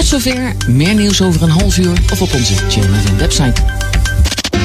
Tot 0.00 0.08
zover, 0.08 0.52
meer 0.66 0.94
nieuws 0.94 1.22
over 1.22 1.42
een 1.42 1.50
half 1.50 1.78
uur 1.78 1.98
of 2.12 2.22
op 2.22 2.34
onze 2.34 2.54
Jam 2.54 2.90
FM 3.04 3.16
website. 3.16 3.62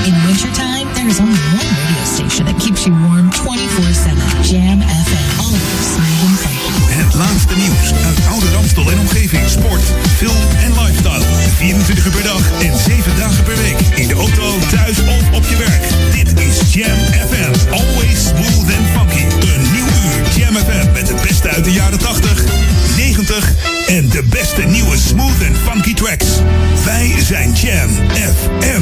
In 0.05 0.15
wintertime, 0.25 0.87
there 0.93 1.07
is 1.07 1.19
only 1.19 1.39
one 1.59 1.69
radio 1.83 2.03
station 2.13 2.45
that 2.45 2.57
keeps 2.63 2.83
you 2.83 2.95
warm 3.01 3.29
24-7. 3.31 3.37
Jam 4.49 4.81
FM. 4.81 5.39
Always 5.39 5.85
smooth 5.93 6.43
and 6.43 6.43
funky. 6.43 6.75
Het 7.01 7.13
laatste 7.13 7.55
nieuws 7.55 7.87
uit 8.05 8.19
oude 8.31 8.51
Ramstel 8.51 8.91
en 8.91 8.99
omgeving. 8.99 9.49
Sport, 9.49 9.83
film 10.17 10.41
en 10.63 10.71
lifestyle. 10.83 11.25
24 11.55 12.05
uur 12.05 12.11
per 12.11 12.23
dag 12.23 12.43
en 12.61 12.77
7 12.77 13.17
dagen 13.17 13.43
per 13.43 13.57
week. 13.57 13.79
In 13.95 14.07
de 14.07 14.13
auto, 14.13 14.59
thuis 14.71 14.99
of 14.99 15.23
op 15.37 15.43
je 15.49 15.57
werk. 15.57 15.83
Dit 16.11 16.39
is 16.47 16.73
Jam 16.73 16.99
FM. 17.29 17.71
Always 17.71 18.19
smooth 18.31 18.69
and 18.77 18.87
funky. 18.95 19.23
Een 19.53 19.63
nieuw 19.73 19.84
Jam 20.55 20.63
FM 20.63 20.91
met 20.93 21.09
het 21.09 21.21
beste 21.21 21.49
uit 21.49 21.63
de 21.63 21.71
jaren 21.71 21.99
80, 21.99 22.43
90 22.97 23.51
en 23.87 24.09
de 24.09 24.23
beste 24.29 24.61
nieuwe 24.61 24.97
smooth 24.97 25.47
and 25.47 25.57
funky 25.57 25.93
tracks. 25.93 26.25
Wij 26.85 27.15
zijn 27.19 27.53
Jam 27.53 27.89
FM. 27.89 28.81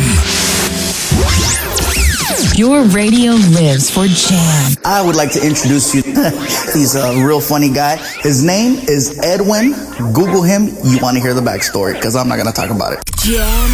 Your 2.56 2.86
radio 2.90 3.34
lives 3.50 3.90
for 3.90 4.06
Jam. 4.06 4.72
I 4.86 5.02
would 5.02 5.16
like 5.16 5.40
to 5.40 5.46
introduce 5.46 5.98
you. 5.98 6.04
He's 6.74 6.96
a 6.96 7.12
real 7.26 7.42
funny 7.42 7.70
guy. 7.74 7.98
His 8.22 8.42
name 8.42 8.78
is 8.86 9.18
Edwin. 9.20 9.76
Google 10.14 10.44
him. 10.44 10.70
You 10.84 11.00
want 11.00 11.18
to 11.18 11.24
hear 11.24 11.34
the 11.34 11.42
backstory 11.42 11.94
because 11.94 12.16
I'm 12.16 12.28
not 12.28 12.38
going 12.38 12.54
to 12.54 12.62
talk 12.62 12.70
about 12.70 12.94
it. 12.94 13.00
Jam. 13.16 13.70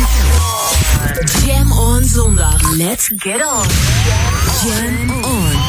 Jam 1.46 1.72
on 1.72 2.04
zondag. 2.04 2.78
Let's 2.78 3.10
get 3.10 3.42
on. 3.42 3.68
Jam 4.64 5.24
on. 5.24 5.69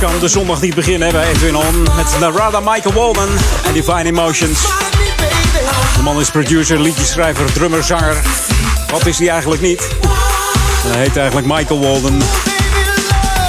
Kan 0.00 0.18
de 0.20 0.28
zondag 0.28 0.60
niet 0.60 0.74
beginnen 0.74 1.12
bij 1.12 1.28
Edwin 1.28 1.56
On. 1.56 1.82
Met 1.96 2.16
Narada 2.20 2.60
Michael 2.60 2.94
Walden 2.94 3.28
en 3.64 3.72
Divine 3.72 4.04
Emotions. 4.04 4.62
De 5.96 6.02
man 6.02 6.20
is 6.20 6.30
producer, 6.30 6.80
liedjeschrijver, 6.80 7.52
drummer, 7.52 7.84
zanger. 7.84 8.16
Wat 8.90 9.06
is 9.06 9.18
hij 9.18 9.28
eigenlijk 9.28 9.62
niet? 9.62 9.88
Hij 10.86 11.00
heet 11.00 11.16
eigenlijk 11.16 11.46
Michael 11.46 11.80
Walden. 11.80 12.18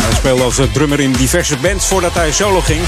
Hij 0.01 0.15
speelde 0.15 0.43
als 0.43 0.59
drummer 0.73 0.99
in 0.99 1.11
diverse 1.11 1.57
bands 1.57 1.85
voordat 1.85 2.13
hij 2.13 2.31
solo 2.31 2.61
ging. 2.61 2.81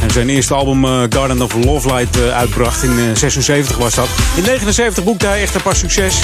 En 0.00 0.10
zijn 0.10 0.28
eerste 0.28 0.54
album 0.54 0.84
uh, 0.84 1.02
Garden 1.08 1.42
of 1.42 1.54
Love 1.54 1.94
Light 1.94 2.16
uh, 2.16 2.36
uitbracht 2.36 2.82
in 2.82 2.98
uh, 2.98 3.14
76 3.14 3.76
was 3.76 3.94
dat. 3.94 4.08
In 4.34 4.42
79 4.42 5.04
boekte 5.04 5.26
hij 5.26 5.42
echt 5.42 5.54
een 5.54 5.76
succes. 5.76 6.20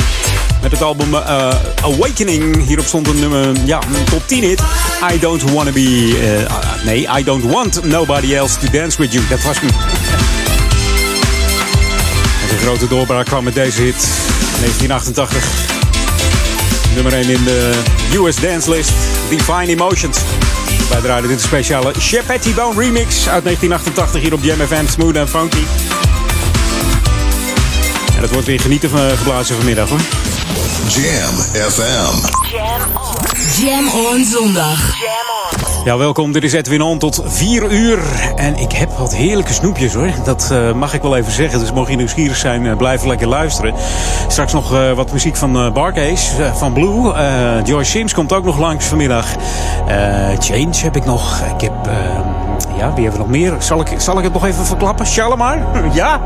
Met 0.62 0.70
het 0.70 0.82
album 0.82 1.17
Awakening. 1.82 2.67
Hierop 2.67 2.87
stond 2.87 3.08
een 3.08 3.20
nummer, 3.20 3.49
ja, 3.64 3.78
een 3.78 4.05
top 4.05 4.22
10 4.26 4.43
hit. 4.43 4.62
I 5.12 5.19
don't 5.19 5.43
wanna 5.53 5.73
be... 5.73 6.15
nee, 6.85 7.06
I 7.06 7.23
don't 7.23 7.45
want 7.45 7.85
nobody 7.85 8.35
else 8.35 8.59
to 8.59 8.71
dance 8.71 8.99
with 8.99 9.12
you. 9.12 9.27
Dat 9.29 9.43
was 9.43 9.61
hem. 9.61 9.69
En 12.43 12.49
de 12.49 12.56
grote 12.62 12.89
doorbraak 12.89 13.27
kwam 13.27 13.45
met 13.45 13.55
deze 13.55 13.83
hit. 13.83 14.09
1988. 14.61 15.45
Nummer 16.95 17.12
1 17.12 17.29
in 17.29 17.45
de 17.45 17.73
US 18.19 18.37
Dance 18.37 18.71
List. 18.71 18.93
Divine 19.29 19.67
Emotions. 19.67 20.19
Wij 20.91 21.01
draaien 21.01 21.29
dit 21.29 21.41
speciale 21.41 21.93
Chapetty 21.99 22.55
Bone 22.55 22.81
remix 22.81 23.29
uit 23.29 23.45
1988 23.45 24.23
hier 24.23 24.33
op 24.33 24.43
Jam 24.43 24.67
FM. 24.67 24.87
Smooth 24.89 25.17
and 25.17 25.31
funky. 25.31 25.65
En 28.17 28.23
het 28.23 28.31
wordt 28.31 28.47
weer 28.47 28.61
genieten 28.61 28.91
van 28.91 29.17
geblazen 29.17 29.56
vanmiddag 29.56 29.89
hoor. 29.89 30.01
Jam 30.89 31.35
FM. 31.71 32.17
Jam 32.51 32.97
on. 32.97 33.25
Jam 33.61 33.89
on 33.89 34.25
zondag. 34.25 34.94
Ja, 35.84 35.96
welkom. 35.96 36.32
Dit 36.32 36.44
is 36.44 36.52
Edwin 36.52 36.82
On 36.82 36.98
tot 36.98 37.22
4 37.25 37.72
uur. 37.72 37.98
En 38.36 38.56
ik 38.56 38.72
heb 38.72 38.90
wat 38.90 39.14
heerlijke 39.14 39.52
snoepjes 39.52 39.94
hoor. 39.94 40.10
Dat 40.25 40.48
uh, 40.52 40.72
mag 40.72 40.94
ik 40.94 41.02
wel 41.02 41.16
even 41.16 41.32
zeggen. 41.32 41.58
Dus 41.58 41.72
mocht 41.72 41.90
je 41.90 41.96
nieuwsgierig 41.96 42.36
zijn, 42.36 42.64
uh, 42.64 42.76
blijf 42.76 43.04
lekker 43.04 43.28
luisteren. 43.28 43.75
Straks 44.28 44.52
nog 44.52 44.72
uh, 44.72 44.92
wat 44.92 45.12
muziek 45.12 45.36
van 45.36 45.72
Barcase, 45.72 46.52
van 46.54 46.72
Blue. 46.72 47.12
Joyce 47.64 47.90
Sims 47.90 48.14
komt 48.14 48.32
ook 48.32 48.44
nog 48.44 48.58
langs 48.58 48.84
vanmiddag. 48.84 49.26
Change 50.38 50.76
heb 50.76 50.96
ik 50.96 51.04
nog. 51.04 51.40
Ik 51.54 51.60
heb... 51.60 51.72
ja, 52.76 52.94
wie 52.94 53.04
hebben 53.04 53.12
we 53.12 53.19
nog 53.19 53.28
meer? 53.28 53.54
Zal 53.58 53.81
ik, 53.81 53.88
zal 53.96 54.19
ik 54.19 54.25
het 54.25 54.32
nog 54.32 54.44
even 54.44 54.64
verklappen? 54.64 55.06
Shalimar? 55.06 55.58
ja? 55.92 56.20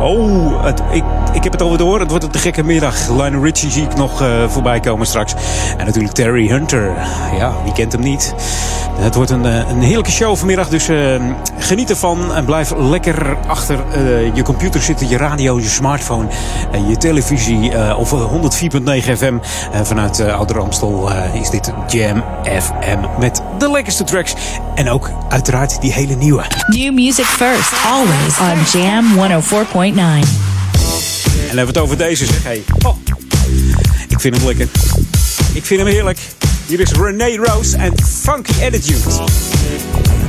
Oh, 0.00 0.64
het, 0.64 0.82
ik, 0.90 1.04
ik 1.32 1.42
heb 1.42 1.52
het 1.52 1.62
alweer 1.62 1.78
door. 1.78 2.00
Het 2.00 2.10
wordt 2.10 2.24
een 2.24 2.40
gekke 2.40 2.62
middag. 2.62 3.08
Lionel 3.08 3.42
Richie 3.42 3.70
zie 3.70 3.82
ik 3.82 3.94
nog 3.94 4.24
voorbij 4.48 4.80
komen 4.80 5.06
straks. 5.06 5.34
En 5.76 5.86
natuurlijk 5.86 6.14
Terry 6.14 6.48
Hunter. 6.48 6.92
Ja, 7.38 7.52
wie 7.64 7.72
kent 7.72 7.92
hem 7.92 8.02
niet? 8.02 8.34
Het 8.98 9.14
wordt 9.14 9.30
een, 9.30 9.44
een 9.44 9.80
heerlijke 9.80 10.10
show 10.10 10.36
vanmiddag, 10.36 10.68
dus 10.68 10.88
uh, 10.88 11.22
geniet 11.58 11.90
ervan. 11.90 12.34
En 12.34 12.44
blijf 12.44 12.72
lekker 12.76 13.36
achter 13.46 13.78
uh, 13.96 14.34
je 14.34 14.42
computer 14.42 14.82
zitten, 14.82 15.08
je 15.08 15.16
radio, 15.16 15.60
je 15.60 15.68
smartphone, 15.68 16.28
uh, 16.74 16.88
je 16.88 16.96
televisie 16.96 17.70
uh, 17.70 17.98
of 17.98 18.10
104.9 18.10 19.12
FM. 19.16 19.34
vanuit 19.82 20.20
Ouder 20.20 20.60
Amstel 20.60 21.10
is 21.32 21.50
dit 21.50 21.72
Jam 21.88 22.24
FM 22.44 22.98
met 23.18 23.42
de 23.58 23.70
lekkerste 23.70 24.04
tracks. 24.04 24.34
En 24.74 24.90
ook 24.90 25.10
uiteraard 25.28 25.80
die 25.80 25.92
hele 25.92 26.14
nieuwe. 26.14 26.44
New 26.66 26.94
music 26.94 27.24
first, 27.24 27.72
always 27.86 28.38
on 28.38 28.80
Jam 28.80 29.04
104.9. 29.42 30.52
En 31.52 31.58
hebben 31.58 31.74
we 31.74 31.80
het 31.80 31.88
over 31.88 31.96
deze, 31.96 32.26
zeg. 32.26 32.42
Hey. 32.42 32.62
Oh. 32.82 32.96
Ik 34.08 34.20
vind 34.20 34.36
hem 34.36 34.46
lekker. 34.46 34.68
Ik 35.52 35.64
vind 35.64 35.80
hem 35.80 35.88
heerlijk. 35.88 36.18
Hier 36.68 36.80
is 36.80 36.92
Renee 36.92 37.38
Rose 37.38 37.76
en 37.76 37.92
Funky 37.96 38.62
Attitude. 38.62 40.21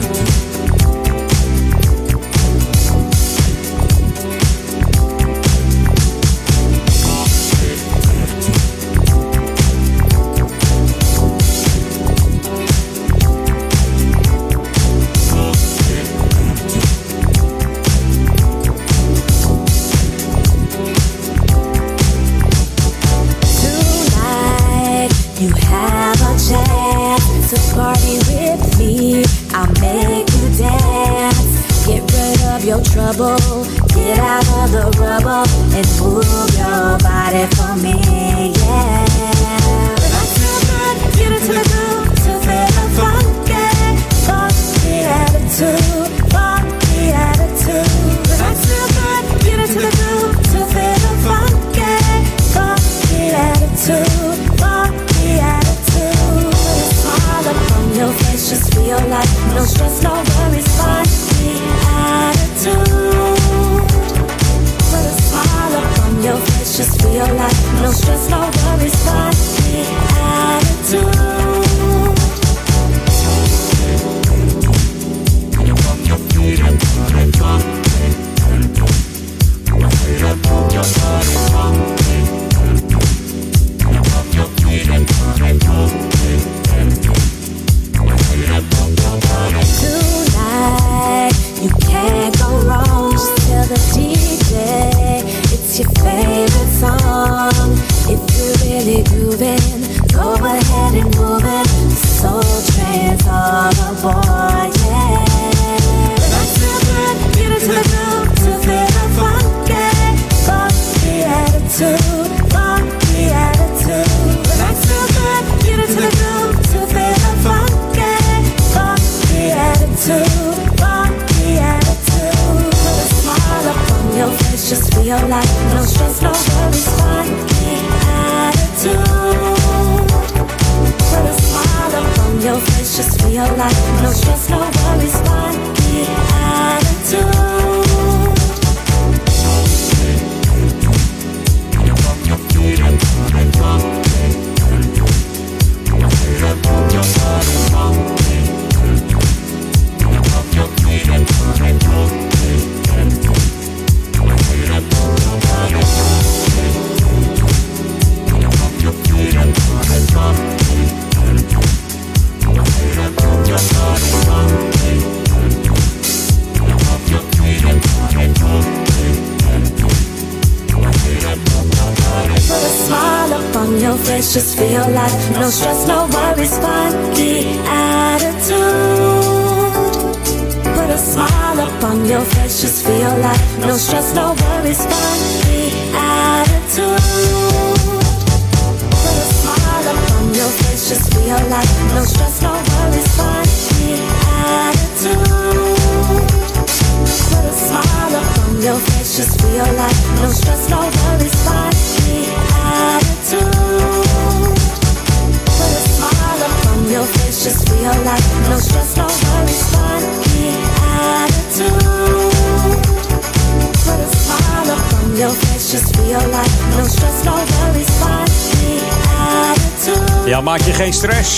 Ja, 220.26 220.42
maak 220.42 220.60
je 220.60 220.74
geen 220.74 220.94
stress. 220.94 221.38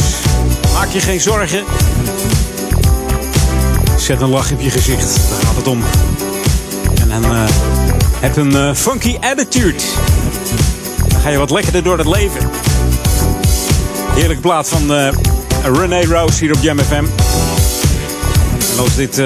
Maak 0.73 0.89
je 0.89 0.99
geen 0.99 1.21
zorgen. 1.21 1.63
Zet 3.97 4.21
een 4.21 4.29
lach 4.29 4.51
op 4.51 4.61
je 4.61 4.69
gezicht. 4.69 5.29
Daar 5.29 5.45
gaat 5.45 5.55
het 5.55 5.67
om. 5.67 5.83
En 7.01 7.09
dan 7.09 7.23
eh, 7.35 7.43
heb 8.19 8.35
een 8.35 8.55
eh, 8.55 8.73
funky 8.73 9.17
attitude. 9.19 9.83
Dan 11.07 11.19
ga 11.19 11.29
je 11.29 11.37
wat 11.37 11.49
lekkerder 11.49 11.83
door 11.83 11.97
het 11.97 12.07
leven. 12.07 12.49
Heerlijk 14.13 14.41
plaat 14.41 14.69
van 14.69 14.93
eh 14.93 15.07
René 15.73 16.05
Rose 16.05 16.39
hier 16.39 16.53
op 16.53 16.61
Jam 16.61 16.79
FM. 16.79 17.05
En 18.75 18.81
als 18.81 18.95
dit 18.95 19.17
eh, 19.17 19.25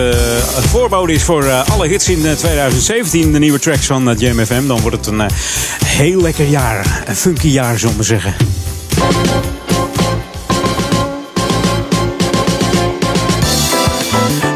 een 0.56 0.70
voorbode 0.70 1.14
is 1.14 1.24
voor 1.24 1.44
eh, 1.44 1.70
alle 1.70 1.88
hits 1.88 2.10
in 2.10 2.26
eh, 2.26 2.32
2017, 2.32 3.32
de 3.32 3.40
nieuwe 3.40 3.60
tracks 3.60 3.86
van 3.86 4.10
eh, 4.10 4.18
Jam 4.18 4.46
FM, 4.46 4.68
dan 4.68 4.80
wordt 4.82 4.98
het 4.98 5.08
een 5.08 5.22
eh, 5.22 5.28
heel 5.86 6.22
lekker 6.22 6.46
jaar. 6.46 7.04
Een 7.08 7.16
funky 7.16 7.48
jaar, 7.48 7.80
zullen 7.80 7.98
we 7.98 8.04
zeggen. 8.04 8.36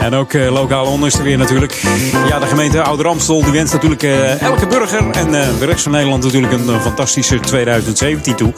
En 0.04 0.14
ook 0.14 0.34
eh, 0.34 0.52
lokaal 0.52 0.86
onderste 0.86 1.24
weer 1.24 1.38
natuurlijk. 1.38 1.82
Ja, 2.28 2.40
de 2.40 2.46
gemeente 2.46 2.84
Ouder 2.84 3.08
Amstel 3.08 3.44
die 3.44 3.52
wenst 3.52 3.74
natuurlijk 3.74 4.04
eh, 4.04 4.42
elke 4.42 4.68
burger 4.68 5.10
en 5.10 5.42
eh, 5.42 5.60
de 5.60 5.66
rest 5.66 5.84
van 5.84 5.92
Nederland 5.92 6.24
natuurlijk 6.24 6.54
een, 6.54 6.82
fantastische 6.82 7.40
2017 7.40 8.36
toe. 8.36 8.54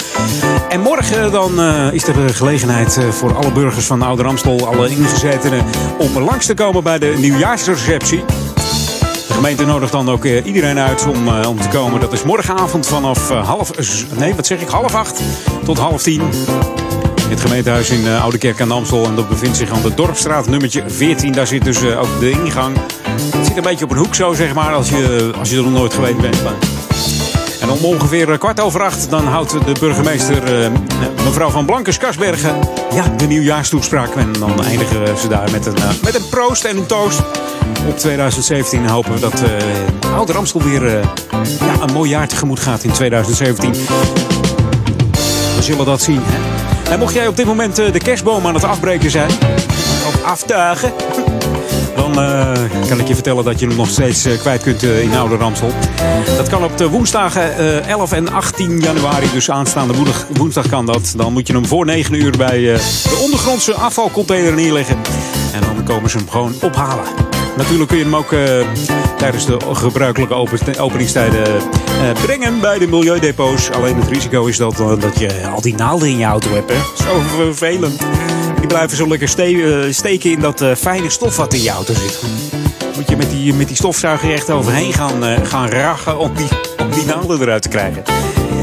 En 0.69 0.81
morgen 0.81 1.31
dan 1.31 1.61
is 1.91 2.07
er 2.07 2.13
de 2.13 2.33
gelegenheid 2.33 2.99
voor 3.09 3.35
alle 3.35 3.51
burgers 3.51 3.85
van 3.85 4.01
Ouder 4.01 4.25
Amstel, 4.25 4.67
alle 4.67 4.89
ingezetenen, 4.89 5.65
om 5.97 6.19
langs 6.19 6.45
te 6.45 6.53
komen 6.53 6.83
bij 6.83 6.99
de 6.99 7.15
nieuwjaarsreceptie. 7.17 8.23
De 9.27 9.33
gemeente 9.33 9.65
nodigt 9.65 9.91
dan 9.91 10.09
ook 10.09 10.25
iedereen 10.25 10.79
uit 10.79 11.07
om, 11.07 11.27
om 11.27 11.59
te 11.59 11.67
komen. 11.67 11.99
Dat 11.99 12.13
is 12.13 12.23
morgenavond 12.23 12.87
vanaf 12.87 13.29
half, 13.29 13.71
nee, 14.17 14.35
wat 14.35 14.45
zeg 14.45 14.61
ik, 14.61 14.67
half 14.67 14.95
acht 14.95 15.21
tot 15.65 15.77
half 15.77 16.01
tien. 16.03 16.21
Het 17.29 17.41
gemeentehuis 17.41 17.89
in 17.89 18.07
eh, 18.07 18.21
Oude 18.21 18.37
Kerk 18.37 18.61
aan 18.61 18.67
de 18.67 18.73
Amstel. 18.73 19.05
En 19.05 19.15
dat 19.15 19.29
bevindt 19.29 19.57
zich 19.57 19.71
aan 19.71 19.81
de 19.81 19.93
Dorpstraat 19.93 20.47
nummertje 20.47 20.83
14. 20.87 21.31
Daar 21.31 21.47
zit 21.47 21.63
dus 21.63 21.81
eh, 21.81 22.01
ook 22.01 22.19
de 22.19 22.29
ingang. 22.29 22.77
Het 23.35 23.45
zit 23.45 23.57
een 23.57 23.63
beetje 23.63 23.85
op 23.85 23.91
een 23.91 23.97
hoek 23.97 24.15
zo, 24.15 24.33
zeg 24.33 24.53
maar, 24.53 24.73
als 24.73 24.89
je, 24.89 25.31
als 25.39 25.49
je 25.49 25.57
er 25.57 25.63
nog 25.63 25.71
nooit 25.71 25.93
geweest 25.93 26.21
bent. 26.21 26.37
En 27.61 27.69
om 27.69 27.77
ongeveer 27.77 28.31
eh, 28.31 28.37
kwart 28.37 28.59
over 28.59 28.83
acht, 28.83 29.09
dan 29.09 29.27
houdt 29.27 29.51
de 29.51 29.75
burgemeester, 29.79 30.71
mevrouw 31.23 31.49
van 31.49 31.65
Blankers 31.65 31.97
Kasbergen, 31.97 32.55
ja, 32.93 33.03
de 33.17 33.25
nieuwjaarstoespraak. 33.25 34.15
En 34.15 34.33
dan 34.33 34.63
eindigen 34.63 35.17
ze 35.17 35.27
daar 35.27 35.51
met 35.51 35.65
een, 35.65 35.75
met 36.03 36.15
een 36.15 36.29
proost 36.29 36.63
en 36.63 36.77
een 36.77 36.85
toast 36.85 37.21
op 37.87 37.97
2017. 37.97 38.83
En 38.83 38.89
hopen 38.89 39.13
we 39.13 39.19
dat 39.19 39.41
eh 39.41 40.15
Ouder 40.15 40.37
Amstel 40.37 40.61
weer 40.61 40.89
ja, 41.59 41.81
een 41.81 41.93
mooi 41.93 42.09
jaar 42.09 42.27
tegemoet 42.27 42.59
gaat 42.59 42.83
in 42.83 42.91
2017. 42.91 43.71
We 45.55 45.61
zullen 45.61 45.85
dat 45.85 46.01
zien. 46.01 46.21
Hè? 46.23 46.54
En 46.89 46.99
mocht 46.99 47.13
jij 47.13 47.27
op 47.27 47.35
dit 47.35 47.45
moment 47.45 47.79
eh, 47.79 47.91
de 47.91 47.99
kerstboom 47.99 48.47
aan 48.47 48.53
het 48.53 48.63
afbreken 48.63 49.11
zijn, 49.11 49.29
of 50.07 50.23
aftuigen, 50.23 50.93
dan 51.95 52.19
eh, 52.19 52.87
kan 52.87 52.99
ik 52.99 53.07
je 53.07 53.13
vertellen 53.13 53.43
dat 53.43 53.59
je 53.59 53.67
hem 53.67 53.75
nog 53.75 53.89
steeds 53.89 54.25
eh, 54.25 54.39
kwijt 54.39 54.63
kunt 54.63 54.83
in 54.83 55.15
Oude 55.15 55.35
Ramsel. 55.35 55.71
Dat 56.37 56.49
kan 56.49 56.63
op 56.63 56.77
de 56.77 56.89
woensdagen 56.89 57.57
eh, 57.57 57.87
11 57.87 58.11
en 58.11 58.31
18 58.31 58.79
januari, 58.79 59.27
dus 59.33 59.51
aanstaande 59.51 59.93
woensdag, 60.33 60.69
kan 60.69 60.85
dat. 60.85 61.13
Dan 61.17 61.33
moet 61.33 61.47
je 61.47 61.53
hem 61.53 61.65
voor 61.65 61.85
9 61.85 62.13
uur 62.13 62.37
bij 62.37 62.59
de 62.59 63.19
ondergrondse 63.23 63.73
afvalcontainer 63.73 64.53
neerleggen. 64.53 64.97
En 65.55 65.61
dan 65.61 65.83
komen 65.83 66.09
ze 66.09 66.17
hem 66.17 66.29
gewoon 66.29 66.53
ophalen. 66.61 67.05
Natuurlijk 67.57 67.89
kun 67.89 67.97
je 67.97 68.03
hem 68.03 68.15
ook 68.15 68.31
eh, 68.31 68.39
tijdens 69.17 69.45
de 69.45 69.57
gebruikelijke 69.73 70.33
open- 70.33 70.77
openingstijden 70.79 71.45
eh, 71.45 71.61
brengen 72.23 72.59
bij 72.59 72.79
de 72.79 72.87
milieudepots. 72.87 73.71
Alleen 73.71 73.95
het 73.95 74.07
risico 74.09 74.45
is 74.45 74.57
dat, 74.57 74.79
eh, 74.79 74.99
dat 74.99 75.19
je 75.19 75.47
al 75.47 75.61
die 75.61 75.75
naalden 75.75 76.07
in 76.07 76.17
je 76.17 76.25
auto 76.25 76.49
hebt. 76.53 76.69
Hè? 76.69 77.03
Zo 77.03 77.21
vervelend. 77.35 77.99
Die 78.57 78.67
blijven 78.67 78.97
zo 78.97 79.07
lekker 79.07 79.27
ste- 79.27 79.87
steken 79.91 80.31
in 80.31 80.39
dat 80.39 80.63
fijne 80.77 81.09
stof 81.09 81.37
wat 81.37 81.53
in 81.53 81.61
je 81.61 81.69
auto 81.69 81.93
zit. 81.93 82.19
Moet 82.95 83.09
je 83.09 83.15
met 83.15 83.29
die, 83.29 83.53
met 83.53 83.67
die 83.67 83.75
stofzuiger 83.75 84.33
echt 84.33 84.49
overheen 84.49 84.93
gaan, 84.93 85.45
gaan 85.45 85.69
rachen 85.69 86.17
om 86.17 86.31
die, 86.35 86.47
om 86.77 86.91
die 86.91 87.05
naalden 87.05 87.41
eruit 87.41 87.61
te 87.61 87.69
krijgen. 87.69 88.03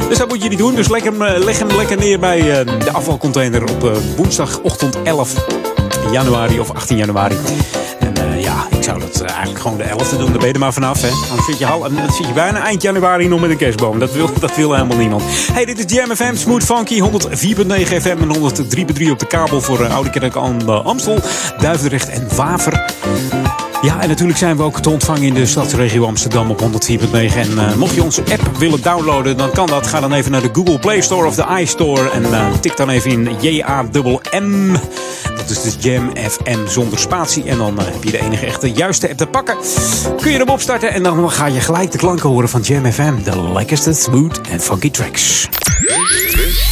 Dus 0.08 0.18
dat 0.18 0.28
moet 0.28 0.42
je 0.42 0.49
niet 0.49 0.58
doen. 0.58 0.75
Dus 0.75 0.88
leg 0.88 1.02
hem, 1.02 1.22
leg 1.25 1.58
hem 1.58 1.76
lekker 1.76 1.96
neer 1.96 2.18
bij 2.18 2.64
de 2.64 2.92
afvalcontainer 2.92 3.62
op 3.62 3.99
woensdagochtend 4.16 5.02
11 5.02 5.34
januari 6.12 6.61
of 6.61 6.71
18 6.71 6.97
januari. 6.97 7.37
En 7.99 8.16
eh, 8.16 8.42
ja, 8.42 8.66
ik 8.71 8.83
zou 8.83 9.00
dat 9.00 9.21
eh, 9.21 9.28
eigenlijk 9.28 9.61
gewoon 9.61 9.76
de 9.76 9.85
11e 9.85 10.19
doen. 10.19 10.31
Daar 10.31 10.38
ben 10.38 10.47
je 10.47 10.52
er 10.52 10.59
maar 10.59 10.73
vanaf. 10.73 11.02
Hè. 11.02 11.09
Dan 11.09 11.45
zit, 11.45 11.59
je 11.59 11.66
dan 11.66 12.12
zit 12.12 12.26
je 12.26 12.33
bijna 12.33 12.64
eind 12.64 12.83
januari 12.83 13.28
nog 13.28 13.40
met 13.40 13.50
een 13.50 13.57
kerstboom. 13.57 13.99
Dat 13.99 14.12
wil, 14.12 14.31
dat 14.40 14.57
wil 14.57 14.73
helemaal 14.73 14.97
niemand. 14.97 15.23
Hey, 15.52 15.64
dit 15.64 15.78
is 15.78 15.97
Jam 15.97 16.37
Smooth 16.37 16.64
Funky, 16.64 17.00
104.9 17.00 17.07
FM 18.00 18.16
en 18.21 18.35
103.3 18.35 19.11
op 19.11 19.19
de 19.19 19.26
kabel 19.28 19.61
voor 19.61 19.81
uh, 19.81 19.95
Oude 19.95 20.11
Kerk 20.11 20.37
aan 20.37 20.85
Amstel, 20.85 21.19
Duivendrecht 21.59 22.09
en 22.09 22.28
Waver. 22.37 22.91
Ja, 23.82 24.00
en 24.00 24.08
natuurlijk 24.08 24.38
zijn 24.38 24.56
we 24.56 24.62
ook 24.62 24.80
te 24.80 24.90
ontvangen 24.90 25.22
in 25.22 25.34
de 25.34 25.46
stadsregio 25.46 26.04
Amsterdam 26.04 26.50
op 26.50 26.60
104.9. 26.60 26.66
En 27.36 27.58
eh, 27.58 27.74
mocht 27.74 27.94
je 27.94 28.02
onze 28.02 28.22
app 28.30 28.56
willen 28.58 28.82
downloaden, 28.82 29.36
dan 29.36 29.50
kan 29.50 29.66
dat. 29.66 29.86
Ga 29.86 30.00
dan 30.00 30.12
even 30.12 30.30
naar 30.30 30.42
de 30.42 30.48
Google 30.52 30.78
Play 30.78 31.00
Store 31.00 31.26
of 31.26 31.34
de 31.34 31.60
iStore. 31.60 32.10
En 32.10 32.24
eh, 32.24 32.52
tik 32.60 32.76
dan 32.76 32.88
even 32.88 33.10
in 33.10 33.28
J-A-M-M. 33.40 34.72
Dat 35.36 35.50
is 35.50 35.62
dus 35.62 35.76
Jam 35.78 36.10
FM 36.16 36.66
zonder 36.66 36.98
spatie. 36.98 37.44
En 37.44 37.58
dan 37.58 37.78
eh, 37.78 37.84
heb 37.84 38.04
je 38.04 38.10
de 38.10 38.18
enige 38.18 38.46
echte 38.46 38.72
juiste 38.72 39.08
app 39.08 39.18
te 39.18 39.26
pakken. 39.26 39.56
Kun 40.20 40.30
je 40.32 40.38
hem 40.38 40.48
opstarten 40.48 40.92
en 40.92 41.02
dan 41.02 41.30
ga 41.30 41.46
je 41.46 41.60
gelijk 41.60 41.92
de 41.92 41.98
klanken 41.98 42.28
horen 42.28 42.48
van 42.48 42.60
Jam 42.60 42.92
FM. 42.92 43.22
De 43.22 43.52
lekkerste 43.52 43.92
smooth 43.92 44.40
en 44.50 44.60
funky 44.60 44.90
tracks. 44.90 45.48
This 46.36 46.64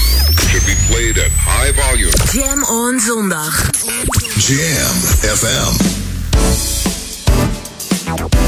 should 0.48 0.64
be 0.64 0.76
played 0.88 1.18
at 1.18 1.30
high 1.56 1.80
volume. 1.80 2.12
Jam 2.32 2.64
on 2.64 3.00
zondag. 3.00 3.70
Jam 4.36 4.96
FM. 5.36 5.99
Baby. 8.16 8.39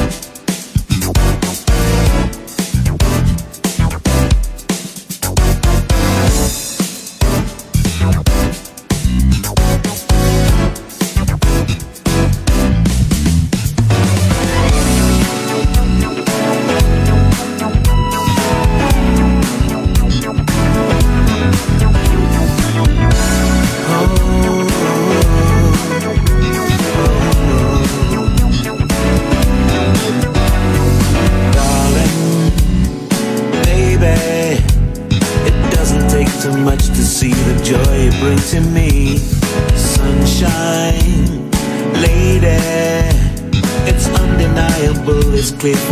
with 45.62 45.91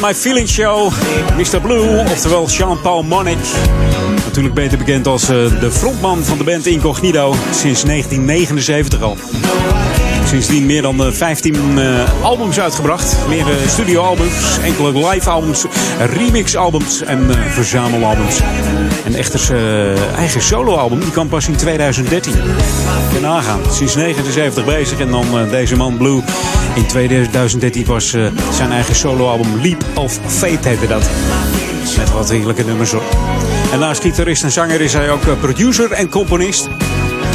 my 0.00 0.14
feelings 0.14 0.50
show. 0.50 0.90
Mr. 1.36 1.60
Blue, 1.60 1.98
oftewel 1.98 2.48
Jean-Paul 2.48 3.02
Monnick. 3.02 3.38
Natuurlijk 4.24 4.54
beter 4.54 4.78
bekend 4.78 5.06
als 5.06 5.22
eh, 5.22 5.60
de 5.60 5.70
frontman 5.70 6.24
van 6.24 6.38
de 6.38 6.44
band 6.44 6.66
Incognito. 6.66 7.34
Sinds 7.50 7.82
1979 7.82 9.02
al. 9.02 9.16
Sindsdien 10.26 10.66
meer 10.66 10.82
dan 10.82 11.04
eh, 11.04 11.12
15 11.12 11.78
eh, 11.78 12.22
albums 12.22 12.60
uitgebracht. 12.60 13.16
Meer 13.28 13.46
eh, 13.46 13.68
studioalbums, 13.68 14.58
enkele 14.64 15.08
live 15.08 15.30
albums, 15.30 15.64
remix 16.14 16.56
albums 16.56 17.02
en 17.02 17.30
eh, 17.30 17.36
verzamelalbums. 17.50 18.40
En 19.04 19.14
echter 19.14 19.56
eh, 19.56 20.18
eigen 20.18 20.42
soloalbum, 20.42 21.00
die 21.00 21.10
kwam 21.10 21.28
pas 21.28 21.48
in 21.48 21.56
2013. 21.56 22.32
Kun 22.32 22.42
je 23.12 23.20
nagaan. 23.20 23.60
Sinds 23.70 23.94
79 23.94 24.64
bezig 24.64 25.00
en 25.00 25.10
dan 25.10 25.24
eh, 25.38 25.50
deze 25.50 25.76
man 25.76 25.96
Blue. 25.96 26.22
In 26.76 26.86
2013 26.86 27.84
was 27.86 28.12
eh, 28.12 28.26
zijn 28.52 28.72
eigen 28.72 28.94
soloalbum 28.94 29.60
Leap 29.60 29.84
of 29.94 30.18
Fate 30.26 30.68
heette 30.68 30.86
dat. 30.86 31.10
Met 31.96 32.12
wat 32.12 32.30
heerlijke 32.30 32.64
nummers 32.64 32.94
op. 32.94 33.02
En 33.72 33.78
naast 33.78 34.00
gitarist 34.02 34.42
en 34.42 34.50
zanger 34.50 34.80
is 34.80 34.92
hij 34.92 35.10
ook 35.10 35.24
eh, 35.26 35.38
producer 35.40 35.92
en 35.92 36.08
componist. 36.08 36.68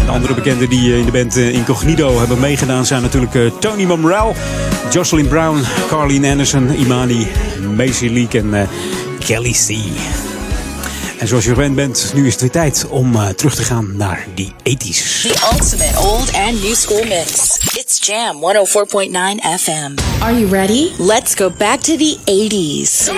De 0.05 0.11
andere 0.11 0.33
bekenden 0.33 0.69
die 0.69 0.91
eh, 0.91 0.99
in 0.99 1.05
de 1.05 1.11
band 1.11 1.35
Incognito 1.35 2.19
hebben 2.19 2.39
meegedaan 2.39 2.85
zijn 2.85 3.01
natuurlijk 3.01 3.59
Tony 3.59 3.83
Momrell, 3.83 4.33
Jocelyn 4.91 5.27
Brown, 5.27 5.63
Carleen 5.87 6.25
Anderson, 6.25 6.69
Imani, 6.73 7.27
Macy 7.75 8.07
Leak 8.07 8.33
en 8.33 8.69
Kelly 9.19 9.51
C. 9.51 9.67
En 11.21 11.27
zoals 11.27 11.43
je 11.43 11.49
gewend 11.49 11.75
bent, 11.75 12.11
nu 12.13 12.25
is 12.25 12.31
het 12.31 12.41
weer 12.41 12.51
tijd 12.51 12.87
om 12.89 13.15
eh, 13.15 13.27
terug 13.27 13.55
te 13.55 13.63
gaan 13.63 13.97
naar 13.97 14.27
die 14.35 14.53
80s. 14.53 15.21
The 15.21 15.49
ultimate 15.53 15.99
old 15.99 16.33
and 16.33 16.63
new 16.63 16.75
school 16.75 17.03
mix. 17.03 17.57
It's 17.73 18.07
Jam 18.07 18.35
104.9 18.35 19.59
FM. 19.59 19.95
Are 20.19 20.39
you 20.39 20.49
ready? 20.49 20.89
Let's 20.97 21.35
go 21.35 21.51
back 21.57 21.79
to 21.79 21.95
the 21.95 22.17
80s. 22.25 23.09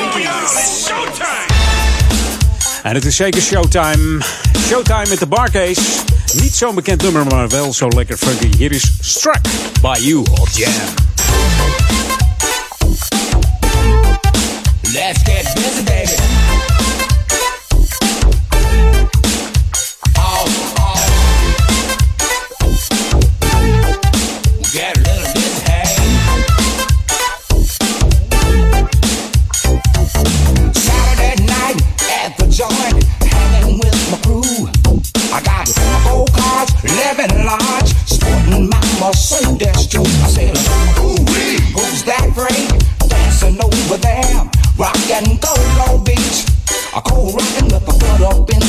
En 2.84 2.96
het 2.96 3.06
is 3.06 3.16
zeker 3.16 3.42
showtime. 3.42 4.22
Showtime 4.68 5.06
met 5.10 5.20
de 5.20 5.28
Barcase. 5.28 5.82
Niet 6.34 6.56
zo'n 6.56 6.76
bekend 6.76 7.02
nummer, 7.02 7.26
maar 7.26 7.50
wel 7.50 7.74
zo 7.74 7.88
lekker 7.88 8.18
funky. 8.18 8.58
Hier 8.58 8.72
is 8.72 8.92
Struck 9.00 9.42
by 9.82 9.98
You 10.00 10.18
op 10.20 10.48
Jam. 10.52 11.03
Sporting 39.12 39.58
my 39.60 39.68
Mercedes 39.68 39.88
too. 39.88 40.02
I 40.02 40.30
said, 40.30 40.56
ooh, 41.00 41.18
who's 41.76 42.04
that 42.04 42.32
freak 42.34 42.72
dancing 43.10 43.60
over 43.62 43.98
there? 43.98 44.50
Rock 44.78 44.96
and 45.12 45.42
go, 45.42 45.54
go 45.76 45.98
beach. 46.04 46.46
A 46.96 47.02
cold 47.02 47.36
rockin' 47.36 47.66
with 47.66 47.88
a 47.88 47.94
foot 47.94 48.22
up 48.22 48.50
in 48.50 48.63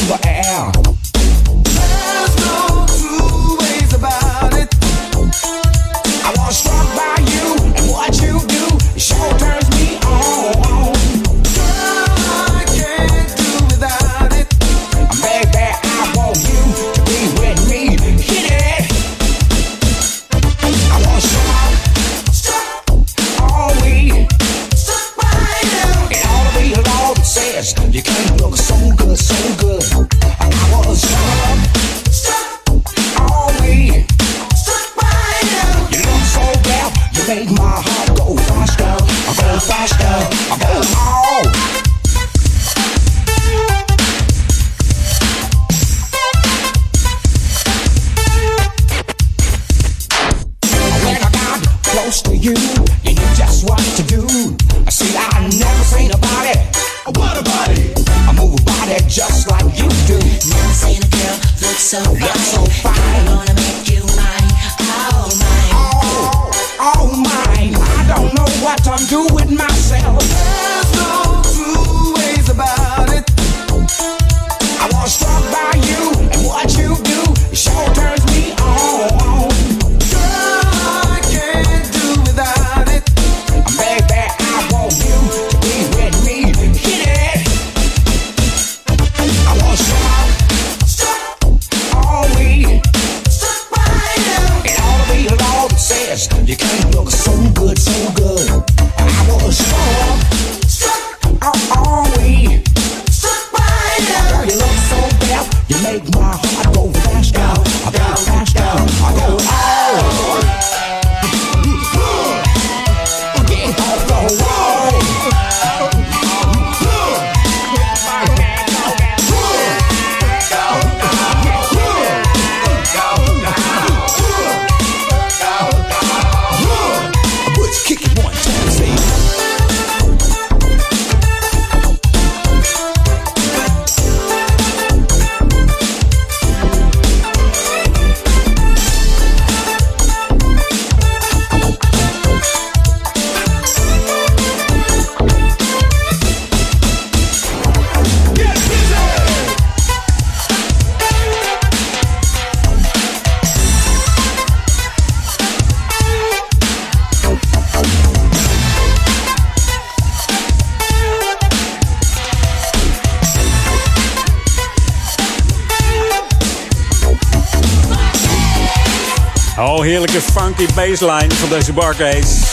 funky 170.64 170.90
bassline 170.90 171.34
van 171.34 171.48
deze 171.48 171.72
Barcase. 171.72 172.46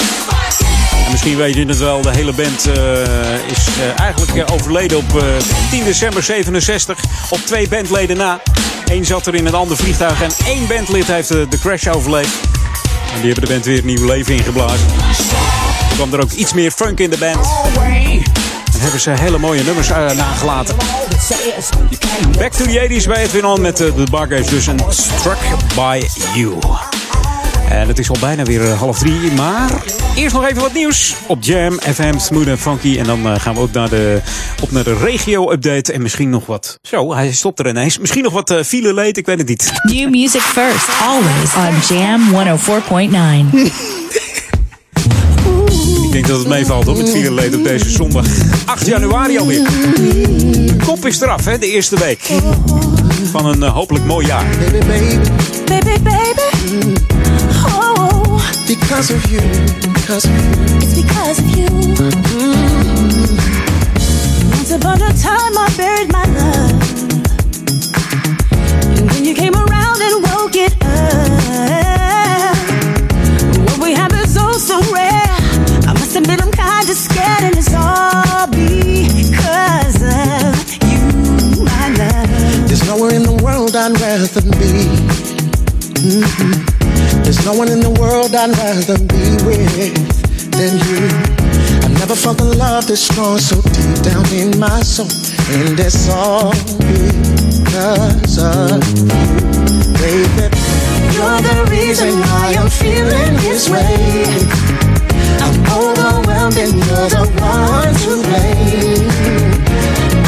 En 1.06 1.12
misschien 1.12 1.38
weet 1.38 1.56
je 1.56 1.66
het 1.66 1.78
wel, 1.78 2.02
de 2.02 2.12
hele 2.12 2.34
band 2.34 2.66
eh, 2.66 3.52
is 3.52 3.68
eh, 3.68 4.00
eigenlijk 4.00 4.36
eh, 4.36 4.54
overleden 4.54 4.98
op 4.98 5.16
eh, 5.16 5.24
10 5.70 5.84
december 5.84 6.24
67. 6.24 7.00
Op 7.30 7.40
twee 7.40 7.68
bandleden 7.68 8.18
na. 8.18 8.42
Eén 8.86 9.06
zat 9.06 9.28
er 9.28 9.36
in 9.36 9.46
een 9.46 9.54
ander 9.54 9.78
vliegtuig 9.78 10.22
en 10.22 10.32
één 10.46 10.68
bandlid 10.68 11.08
heeft 11.08 11.28
de 11.28 11.60
crash 11.60 11.88
overleefd. 11.88 12.34
En 13.14 13.22
die 13.22 13.32
hebben 13.32 13.50
de 13.50 13.54
band 13.54 13.66
weer 13.66 13.84
nieuw 13.84 14.06
leven 14.06 14.36
ingeblazen. 14.36 14.88
Er 15.90 15.96
kwam 15.96 16.14
er 16.14 16.22
ook 16.22 16.32
iets 16.32 16.54
meer 16.54 16.72
funk 16.72 17.00
in 17.00 17.10
de 17.10 17.18
band. 17.18 17.48
En 18.74 18.80
hebben 18.80 19.00
ze 19.00 19.12
hele 19.12 19.38
mooie 19.38 19.64
nummers 19.64 19.88
nagelaten. 19.88 20.76
Back 22.38 22.52
to 22.52 22.66
the 22.66 23.02
80s 23.02 23.08
bij 23.08 23.24
Edwin 23.24 23.46
On 23.46 23.62
met 23.62 23.78
de 23.78 24.04
Barcase. 24.12 24.50
Dus 24.50 24.68
een 24.68 24.80
Struck 24.90 25.40
by 25.76 26.02
You. 26.36 26.60
En 27.82 27.88
het 27.88 28.00
is 28.00 28.10
al 28.10 28.18
bijna 28.20 28.44
weer 28.44 28.64
eh, 28.64 28.80
half 28.80 29.00
drie, 29.00 29.32
maar 29.32 29.84
eerst 30.16 30.34
nog 30.34 30.46
even 30.46 30.62
wat 30.62 30.74
nieuws 30.74 31.16
op 31.28 31.44
Jam 31.44 31.80
FM, 31.80 32.18
Smooth 32.18 32.48
and 32.48 32.60
Funky. 32.60 32.98
En 32.98 33.06
dan 33.06 33.28
eh, 33.28 33.40
gaan 33.40 33.54
we 33.54 33.60
ook 33.60 33.72
naar 33.72 33.90
de, 33.90 34.22
op 34.62 34.72
naar 34.72 34.84
de 34.84 34.96
regio-update 34.96 35.94
en 35.94 36.02
misschien 36.02 36.30
nog 36.30 36.46
wat... 36.46 36.80
Zo, 36.82 37.14
hij 37.14 37.32
stopt 37.32 37.60
er 37.60 37.68
ineens. 37.68 38.00
Misschien 38.00 38.24
nog 38.24 38.34
wat 38.34 38.50
eh, 38.50 38.64
file 38.64 38.94
leed, 38.94 39.18
ik 39.18 39.26
weet 39.26 39.38
het 39.38 39.48
niet. 39.48 39.72
New 39.84 40.10
music 40.10 40.42
first, 40.42 40.88
always 41.02 41.56
on 41.56 41.96
Jam 41.98 42.22
104.9. 43.50 43.58
Ik 46.04 46.12
denk 46.12 46.28
dat 46.28 46.40
het 46.40 46.48
meevalt 46.48 46.86
hoor, 46.86 46.98
met 46.98 47.10
file 47.10 47.34
leed 47.34 47.56
op 47.56 47.64
deze 47.64 47.90
zondag 47.90 48.26
8 48.66 48.86
januari 48.86 49.38
alweer. 49.38 49.64
De 49.64 50.76
kop 50.86 51.06
is 51.06 51.22
eraf, 51.22 51.46
hè, 51.46 51.58
de 51.58 51.72
eerste 51.72 52.00
week. 52.00 52.30
Van 53.32 53.46
een 53.46 53.64
hopelijk 53.64 54.06
mooi 54.06 54.28
jaar. 54.28 54.46
Because 59.02 59.26
of 59.26 59.32
you, 59.32 59.42
because 59.96 60.26
of 60.26 60.32
you. 60.32 60.38
it's 60.78 60.94
because 61.02 61.40
of 61.40 61.58
you. 61.58 61.66
Mm-hmm. 61.98 62.54
Once 64.52 64.70
upon 64.70 65.02
a 65.02 65.12
time, 65.18 65.58
I 65.58 65.74
buried 65.76 66.12
my 66.14 66.24
love. 66.26 66.70
And 69.00 69.10
then 69.10 69.26
you 69.26 69.34
came 69.34 69.56
around 69.56 70.02
and 70.04 70.22
woke 70.22 70.54
it 70.54 70.74
up. 70.86 72.56
What 73.72 73.80
we 73.82 73.94
have 73.96 74.14
is 74.14 74.38
oh 74.40 74.60
so 74.60 74.80
rare. 74.94 75.34
I 75.90 75.94
must 75.94 76.16
admit, 76.16 76.40
I'm 76.40 76.52
kinda 76.52 76.94
scared, 76.94 77.42
and 77.42 77.58
it's 77.58 77.74
all 77.74 78.46
because 78.46 79.98
of 79.98 80.78
you, 80.86 81.02
my 81.66 81.90
love. 81.98 82.30
There's 82.68 82.86
nowhere 82.86 83.16
in 83.16 83.24
the 83.24 83.34
world 83.44 83.76
I'd 83.76 84.00
rather 84.00 84.42
be. 84.60 84.91
No 87.46 87.54
one 87.54 87.70
in 87.70 87.80
the 87.80 87.90
world 88.00 88.36
I'd 88.36 88.52
rather 88.56 88.98
be 88.98 89.26
with 89.44 90.52
than 90.52 90.78
you. 90.86 91.10
I 91.82 91.88
never 91.98 92.16
felt 92.16 92.38
the 92.38 92.46
love 92.46 92.86
this 92.86 93.04
strong 93.04 93.40
so 93.40 93.60
deep 93.74 93.98
down 94.06 94.26
in 94.30 94.60
my 94.60 94.82
soul. 94.82 95.10
And 95.50 95.80
it's 95.80 96.08
all 96.08 96.54
because 96.78 98.38
of 98.38 98.78
you, 98.94 99.10
baby. 99.98 100.54
You're 101.18 101.42
the 101.42 101.68
reason 101.72 102.20
why 102.20 102.56
I'm 102.60 102.70
feeling 102.70 103.34
this 103.42 103.68
way. 103.70 104.38
I'm 105.42 105.58
overwhelmed 105.74 106.58
and 106.58 106.74
you're 106.78 107.10
the 107.10 107.26
one 107.42 107.94
to 108.06 108.22
blame. 108.22 109.10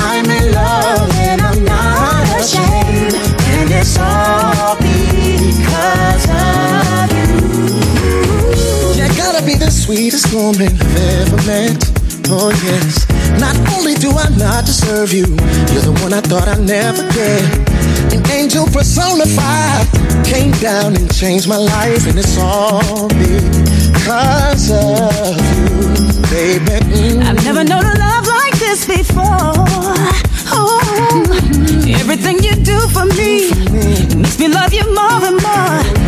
I'm 0.02 0.26
in 0.26 0.52
love 0.52 1.10
and 1.17 1.41
I'm 1.41 1.63
not 1.63 2.41
ashamed. 2.41 3.13
And 3.54 3.69
it's 3.71 3.99
all 3.99 4.76
because 4.78 5.03
sweetest 9.94 10.34
woman 10.34 10.74
I've 10.74 10.98
ever 11.22 11.38
met. 11.46 11.78
Oh 12.30 12.50
yes. 12.66 13.06
Not 13.40 13.56
only 13.78 13.94
do 13.94 14.10
I 14.10 14.28
not 14.38 14.66
deserve 14.66 15.14
you, 15.14 15.26
you're 15.70 15.86
the 15.86 15.96
one 16.02 16.14
I 16.14 16.22
thought 16.22 16.48
I'd 16.48 16.62
never 16.62 17.04
get. 17.14 17.46
An 18.12 18.26
angel 18.32 18.66
personified 18.66 19.86
came 20.26 20.52
down 20.54 20.96
and 20.96 21.14
changed 21.14 21.48
my 21.48 21.58
life, 21.58 22.08
and 22.08 22.18
it's 22.18 22.38
all 22.40 23.08
because 23.08 24.72
of 24.74 25.38
you, 25.54 25.78
baby. 26.34 26.78
Mm. 26.90 27.22
I've 27.30 27.44
never 27.46 27.64
known 27.64 27.86
a 27.86 27.94
love 27.94 28.26
like 28.26 28.58
this 28.58 28.86
before. 28.88 29.54
Oh, 30.58 30.82
everything 32.02 32.42
you 32.42 32.56
do 32.56 32.80
for 32.90 33.06
me 33.06 33.54
makes 34.18 34.40
me 34.40 34.48
love 34.48 34.74
you 34.74 34.86
more 34.94 35.22
and 35.30 35.38
more. 35.42 36.03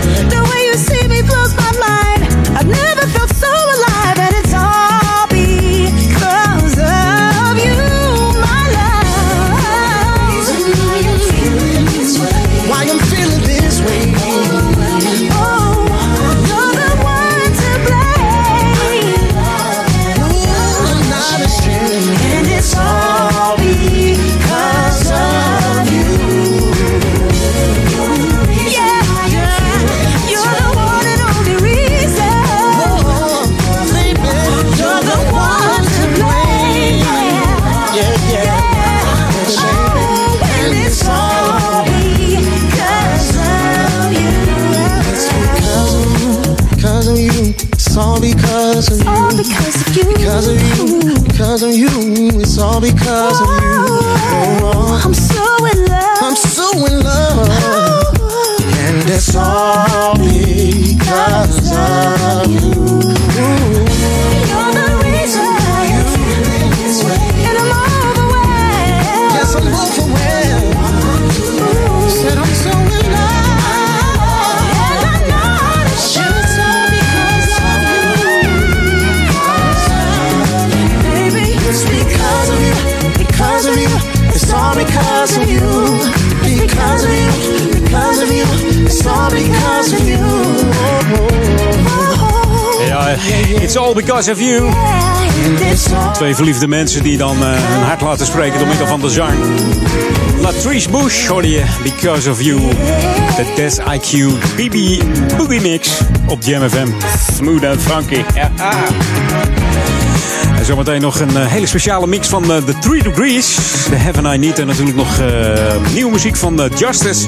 All 59.38 60.16
because 60.18 61.72
of 61.72 62.15
It's 89.06 89.14
all 89.14 89.30
because 89.30 89.94
of 89.94 90.08
you. 90.08 90.18
Ja, 92.88 92.98
oh, 92.98 93.06
oh, 93.06 93.56
oh, 93.56 93.64
it's 93.64 93.76
all 93.76 93.94
because 93.94 94.32
of 94.32 94.40
you. 94.40 94.72
Twee 96.14 96.36
verliefde 96.36 96.68
mensen 96.68 97.04
die 97.04 97.18
dan 97.18 97.38
uh, 97.38 97.44
hun 97.44 97.84
hart 97.84 98.02
laten 98.02 98.26
spreken 98.26 98.60
door 98.60 98.68
middel 98.68 98.88
van 98.88 99.02
de 99.02 99.10
zang. 99.10 99.34
Latrice 100.42 100.90
Bush 100.90 101.28
hoor 101.28 101.46
je, 101.46 101.64
Because 101.84 102.30
of 102.30 102.42
You. 102.42 102.60
De 103.36 103.46
Des 103.56 103.78
IQ 103.78 104.32
Bibi 104.56 105.02
Boogie 105.38 105.62
Mix 105.62 106.02
op 106.28 106.44
JMFM. 106.44 106.88
Smooth 107.34 107.64
en 107.64 107.80
funky. 107.80 108.24
Ja 108.36 108.52
zometeen 110.66 111.02
nog 111.02 111.20
een 111.20 111.32
uh, 111.32 111.46
hele 111.46 111.68
speciale 111.68 112.08
mix 112.08 112.28
van 112.28 112.52
uh, 112.52 112.58
The 112.58 112.78
Three 112.80 113.04
Degrees. 113.04 113.56
The 113.90 113.96
Heaven 113.96 114.26
I 114.26 114.38
Need. 114.38 114.60
En 114.60 114.68
natuurlijk 114.68 114.98
nog 114.98 115.20
uh, 115.20 115.94
nieuwe 115.94 116.12
muziek 116.12 116.36
van 116.36 116.72
Justice. 116.78 117.26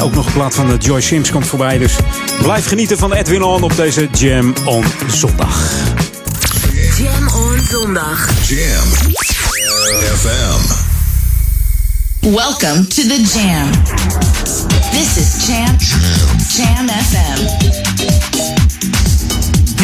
Ook 0.00 0.14
nog 0.14 0.26
een 0.26 0.32
plaat 0.32 0.54
van 0.54 0.76
Joy 0.76 1.00
Sims 1.00 1.30
komt 1.30 1.46
voorbij. 1.46 1.78
Dus 1.78 1.96
blijf 2.42 2.66
genieten 2.66 2.98
van 2.98 3.12
Edwin 3.12 3.42
On 3.42 3.62
op 3.62 3.76
deze 3.76 4.08
Jam 4.12 4.54
on 4.64 4.84
Zondag. 5.06 5.70
Jam 6.96 7.28
on 7.28 7.58
Zondag. 7.70 8.28
Jam 8.48 8.88
FM. 10.16 10.86
Welcome 12.20 12.86
to 12.86 13.02
the 13.02 13.22
Jam. 13.34 13.70
This 14.90 15.16
is 15.16 15.46
Jam 15.46 15.76
Jam 16.56 16.88
FM. 16.88 18.37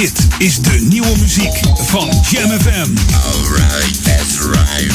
Dit 0.05 0.27
is 0.39 0.59
de 0.61 0.79
nieuwe 0.81 1.17
muziek 1.19 1.61
van 1.77 2.09
Jam 2.31 2.51
FM. 2.61 2.91
Alright, 3.25 4.05
that's 4.05 4.39
right. 4.39 4.93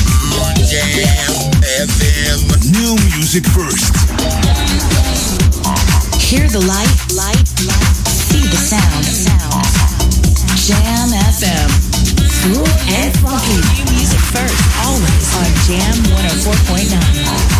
Jam 0.69 1.49
FM. 1.87 2.69
New 2.71 2.97
music 3.15 3.45
first. 3.47 3.89
Hear 6.17 6.49
the 6.49 6.65
light, 6.65 7.11
light, 7.15 7.51
light. 7.65 8.07
See 8.29 8.49
the 8.49 8.57
sound, 8.67 9.05
sound. 9.05 9.65
Jam 10.65 11.09
FM. 11.33 11.69
Smooth 12.41 12.79
and 13.03 13.17
funky. 13.17 13.83
New 13.83 13.91
music 13.97 14.19
first, 14.19 14.63
always 14.85 15.35
on 15.37 15.51
Jam 15.65 15.95
104.9. 16.03 17.58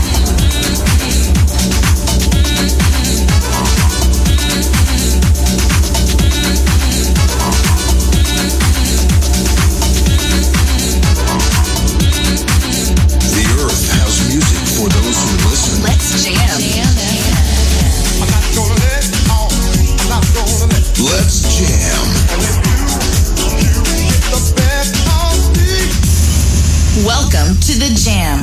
the 27.89 28.03
Jam. 28.03 28.41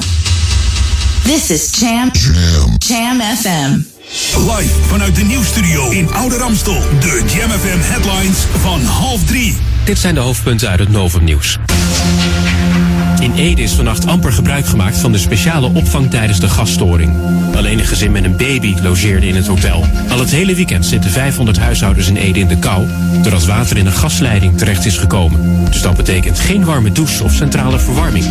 This 1.23 1.51
is 1.51 1.71
Jam 1.71 2.11
Jam. 2.13 2.77
Jam 2.79 3.21
FM. 3.21 3.81
Live 4.35 4.75
vanuit 4.87 5.15
de 5.15 5.23
nieuwstudio 5.23 5.91
in 5.91 6.13
Oude 6.13 6.37
Ramstel. 6.37 6.81
De 7.01 7.23
Jam 7.35 7.51
FM 7.51 7.79
headlines 7.81 8.39
van 8.61 8.85
half 8.85 9.25
drie. 9.25 9.57
Dit 9.85 9.99
zijn 9.99 10.15
de 10.15 10.21
hoofdpunten 10.21 10.69
uit 10.69 10.79
het 10.79 10.89
Novum 10.89 11.25
Nieuws. 11.25 11.59
In 13.27 13.35
Ede 13.35 13.63
is 13.63 13.73
vannacht 13.73 14.07
amper 14.07 14.33
gebruik 14.33 14.67
gemaakt 14.67 14.99
van 14.99 15.13
de 15.13 15.19
speciale 15.19 15.71
opvang 15.73 16.11
tijdens 16.11 16.41
de 16.41 16.49
gasstoring. 16.49 17.13
Alleen 17.57 17.79
een 17.79 17.85
gezin 17.85 18.13
met 18.13 18.25
een 18.25 18.37
baby 18.37 18.75
logeerde 18.83 19.27
in 19.27 19.35
het 19.35 19.47
hotel. 19.47 19.85
Al 20.09 20.19
het 20.19 20.31
hele 20.31 20.55
weekend 20.55 20.87
zitten 20.87 21.11
500 21.11 21.59
huishoudens 21.59 22.09
in 22.09 22.17
Ede 22.17 22.41
in 22.41 22.49
de 22.49 22.59
kou... 22.59 22.87
doordat 23.23 23.45
water 23.45 23.77
in 23.77 23.87
een 23.87 23.93
gasleiding 23.93 24.59
terecht 24.59 24.85
is 24.85 24.99
gekomen. 24.99 25.65
Dus 25.71 25.83
dat 25.83 25.97
betekent 25.97 26.39
geen 26.39 26.65
warme 26.65 26.93
douche 26.93 27.25
of 27.25 27.33
centrale 27.33 27.79
verwarming. 27.79 28.25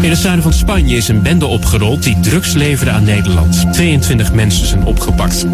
In 0.00 0.10
het 0.10 0.18
zuiden 0.18 0.42
van 0.42 0.52
Spanje 0.52 0.96
is 0.96 1.08
een 1.08 1.22
bende 1.22 1.46
opgerold 1.46 2.02
die 2.02 2.20
drugs 2.20 2.52
leverde 2.52 2.90
aan 2.90 3.04
Nederland. 3.04 3.72
22 3.72 4.32
mensen 4.32 4.66
zijn 4.66 4.84
opgepakt. 4.84 5.46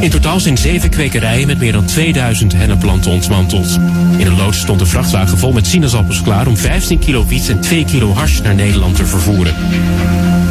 In 0.00 0.10
totaal 0.10 0.40
zijn 0.40 0.58
zeven 0.58 0.90
kwekerijen 0.90 1.46
met 1.46 1.58
meer 1.58 1.72
dan 1.72 1.84
2000 1.84 2.52
hennepplanten 2.52 3.10
ontmanteld. 3.10 3.78
In 4.18 4.26
een 4.26 4.36
loods 4.36 4.58
stond 4.58 4.80
een 4.80 4.86
vrachtwagen 4.86 5.38
vol 5.38 5.52
met 5.52 5.66
sinaasappels 5.66 6.22
klaar 6.22 6.46
om 6.46 6.56
15 6.56 6.98
kilo 6.98 7.26
wiet 7.26 7.48
en 7.48 7.60
2 7.60 7.84
kilo 7.88 8.14
hash 8.14 8.40
naar 8.40 8.54
Nederland 8.54 8.96
te 8.96 9.06
vervoeren. 9.06 9.54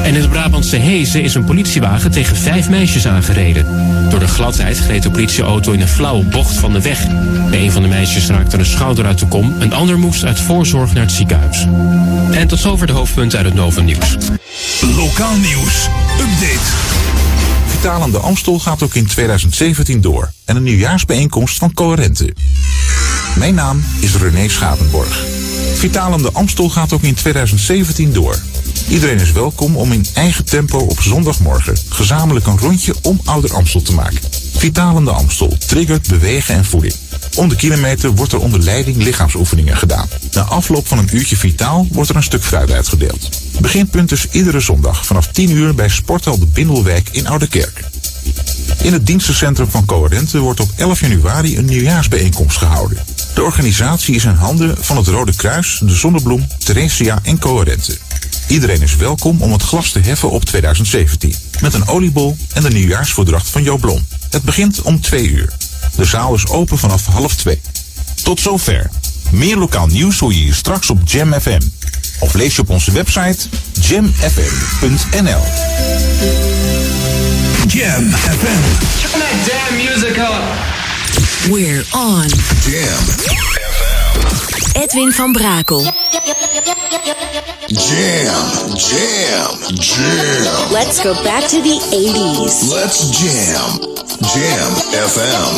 En 0.04 0.14
in 0.14 0.22
het 0.22 0.30
Brabantse 0.30 0.76
Hezen 0.76 1.22
is 1.22 1.36
een 1.36 1.44
politiewagen 1.44 2.12
tegen 2.12 2.38
vijf 2.38 2.70
meisjes 2.70 3.08
aangereden. 3.08 3.66
Door 4.10 4.20
de 4.20 4.28
gladheid 4.28 4.78
gleed 4.78 5.04
de 5.04 5.12
politieauto 5.12 5.72
in 5.72 5.82
een 5.82 5.88
flauwe 5.88 6.26
bocht 6.26 6.58
van 6.58 6.74
de 6.74 6.82
weg. 6.82 7.08
Bij 7.50 7.64
een 7.64 7.72
van 7.72 7.82
de 7.82 7.88
meisjes 7.88 8.28
raakte 8.28 8.58
een 8.58 8.66
schouder 8.66 9.06
uit 9.06 9.20
de 9.20 9.28
kom, 9.28 9.56
een 9.60 9.74
ander 9.74 10.00
moest 10.00 10.24
uit 10.24 10.40
voorzorg 10.40 10.94
naar 10.94 11.04
het 11.04 11.12
ziekenhuis. 11.12 11.66
En 12.32 12.48
tot 12.48 12.60
zover 12.60 12.88
de 12.88 12.94
hoofdpunten 12.94 13.38
uit 13.38 13.48
het 13.48 13.56
Novum 13.56 13.86
Nieuws. 13.86 14.18
Lokaal 14.96 15.36
nieuws. 15.36 15.88
Update. 16.20 16.66
Vitalende 17.68 18.18
Amstel 18.18 18.60
gaat 18.60 18.84
ook 18.84 18.96
in 18.96 19.08
2017 19.08 20.02
door. 20.02 20.32
En 20.46 20.56
een 20.56 20.64
nieuwjaarsbijeenkomst 20.64 21.58
van 21.58 21.74
Coherente. 21.74 22.34
Mijn 23.38 23.56
naam 23.56 23.84
is 24.00 24.16
René 24.16 24.48
Schapenborg. 24.48 25.37
Vitalende 25.78 26.32
Amstel 26.32 26.70
gaat 26.70 26.94
ook 26.94 27.02
in 27.02 27.14
2017 27.14 28.14
door. 28.14 28.40
Iedereen 28.90 29.20
is 29.20 29.32
welkom 29.32 29.76
om 29.76 29.92
in 29.92 30.06
eigen 30.14 30.46
tempo 30.46 30.78
op 30.78 31.02
zondagmorgen 31.02 31.78
gezamenlijk 31.90 32.48
een 32.48 32.58
rondje 32.58 32.96
om 33.02 33.22
Ouder 33.26 33.54
Amstel 33.54 33.82
te 33.82 33.94
maken. 33.94 34.20
Vitalende 34.56 35.12
Amstel 35.12 35.58
triggert 35.68 36.08
bewegen 36.08 36.56
en 36.56 36.66
voeding. 36.66 36.94
Om 37.36 37.50
de 37.50 37.56
kilometer 37.56 38.16
wordt 38.16 38.34
er 38.34 38.40
onder 38.40 38.60
leiding 38.60 38.98
lichaamsoefeningen 38.98 39.78
gedaan. 39.78 40.08
Na 40.32 40.42
afloop 40.42 40.88
van 40.88 40.98
een 40.98 41.16
uurtje 41.16 41.38
vitaal 41.38 41.88
wordt 41.92 42.10
er 42.10 42.16
een 42.16 42.24
stuk 42.24 42.44
fruit 42.44 42.72
uitgedeeld. 42.72 43.30
Beginpunt 43.60 44.12
is 44.12 44.28
iedere 44.32 44.60
zondag 44.60 45.06
vanaf 45.06 45.28
10 45.28 45.52
uur 45.52 45.76
bij 45.76 45.90
Sporthal 45.90 46.40
de 46.40 46.46
Bindelwijk 46.46 47.10
in 47.12 47.28
Ouderkerk. 47.28 47.84
In 48.82 48.94
het 48.94 49.06
dienstencentrum 49.06 49.70
van 49.70 49.86
Coherente 49.86 50.40
wordt 50.40 50.60
op 50.60 50.70
11 50.76 51.00
januari 51.00 51.58
een 51.58 51.66
nieuwjaarsbijeenkomst 51.66 52.58
gehouden. 52.58 52.98
De 53.38 53.44
organisatie 53.44 54.16
is 54.16 54.24
in 54.24 54.34
handen 54.34 54.76
van 54.80 54.98
het 54.98 55.08
Rode 55.08 55.36
Kruis, 55.36 55.80
de 55.84 55.96
Zonnebloem, 55.96 56.48
Theresia 56.64 57.20
en 57.24 57.40
Coherente. 57.40 57.98
Iedereen 58.48 58.82
is 58.82 58.96
welkom 58.96 59.42
om 59.42 59.52
het 59.52 59.62
glas 59.62 59.92
te 59.92 60.00
heffen 60.00 60.30
op 60.30 60.46
2017. 60.46 61.34
Met 61.62 61.74
een 61.74 61.88
oliebol 61.88 62.38
en 62.54 62.64
de 62.64 62.70
nieuwjaarsvoordracht 62.70 63.50
van 63.50 63.64
Jo 63.64 63.78
Blom. 63.78 64.08
Het 64.30 64.44
begint 64.44 64.82
om 64.82 65.02
2 65.02 65.30
uur. 65.30 65.54
De 65.96 66.06
zaal 66.06 66.34
is 66.34 66.48
open 66.48 66.78
vanaf 66.78 67.06
half 67.06 67.36
2. 67.36 67.62
Tot 68.24 68.40
zover. 68.40 68.90
Meer 69.32 69.58
lokaal 69.58 69.88
nieuws 69.88 70.20
hoor 70.20 70.34
je 70.34 70.40
hier 70.40 70.56
straks 70.56 70.90
op 70.90 71.02
Jam 71.06 71.34
FM. 71.34 71.62
Of 72.20 72.34
lees 72.34 72.56
je 72.56 72.62
op 72.62 72.70
onze 72.70 72.92
website 72.92 73.48
jamfm.nl. 73.82 75.44
Jam 77.68 78.12
FM. 78.12 78.62
Turn 79.02 79.20
that 79.20 79.48
damn 79.48 79.76
music 79.76 80.18
up. 80.18 80.77
We're 81.50 81.84
on. 81.94 82.28
Jam 82.66 83.04
FM. 83.08 84.74
Edwin 84.74 85.12
van 85.12 85.32
Brakel. 85.32 85.82
Jam, 87.68 88.76
jam, 88.76 89.58
jam. 89.80 90.72
Let's 90.72 91.02
go 91.04 91.14
back 91.24 91.48
to 91.48 91.62
the 91.62 91.80
80s. 91.92 92.70
Let's 92.70 93.10
jam. 93.12 93.80
Jam 94.20 94.74
FM. 95.08 95.58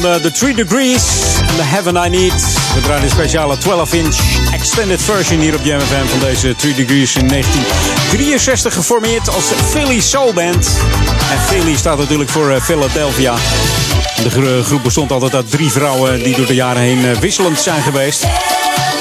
De, 0.00 0.18
The 0.22 0.30
Three 0.30 0.54
Degrees 0.54 1.02
en 1.40 1.56
The 1.56 1.62
Heaven 1.62 1.94
I 1.94 2.08
Need. 2.08 2.44
We 2.74 2.80
draaien 2.82 3.02
een 3.04 3.10
speciale 3.10 3.56
12-inch 3.56 4.16
extended 4.52 5.02
version 5.02 5.40
hier 5.40 5.54
op 5.54 5.64
Jam 5.64 5.80
FM 5.80 6.06
van 6.06 6.18
deze 6.18 6.54
Three 6.56 6.74
Degrees 6.74 7.16
in 7.16 7.28
1963 7.28 8.74
geformeerd 8.74 9.28
als 9.28 9.44
Philly 9.70 10.00
Soul 10.00 10.32
Band. 10.32 10.70
En 11.32 11.38
Philly 11.46 11.76
staat 11.76 11.98
natuurlijk 11.98 12.30
voor 12.30 12.50
eh, 12.50 12.60
Philadelphia. 12.62 13.34
De 14.22 14.30
gro- 14.30 14.62
groep 14.62 14.82
bestond 14.82 15.10
altijd 15.12 15.34
uit 15.34 15.50
drie 15.50 15.70
vrouwen 15.70 16.22
die 16.22 16.36
door 16.36 16.46
de 16.46 16.54
jaren 16.54 16.82
heen 16.82 17.04
eh, 17.04 17.16
wisselend 17.18 17.60
zijn 17.60 17.82
geweest. 17.82 18.26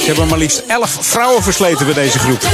Ze 0.09 0.15
hebben 0.15 0.33
maar 0.33 0.43
liefst 0.47 0.63
11 0.67 0.97
vrouwen 0.99 1.43
versleten 1.43 1.85
bij 1.85 1.93
deze 1.93 2.19
groep. 2.19 2.41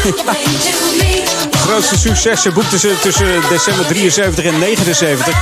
De 1.52 1.58
grootste 1.58 1.98
successen 1.98 2.54
boekten 2.54 2.80
ze 2.80 2.96
tussen 3.02 3.42
december 3.50 3.86
73 3.86 4.46
en 4.46 4.60
79. 4.60 5.36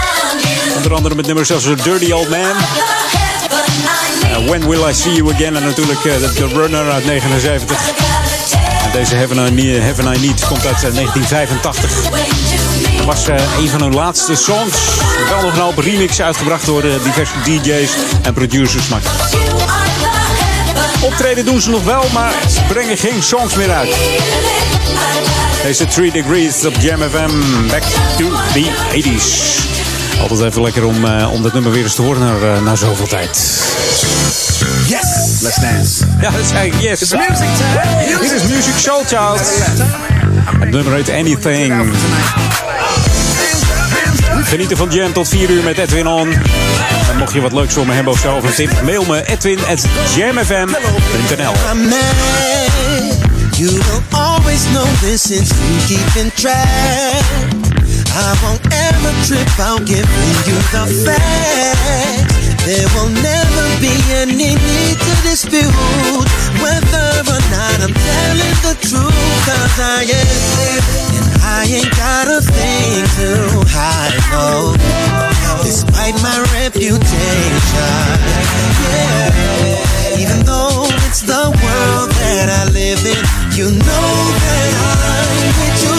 Onder 0.76 0.94
andere 0.94 1.16
met 1.16 1.26
nummers 1.26 1.52
als 1.52 1.64
Dirty 1.64 2.12
Old 2.12 2.30
Man. 2.30 2.40
Uh, 2.40 2.56
When 4.50 4.70
Will 4.70 4.90
I 4.90 4.94
See 4.94 5.14
You 5.14 5.34
Again. 5.34 5.56
En 5.56 5.64
natuurlijk 5.64 6.04
uh, 6.04 6.14
The 6.14 6.48
Runner 6.48 6.92
uit 6.92 7.06
79. 7.06 7.78
En 8.86 8.92
deze 8.92 9.16
Heaven 9.16 9.38
I 9.38 9.52
Need, 9.52 9.82
Heaven 9.82 10.06
I 10.06 10.28
Need 10.28 10.48
komt 10.48 10.66
uit 10.66 10.84
uh, 10.84 10.94
1985. 10.94 11.92
Dat 12.98 13.06
was 13.06 13.30
uh, 13.30 13.36
een 13.58 13.70
van 13.70 13.82
hun 13.82 13.94
laatste 13.94 14.36
songs. 14.36 14.78
Wel 15.30 15.42
nog 15.42 15.54
een 15.54 15.62
hoop 15.62 15.78
remix 15.78 16.22
uitgebracht 16.22 16.66
door 16.66 16.82
diverse 16.82 17.34
DJ's 17.44 17.92
en 18.22 18.34
producers. 18.34 18.88
Maar 18.88 19.02
optreden 21.04 21.46
doen 21.46 21.62
ze 21.62 21.70
nog 21.70 21.84
wel, 21.84 22.04
maar 22.14 22.34
ze 22.50 22.62
brengen 22.68 22.98
geen 22.98 23.24
songs 23.24 23.56
meer 23.56 23.72
uit. 23.72 23.96
Deze 25.64 25.86
3 25.86 26.12
Degrees 26.12 26.66
op 26.66 26.76
Jam 26.80 27.02
FM. 27.02 27.68
Back 27.70 27.84
to 28.18 28.30
the 28.54 28.72
80s. 28.92 29.64
Altijd 30.22 30.42
even 30.42 30.62
lekker 30.62 30.86
om, 30.86 31.06
uh, 31.06 31.32
om 31.34 31.42
dat 31.42 31.54
nummer 31.54 31.72
weer 31.72 31.84
eens 31.84 31.96
te 31.96 32.02
horen 32.02 32.22
na, 32.22 32.56
uh, 32.56 32.62
na 32.62 32.76
zoveel 32.76 33.08
tijd. 33.08 33.38
Yes! 34.88 35.42
Let's 35.42 35.56
dance. 35.56 36.06
Ja, 36.22 36.30
dat 36.30 36.46
zei 36.46 36.68
ik. 36.68 36.74
Yes. 36.82 37.02
It's 37.02 37.14
music 37.14 37.48
time. 37.58 38.20
Dit 38.22 38.32
is 38.32 38.44
Music 38.44 38.74
Soul 38.78 39.04
Child. 39.04 39.42
Het 40.60 40.70
nummer 40.72 40.94
heet 40.94 41.10
Anything. 41.10 41.92
Genieten 44.44 44.78
van 44.78 44.90
Jam 44.90 45.14
tot 45.14 45.30
4 45.30 45.50
uur 45.50 45.64
met 45.64 45.78
Edwin 45.78 46.08
On. 46.08 46.34
En 47.14 47.20
mocht 47.20 47.34
je 47.34 47.42
wat 47.42 47.54
leuks 47.54 47.74
voor 47.74 47.86
me 47.86 47.94
hebben 47.94 48.14
of 48.14 48.20
zo, 48.20 48.36
of 48.36 48.44
een 48.44 48.54
tip, 48.54 48.82
mail 48.82 49.06
me 49.06 49.26
edwin.jamfm.nl 49.26 51.54
You 53.56 53.72
will 53.72 54.02
always 54.12 54.64
know 54.72 54.86
this 55.00 55.22
since 55.22 55.54
you 55.54 55.78
keep 55.88 56.16
in 56.24 56.32
track. 56.36 57.24
I 58.16 58.36
won't 58.42 58.66
ever 58.66 59.14
trip 59.26 59.60
out 59.60 59.86
giving 59.86 60.46
you 60.46 60.56
the 60.72 60.86
facts. 61.06 62.33
There 62.66 62.88
will 62.96 63.10
never 63.10 63.66
be 63.84 63.92
any 64.24 64.56
need 64.56 64.96
to 64.96 65.14
dispute 65.28 65.68
whether 66.64 67.08
or 67.28 67.42
not 67.52 67.76
I'm 67.84 67.92
telling 67.92 68.58
the 68.64 68.76
truth. 68.80 69.12
Cause 69.44 69.80
I 69.84 70.08
am, 70.08 70.80
and 71.12 71.28
I 71.44 71.68
ain't 71.68 71.92
got 71.92 72.32
a 72.32 72.40
thing 72.40 73.04
to 73.20 73.68
hide, 73.68 74.16
no. 74.32 74.80
Despite 75.62 76.16
my 76.24 76.40
reputation, 76.64 77.04
yeah. 78.88 80.24
Even 80.24 80.46
though 80.46 80.88
it's 81.04 81.20
the 81.20 81.52
world 81.52 82.10
that 82.16 82.48
I 82.48 82.72
live 82.72 83.04
in, 83.04 83.20
you 83.58 83.76
know 83.76 84.10
that 84.40 84.72
I'm 84.88 85.52
with 85.60 85.84
you. 85.84 85.93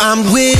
I'm 0.00 0.24
with, 0.32 0.58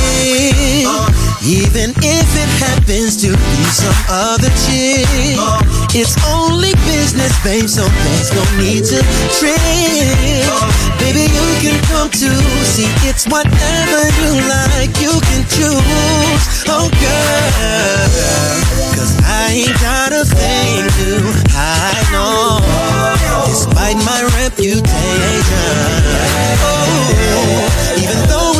even 1.43 1.91
if 2.03 2.27
it 2.35 2.49
happens 2.61 3.21
to 3.23 3.31
be 3.31 3.63
some 3.71 3.95
other 4.09 4.49
chick. 4.67 5.07
It's 5.95 6.17
only 6.25 6.73
business, 6.89 7.33
babe, 7.43 7.69
so 7.69 7.83
there's 7.85 8.33
no 8.33 8.43
need 8.57 8.83
to 8.89 8.99
trip. 9.37 9.59
Baby, 10.97 11.29
you 11.29 11.47
can 11.61 11.77
come 11.89 12.09
to 12.09 12.29
see 12.65 12.89
it's 13.07 13.27
whatever 13.27 14.01
you 14.21 14.31
like, 14.49 14.93
you 15.01 15.13
can 15.21 15.43
choose. 15.53 16.43
Oh, 16.65 16.89
girl, 16.89 18.07
cause 18.97 19.13
I 19.21 19.67
ain't 19.67 19.77
got 19.81 20.13
a 20.13 20.25
thing 20.25 20.87
to 20.87 21.21
hide, 21.53 22.09
no. 22.11 22.57
Despite 23.45 23.97
my 24.01 24.23
reputation. 24.41 24.87
Oh, 26.65 28.01
even 28.01 28.17
though 28.29 28.59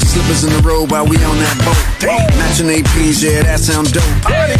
Slippers 0.11 0.43
in 0.43 0.51
the 0.51 0.59
road 0.67 0.91
while 0.91 1.07
we 1.07 1.15
on 1.23 1.39
that 1.39 1.55
boat. 1.63 1.79
Matching 2.35 2.67
APs, 2.67 3.23
yeah, 3.23 3.47
that 3.47 3.63
sound 3.63 3.95
dope. 3.95 4.03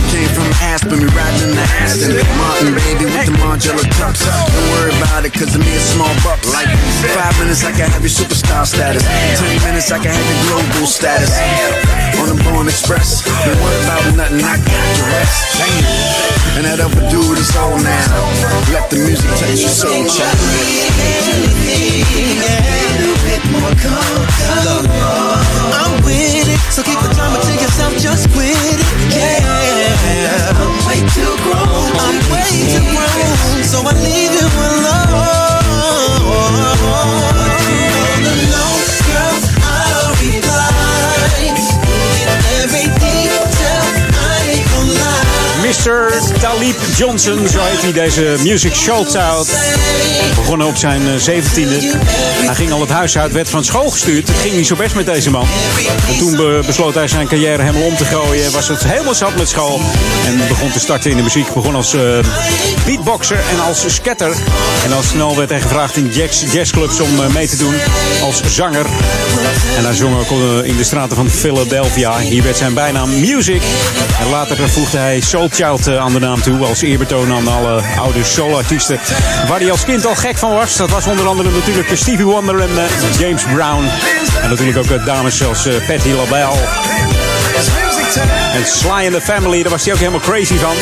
Came 0.08 0.32
from 0.32 0.47
Aspen, 0.64 0.95
we 1.04 1.12
riding 1.12 1.52
in 1.52 1.60
the 1.60 1.68
Aston. 1.84 2.16
Martin, 2.39 2.72
baby, 2.72 3.04
with 3.12 3.28
the 3.28 3.36
Margiela 3.36 3.84
tux. 3.99 4.24
Don't 4.24 4.47
worry 4.72 4.95
about 4.95 5.28
it, 5.28 5.36
cause 5.36 5.52
me 5.60 5.68
a 5.76 5.84
small 5.84 6.08
buck. 6.24 6.39
Like 6.56 6.72
five 7.20 7.36
minutes, 7.36 7.68
I 7.68 7.76
can 7.76 7.91
have 7.91 7.99
your 7.99 8.16
superstar 8.16 8.64
status. 8.64 9.04
Ten 9.04 9.52
minutes, 9.68 9.91
I 9.91 9.99
can 9.99 10.16
have 10.16 10.24
your 10.24 10.39
global 10.56 10.88
status. 10.88 11.36
On 12.24 12.32
the 12.32 12.39
Born 12.47 12.72
Express, 12.72 13.20
don't 13.43 13.60
worry 13.60 13.80
about 13.84 14.08
nothing, 14.16 14.39
I 14.39 14.56
got 14.56 14.88
the 14.95 15.04
rest. 15.12 15.36
And 16.56 16.64
that 16.64 16.80
upper 16.80 17.04
dude 17.12 17.36
is 17.36 17.52
on 17.60 17.84
now. 17.84 18.08
Let 18.72 18.88
the 18.88 19.04
music 19.04 19.28
touch 19.36 19.60
your 19.60 19.68
soul, 19.68 20.08
child. 20.08 20.39
Look, 23.52 23.84
I'm 23.84 23.99
with 23.99 24.16
it, 25.36 25.41
so 26.70 26.84
keep 26.84 26.99
the 26.99 27.09
drama 27.14 27.39
to 27.41 27.53
yourself, 27.53 27.93
just 27.97 28.30
quit 28.32 28.53
it. 28.53 28.82
Yeah, 29.16 30.53
I'm 30.59 30.72
way 30.86 31.01
too 31.16 31.34
grown. 31.43 31.91
I'm 31.97 32.20
way 32.30 32.51
too 32.70 32.86
grown, 32.93 33.64
so 33.64 33.82
I 33.82 33.93
leave 33.97 34.34
you 34.34 34.47
alone. 34.47 35.41
Mr. 45.72 46.11
Talib 46.39 46.76
Johnson, 46.95 47.47
zo 47.47 47.59
heet 47.61 47.82
hij, 47.82 47.91
deze 47.91 48.36
Music 48.43 48.76
Shoutout. 48.76 49.47
Begonnen 50.36 50.67
op 50.67 50.78
zijn 50.78 51.07
eh, 51.07 51.15
zeventiende. 51.15 51.80
Hij 52.45 52.55
ging 52.55 52.72
al 52.72 52.82
het 52.82 52.89
huis 52.89 53.17
uit, 53.17 53.32
werd 53.32 53.49
van 53.49 53.63
school 53.63 53.89
gestuurd. 53.89 54.28
Het 54.28 54.38
ging 54.38 54.55
niet 54.55 54.67
zo 54.67 54.76
best 54.76 54.95
met 54.95 55.05
deze 55.05 55.30
man. 55.30 55.47
En 56.09 56.17
toen 56.17 56.36
be- 56.36 56.61
besloot 56.65 56.93
hij 56.93 57.07
zijn 57.07 57.28
carrière 57.28 57.61
helemaal 57.61 57.88
om 57.88 57.95
te 57.95 58.05
gooien. 58.05 58.51
Was 58.51 58.67
het 58.67 58.84
helemaal 58.84 59.13
zat 59.15 59.36
met 59.36 59.49
school. 59.49 59.82
En 60.26 60.47
begon 60.47 60.72
te 60.72 60.80
starten 60.80 61.11
in 61.11 61.17
de 61.17 61.24
muziek. 61.24 61.53
Begon 61.53 61.76
als 61.76 61.93
eh, 61.93 62.01
beatboxer 62.86 63.39
en 63.51 63.59
als 63.59 63.93
scatter. 63.93 64.36
En 64.86 64.93
al 64.93 65.03
snel 65.03 65.36
werd 65.38 65.49
hij 65.49 65.61
gevraagd 65.61 65.95
in 65.95 66.09
jazz, 66.13 66.43
jazzclubs 66.53 66.99
om 66.99 67.19
eh, 67.19 67.28
mee 67.28 67.47
te 67.47 67.57
doen 67.57 67.76
als 68.24 68.41
zanger. 68.47 68.86
En 69.78 69.84
hij 69.86 69.93
zong 69.95 70.15
ook 70.19 70.32
eh, 70.32 70.69
in 70.69 70.78
de 70.78 70.84
straten 70.84 71.15
van 71.15 71.30
Philadelphia. 71.30 72.17
Hier 72.19 72.43
werd 72.43 72.57
zijn 72.57 72.74
bijnaam 72.74 73.19
Music. 73.19 73.61
En 74.19 74.30
later 74.30 74.69
voegde 74.69 74.97
hij 74.97 75.19
Soul 75.22 75.49
Eh, 75.62 75.97
aan 75.97 76.14
de 76.14 76.20
naam 76.20 76.41
toe. 76.41 76.66
Als 76.66 76.82
eerbetoon 76.82 77.32
aan 77.32 77.47
alle 77.47 77.82
oude 77.97 78.24
soulartiesten. 78.24 78.99
Waar 79.47 79.59
hij 79.59 79.72
als 79.72 79.84
kind 79.84 80.05
al 80.05 80.16
gek 80.16 80.38
van 80.38 80.53
was. 80.53 80.78
Dat 80.78 80.89
was 80.89 81.07
onder 81.07 81.28
andere 81.28 81.49
natuurlijk 81.49 81.89
Stevie 81.93 82.26
Wonder 82.26 82.59
en 82.59 82.70
eh, 82.70 83.20
James 83.20 83.43
Brown. 83.43 83.84
En 84.41 84.49
natuurlijk 84.49 84.78
ook 84.78 84.89
eh, 84.89 85.05
dames 85.05 85.38
zoals 85.38 85.68
Patti 85.88 86.14
LaBelle. 86.14 87.20
En 88.18 88.66
Sly 88.66 88.89
and 89.05 89.12
the 89.14 89.22
Family, 89.22 89.62
daar 89.62 89.72
was 89.72 89.84
hij 89.84 89.93
ook 89.93 89.99
helemaal 89.99 90.20
crazy 90.20 90.55
van. 90.55 90.74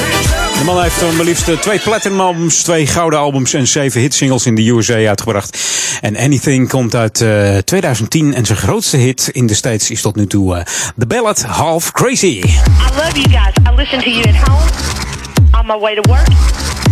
De 0.57 0.63
man 0.65 0.81
heeft 0.81 1.01
maar 1.15 1.25
liefst 1.25 1.47
eh, 1.47 1.57
twee 1.57 1.79
platinum 1.79 2.21
albums, 2.21 2.63
twee 2.63 2.87
gouden 2.87 3.19
albums 3.19 3.53
en 3.53 3.67
zeven 3.67 4.01
hitsingles 4.01 4.45
in 4.45 4.55
de 4.55 4.69
USA 4.69 5.07
uitgebracht. 5.07 5.59
En 6.01 6.17
Anything 6.17 6.69
komt 6.69 6.95
uit 6.95 7.21
eh, 7.21 7.57
2010 7.57 8.33
en 8.33 8.45
zijn 8.45 8.57
grootste 8.57 8.97
hit 8.97 9.29
in 9.31 9.47
de 9.47 9.53
States 9.53 9.89
is 9.89 10.01
tot 10.01 10.15
nu 10.15 10.27
toe 10.27 10.55
eh, 10.55 10.63
The 10.97 11.05
Ballad 11.05 11.41
Half 11.41 11.91
Crazy. 11.91 12.25
I 12.25 12.45
love 12.95 13.11
you 13.13 13.29
guys. 13.29 13.53
I 13.71 13.75
listen 13.75 13.99
to 13.99 14.09
you 14.09 14.23
at 14.27 14.47
home, 14.47 14.69
on 15.59 15.65
my 15.65 15.79
way 15.79 15.95
to 15.95 16.09
work, 16.11 16.27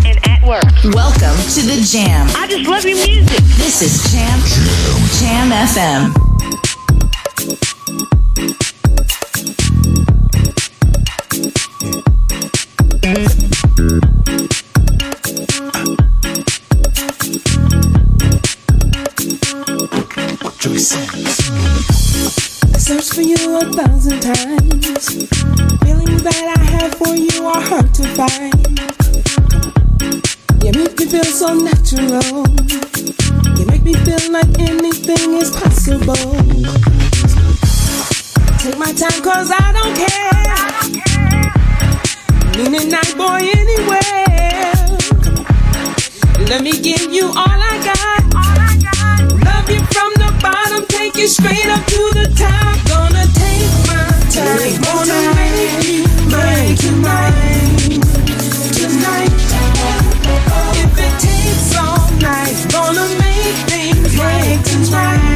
and 0.05 0.15
at 0.21 0.41
work. 0.43 0.93
Welcome 0.93 1.37
to 1.53 1.61
the 1.61 1.87
Jam. 1.91 2.27
I 2.27 2.47
just 2.53 2.67
love 2.67 2.87
your 2.87 3.07
music. 3.07 3.43
This 3.57 3.81
is 3.81 4.11
Jam 4.11 4.39
Jam 5.19 5.51
FM. 5.67 6.25
Take 38.59 38.77
my 38.77 38.91
time, 38.91 39.21
cause 39.21 39.51
I 39.51 39.71
don't 39.71 39.95
care. 39.95 40.76
Meaning 42.57 42.89
night 42.89 43.13
boy 43.15 43.37
anywhere. 43.53 44.73
Let 46.49 46.63
me 46.63 46.71
give 46.71 47.13
you 47.13 47.27
all 47.27 47.59
I 47.61 47.77
got. 47.85 48.33
Love 49.45 49.69
you 49.69 49.79
from 49.93 50.11
the 50.17 50.33
bottom, 50.41 50.83
take 50.87 51.17
you 51.17 51.27
straight 51.27 51.67
up 51.67 51.85
to 51.85 52.01
the 52.17 52.33
top. 52.35 52.75
Gonna 52.89 53.25
take 53.37 53.69
my 53.85 54.09
time, 54.33 54.81
gonna 54.81 55.35
make 55.37 55.85
you 55.85 56.01
mine 56.33 56.75
tonight. 56.81 58.01
Tonight, 58.73 59.33
if 60.81 60.97
it 60.97 61.13
takes 61.21 61.77
all 61.77 62.09
night, 62.17 62.57
gonna 62.71 63.07
make 63.21 63.55
things 63.69 64.17
right 64.17 64.65
tonight. 64.65 65.26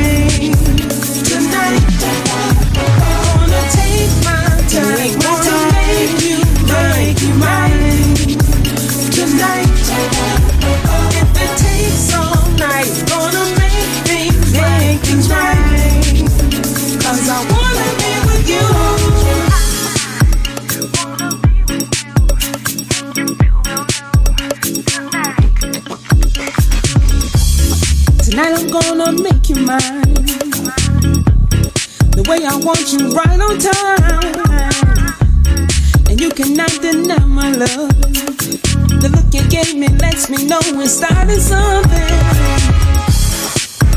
Gave 39.51 39.75
me 39.75 39.89
lets 39.97 40.29
me 40.29 40.45
know 40.45 40.61
we're 40.73 40.87
starting 40.87 41.37
something. 41.37 42.90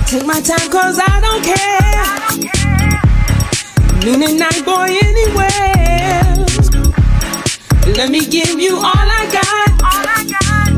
Take 0.06 0.26
my 0.26 0.40
time 0.40 0.70
cause 0.70 1.00
I 1.00 1.20
don't 1.24 1.42
care. 1.42 2.04
Noon 4.04 4.22
and 4.22 4.38
night 4.38 4.64
boy 4.64 4.86
anywhere. 5.02 6.22
Let 7.96 8.10
me 8.10 8.20
give 8.26 8.60
you 8.60 8.76
all 8.76 9.08
I 9.20 9.26
got. 9.32 9.72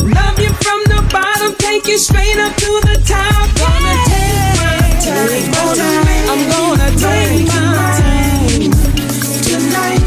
Love 0.02 0.38
you 0.38 0.52
from 0.64 0.80
the 0.84 1.02
bottom, 1.12 1.54
take 1.58 1.86
you 1.88 1.98
straight 1.98 2.38
up 2.38 2.54
to 2.56 2.80
the 2.86 3.02
top. 3.04 3.50
Gonna 3.58 3.96
take 4.06 5.46
my 5.50 5.74
time. 5.74 6.06
I'm 6.30 6.42
gonna 6.48 6.90
take 6.96 7.46
my 7.48 7.54
time 7.98 8.72
tonight. 9.42 10.02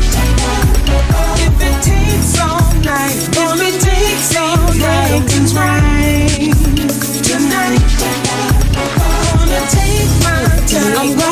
If 1.46 1.56
it 1.62 1.78
takes 1.84 2.40
all 2.40 2.74
night, 2.82 3.16
if 3.36 3.62
it 3.62 3.76
takes 3.82 4.36
all 4.38 4.74
night, 4.76 5.89
I'm 11.02 11.18
gonna 11.18 11.29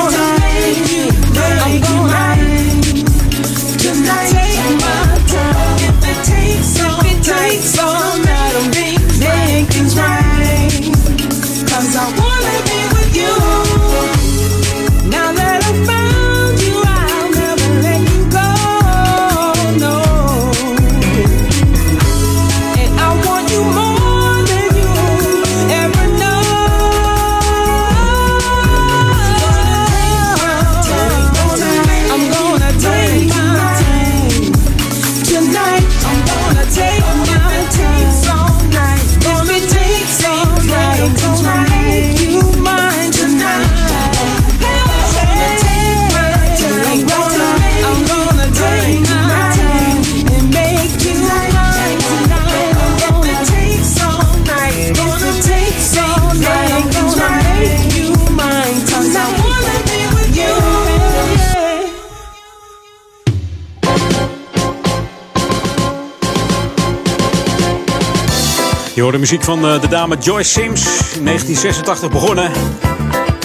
hoort 69.08 69.20
de 69.22 69.28
muziek 69.32 69.44
van 69.44 69.68
eh, 69.68 69.82
de 69.82 69.88
dame 69.88 70.18
Joyce 70.18 70.50
Sims, 70.50 70.82
in 71.16 71.26
1986 71.26 72.12
begonnen. 72.12 72.52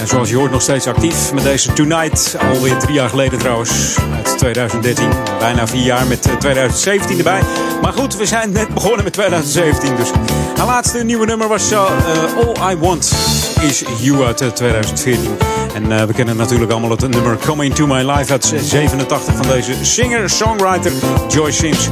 En 0.00 0.06
zoals 0.06 0.28
je 0.28 0.36
hoort 0.36 0.50
nog 0.50 0.62
steeds 0.62 0.86
actief 0.86 1.32
met 1.32 1.42
deze 1.42 1.72
Tonight, 1.72 2.36
alweer 2.52 2.78
drie 2.78 2.94
jaar 2.94 3.08
geleden 3.08 3.38
trouwens, 3.38 3.96
uit 4.14 4.38
2013. 4.38 5.08
Bijna 5.38 5.66
vier 5.66 5.84
jaar 5.84 6.06
met 6.06 6.26
eh, 6.26 6.36
2017 6.36 7.18
erbij. 7.18 7.40
Maar 7.82 7.92
goed, 7.92 8.16
we 8.16 8.26
zijn 8.26 8.52
net 8.52 8.68
begonnen 8.74 9.04
met 9.04 9.12
2017, 9.12 9.96
dus 9.96 10.10
haar 10.56 10.66
laatste 10.66 11.04
nieuwe 11.04 11.26
nummer 11.26 11.48
was 11.48 11.70
eh, 11.70 11.78
eh, 11.78 12.46
All 12.46 12.72
I 12.72 12.76
Want 12.76 13.12
Is 13.60 13.84
You 14.00 14.24
uit 14.24 14.40
eh, 14.40 14.48
2014. 14.48 15.36
En 15.74 15.92
eh, 15.92 16.04
we 16.04 16.12
kennen 16.12 16.36
natuurlijk 16.36 16.70
allemaal 16.70 16.90
het 16.90 17.08
nummer 17.08 17.36
Coming 17.36 17.74
To 17.74 17.86
My 17.86 18.10
Life 18.10 18.32
uit 18.32 18.54
87 18.64 19.34
van 19.34 19.46
deze 19.46 19.72
singer-songwriter 19.84 20.92
Joyce 21.28 21.58
Sims. 21.58 21.88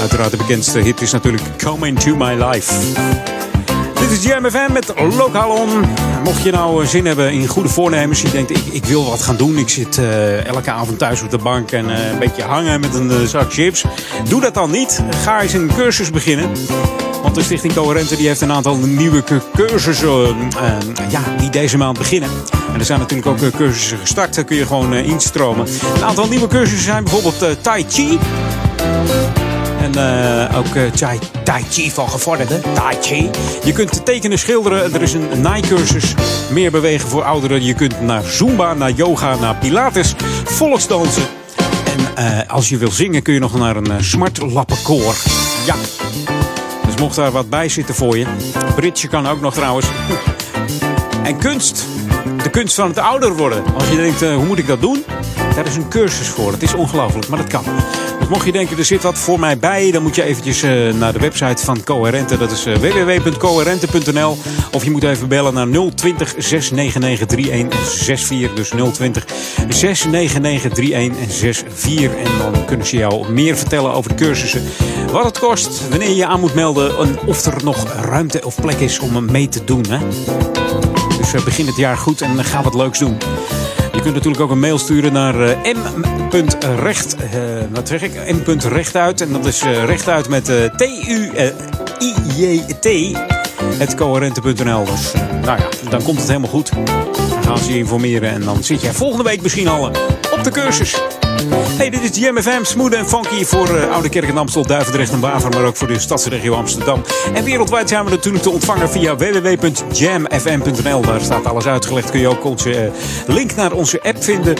Uiteraard 0.00 0.30
de 0.30 0.36
bekendste 0.36 0.78
hit 0.78 1.00
is 1.00 1.12
natuurlijk 1.12 1.42
Coming 1.64 2.00
To 2.00 2.16
My 2.16 2.44
Life. 2.44 2.74
Dit 4.00 4.10
is 4.10 4.24
Jam 4.24 4.50
FM 4.50 4.72
met 4.72 4.92
Lokaal 5.16 5.50
On. 5.50 5.68
Mocht 6.24 6.42
je 6.42 6.50
nou 6.50 6.82
eh, 6.82 6.88
zin 6.88 7.06
hebben 7.06 7.32
in 7.32 7.46
goede 7.46 7.68
voornemens, 7.68 8.22
je 8.22 8.30
denkt 8.30 8.50
ik, 8.50 8.62
ik 8.70 8.84
wil 8.84 9.04
wat 9.10 9.22
gaan 9.22 9.36
doen. 9.36 9.58
Ik 9.58 9.68
zit 9.68 9.98
eh, 9.98 10.46
elke 10.46 10.70
avond 10.70 10.98
thuis 10.98 11.22
op 11.22 11.30
de 11.30 11.38
bank 11.38 11.70
en 11.70 11.90
eh, 11.90 12.10
een 12.12 12.18
beetje 12.18 12.42
hangen 12.42 12.80
met 12.80 12.94
een 12.94 13.28
zak 13.28 13.52
chips. 13.52 13.84
Doe 14.28 14.40
dat 14.40 14.54
dan 14.54 14.70
niet. 14.70 15.02
Ga 15.22 15.40
eens 15.42 15.52
een 15.52 15.70
cursus 15.76 16.10
beginnen. 16.10 16.50
Want 17.22 17.34
de 17.34 17.42
Stichting 17.42 17.74
Coherente 17.74 18.16
die 18.16 18.26
heeft 18.26 18.40
een 18.40 18.52
aantal 18.52 18.76
nieuwe 18.76 19.24
cu- 19.24 19.40
cursussen 19.56 20.36
ja, 21.10 21.20
die 21.38 21.50
deze 21.50 21.76
maand 21.76 21.98
beginnen. 21.98 22.28
En 22.72 22.78
er 22.78 22.84
zijn 22.84 22.98
natuurlijk 22.98 23.28
ook 23.28 23.50
cursussen 23.56 23.98
gestart. 23.98 24.34
Daar 24.34 24.44
kun 24.44 24.56
je 24.56 24.66
gewoon 24.66 24.94
instromen. 24.94 25.66
Een 25.96 26.04
aantal 26.04 26.28
nieuwe 26.28 26.46
cursussen 26.46 26.84
zijn 26.84 27.04
bijvoorbeeld 27.04 27.62
Tai 27.62 27.84
Chi. 27.88 28.18
En 29.94 30.48
eh, 30.48 30.58
ook 30.58 30.74
eh, 30.74 30.90
tai, 30.90 31.18
tai 31.44 31.64
Chi 31.70 31.90
van 31.90 32.08
gevorderde. 32.08 32.60
Tai 32.74 32.96
Chi. 33.00 33.30
Je 33.64 33.72
kunt 33.72 34.04
tekenen, 34.04 34.38
schilderen. 34.38 34.94
Er 34.94 35.02
is 35.02 35.12
een 35.12 35.40
naaicursus. 35.40 36.14
Meer 36.50 36.70
bewegen 36.70 37.08
voor 37.08 37.24
ouderen. 37.24 37.64
Je 37.64 37.74
kunt 37.74 38.00
naar 38.00 38.22
Zumba, 38.22 38.74
naar 38.74 38.90
yoga, 38.90 39.34
naar 39.34 39.56
Pilates. 39.56 40.14
Volksdansen. 40.44 41.22
En 41.84 42.16
eh, 42.16 42.50
als 42.50 42.68
je 42.68 42.76
wil 42.76 42.90
zingen 42.90 43.22
kun 43.22 43.34
je 43.34 43.40
nog 43.40 43.58
naar 43.58 43.76
een 43.76 43.90
uh, 43.90 43.94
smartlappenkoor. 44.00 45.14
Ja. 45.66 45.74
Dus 46.86 46.94
mocht 47.00 47.16
daar 47.16 47.30
wat 47.30 47.50
bij 47.50 47.68
zitten 47.68 47.94
voor 47.94 48.18
je. 48.18 48.26
Britje 48.74 49.08
kan 49.08 49.28
ook 49.28 49.40
nog 49.40 49.54
trouwens. 49.54 49.86
en 51.22 51.38
kunst. 51.38 51.86
De 52.42 52.50
kunst 52.50 52.74
van 52.74 52.88
het 52.88 52.98
ouder 52.98 53.36
worden. 53.36 53.64
Als 53.74 53.88
je 53.88 53.96
denkt, 53.96 54.22
uh, 54.22 54.34
hoe 54.34 54.46
moet 54.46 54.58
ik 54.58 54.66
dat 54.66 54.80
doen? 54.80 55.04
Daar 55.60 55.68
is 55.68 55.76
een 55.76 55.88
cursus 55.88 56.28
voor. 56.28 56.52
Het 56.52 56.62
is 56.62 56.74
ongelooflijk, 56.74 57.28
maar 57.28 57.38
dat 57.38 57.48
kan. 57.48 57.64
Dus 58.18 58.28
mocht 58.28 58.44
je 58.44 58.52
denken, 58.52 58.78
er 58.78 58.84
zit 58.84 59.02
wat 59.02 59.18
voor 59.18 59.40
mij 59.40 59.58
bij, 59.58 59.90
dan 59.90 60.02
moet 60.02 60.14
je 60.14 60.22
eventjes 60.22 60.62
uh, 60.62 60.94
naar 60.94 61.12
de 61.12 61.18
website 61.18 61.64
van 61.64 61.84
Coherente. 61.84 62.38
Dat 62.38 62.50
is 62.50 62.66
uh, 62.66 62.76
www.coherente.nl. 62.76 64.38
Of 64.72 64.84
je 64.84 64.90
moet 64.90 65.02
even 65.02 65.28
bellen 65.28 65.54
naar 65.54 65.66
020 65.94 66.34
699 66.38 67.26
3164. 67.26 68.54
Dus 68.54 68.68
020 68.92 69.26
699 69.68 70.72
3164. 70.72 72.14
En 72.14 72.38
dan 72.38 72.64
kunnen 72.64 72.86
ze 72.86 72.96
jou 72.96 73.32
meer 73.32 73.56
vertellen 73.56 73.92
over 73.92 74.16
de 74.16 74.24
cursussen. 74.24 74.62
Wat 75.12 75.24
het 75.24 75.38
kost, 75.38 75.88
wanneer 75.88 76.08
je 76.08 76.16
je 76.16 76.26
aan 76.26 76.40
moet 76.40 76.54
melden. 76.54 76.98
En 76.98 77.18
of 77.26 77.44
er 77.44 77.64
nog 77.64 77.92
ruimte 77.92 78.44
of 78.44 78.60
plek 78.60 78.78
is 78.78 78.98
om 78.98 79.30
mee 79.30 79.48
te 79.48 79.64
doen. 79.64 79.84
Hè? 79.88 79.98
Dus 81.16 81.44
begin 81.44 81.66
het 81.66 81.76
jaar 81.76 81.96
goed 81.96 82.20
en 82.20 82.44
ga 82.44 82.62
wat 82.62 82.74
leuks 82.74 82.98
doen. 82.98 83.18
Je 84.00 84.06
kunt 84.06 84.18
natuurlijk 84.18 84.44
ook 84.44 84.50
een 84.50 84.60
mail 84.60 84.78
sturen 84.78 85.12
naar 85.12 85.40
uh, 85.40 85.56
m.recht. 86.30 87.16
Uh, 87.16 87.22
wat 87.70 87.88
zeg 87.88 88.02
ik? 88.02 88.12
m.rechtuit. 88.46 89.20
En 89.20 89.32
dat 89.32 89.46
is 89.46 89.64
uh, 89.64 89.84
rechtuit 89.84 90.28
met 90.28 90.44
T-U-I-J-T. 90.76 91.58
Het 93.78 93.94
coherente.nl. 93.94 94.84
Dus 94.84 95.12
nou 95.44 95.58
ja, 95.58 95.68
dan 95.90 96.02
komt 96.02 96.18
het 96.18 96.28
helemaal 96.28 96.50
goed. 96.50 96.70
Dan 97.30 97.42
gaan 97.42 97.58
ze 97.58 97.72
je 97.72 97.78
informeren. 97.78 98.30
En 98.30 98.40
dan 98.40 98.64
zit 98.64 98.80
jij 98.80 98.92
volgende 98.92 99.24
week 99.24 99.42
misschien 99.42 99.68
al 99.68 99.90
op 100.32 100.44
de 100.44 100.50
cursus. 100.50 101.00
Hey, 101.48 101.90
dit 101.90 102.02
is 102.02 102.18
Jam 102.18 102.38
FM, 102.38 102.64
smooth 102.64 102.94
en 102.94 103.08
funky 103.08 103.44
voor 103.44 103.76
uh, 103.76 103.92
Oude 103.92 104.08
Kerk 104.08 104.28
en 104.28 104.38
Amstel, 104.38 104.66
Duivendrecht 104.66 105.12
en 105.12 105.20
Waver, 105.20 105.50
maar 105.50 105.64
ook 105.64 105.76
voor 105.76 105.88
de 105.88 105.98
stadsregio 105.98 106.54
Amsterdam. 106.54 107.02
En 107.34 107.44
wereldwijd 107.44 107.88
zijn 107.88 108.04
we 108.04 108.10
natuurlijk 108.10 108.42
te 108.42 108.50
ontvangen 108.50 108.90
via 108.90 109.16
www.jamfm.nl. 109.16 111.00
Daar 111.00 111.20
staat 111.20 111.46
alles 111.46 111.66
uitgelegd. 111.66 112.10
Kun 112.10 112.20
je 112.20 112.28
ook 112.28 112.44
onze 112.44 112.84
uh, 112.84 112.90
link 113.26 113.54
naar 113.54 113.72
onze 113.72 114.02
app 114.02 114.24
vinden. 114.24 114.56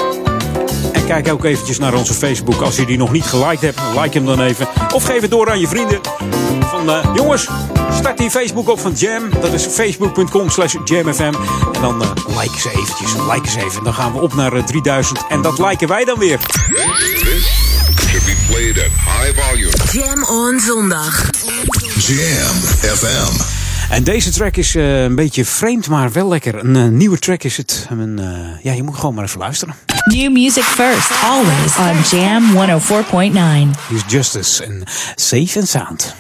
En 0.93 1.07
kijk 1.07 1.33
ook 1.33 1.45
eventjes 1.45 1.79
naar 1.79 1.95
onze 1.95 2.15
Facebook. 2.15 2.61
Als 2.61 2.77
je 2.77 2.87
die 2.87 2.99
nog 2.99 3.13
niet 3.13 3.25
geliked 3.25 3.61
hebt, 3.61 3.81
like 4.03 4.19
hem 4.19 4.27
dan 4.27 4.41
even. 4.41 4.69
Of 4.95 5.05
geef 5.05 5.21
het 5.21 5.31
door 5.31 5.51
aan 5.51 5.61
je 5.61 5.69
vrienden. 5.69 6.01
Van 6.61 6.89
uh, 6.89 7.05
jongens, 7.15 7.49
start 8.01 8.19
die 8.19 8.31
Facebook 8.31 8.69
op 8.69 8.81
van 8.81 8.93
Jam. 8.93 9.31
Dat 9.41 9.53
is 9.53 9.67
facebook.com 9.67 10.51
slash 10.51 10.77
jamfm. 10.85 11.35
En 11.73 11.81
dan 11.81 12.03
uh, 12.03 12.39
like 12.41 12.61
ze 12.61 12.71
eventjes. 12.71 13.13
Like 13.33 13.49
ze 13.49 13.65
even. 13.65 13.85
Dan 13.85 13.95
gaan 13.95 14.13
we 14.13 14.21
op 14.21 14.35
naar 14.35 14.57
uh, 14.57 14.65
3000. 14.65 15.27
En 15.29 15.43
dat 15.43 15.59
liken 15.59 15.89
wij 15.89 16.05
dan 16.05 16.19
weer. 16.19 16.39
This 16.39 17.49
should 18.09 18.25
be 18.25 18.37
played 18.49 18.79
at 18.79 18.85
high 18.85 19.41
volume. 19.41 19.73
Jam 19.93 20.25
on 20.25 20.61
zondag. 20.61 21.31
Jam 21.97 22.57
FM. 22.97 23.43
En 23.91 24.05
deze 24.05 24.31
track 24.31 24.57
is 24.57 24.75
uh, 24.75 25.03
een 25.03 25.15
beetje 25.15 25.45
vreemd, 25.45 25.89
maar 25.89 26.13
wel 26.13 26.29
lekker. 26.29 26.55
Een 26.55 26.75
uh, 26.75 26.87
nieuwe 26.87 27.19
track 27.19 27.43
is 27.43 27.57
het. 27.57 27.87
Een, 27.91 28.19
uh, 28.21 28.63
ja, 28.63 28.73
je 28.73 28.83
moet 28.83 28.97
gewoon 28.97 29.15
maar 29.15 29.25
even 29.25 29.39
luisteren. 29.39 29.75
New 30.05 30.33
music 30.33 30.63
first, 30.63 31.11
always 31.25 31.77
on 31.77 32.19
Jam 32.19 32.53
104.9. 32.53 33.81
Hier 33.89 33.97
is 33.97 34.03
Justice 34.07 34.65
en 34.65 34.83
Safe 35.15 35.59
and 35.59 35.69
Sound. 35.69 36.15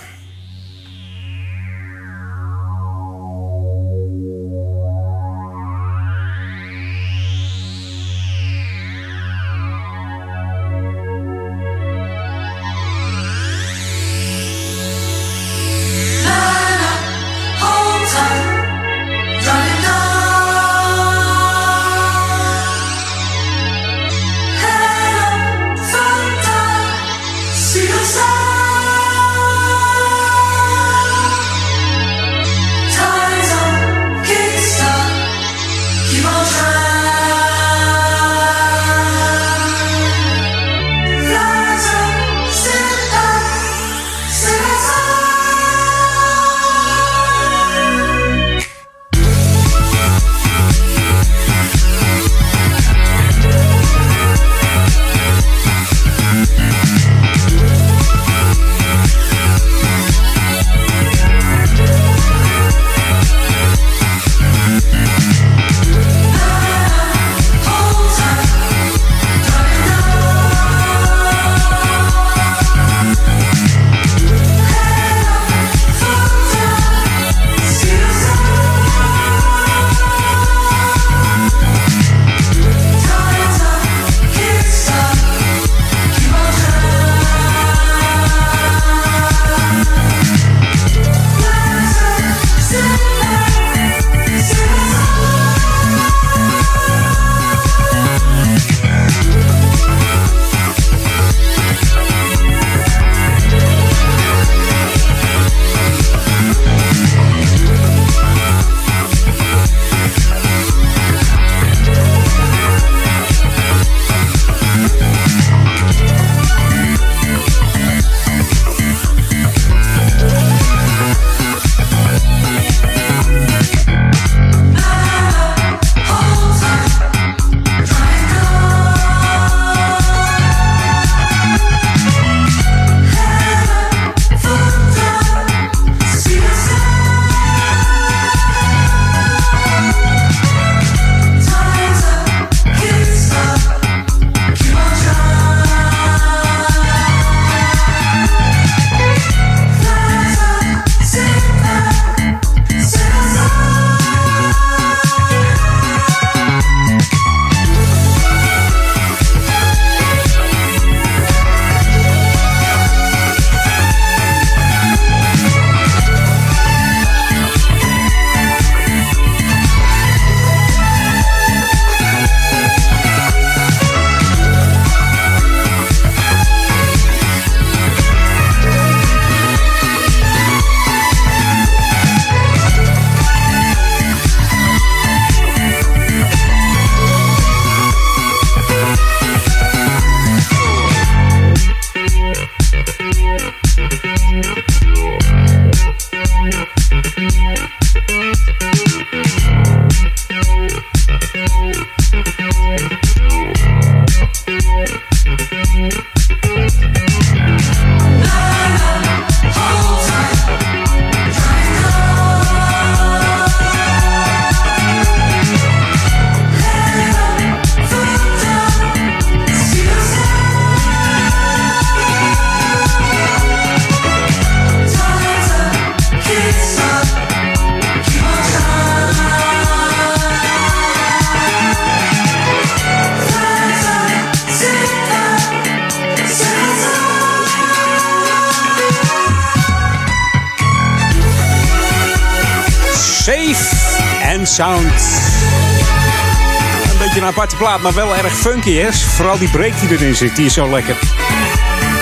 plaat, 247.60 247.80
maar 247.80 247.94
wel 247.94 248.16
erg 248.16 248.36
funky 248.36 248.70
is. 248.70 249.02
Vooral 249.02 249.38
die 249.38 249.50
break 249.50 249.80
die 249.80 249.90
erin 249.90 250.14
zit, 250.14 250.36
die 250.36 250.46
is 250.46 250.52
zo 250.52 250.70
lekker. 250.70 250.96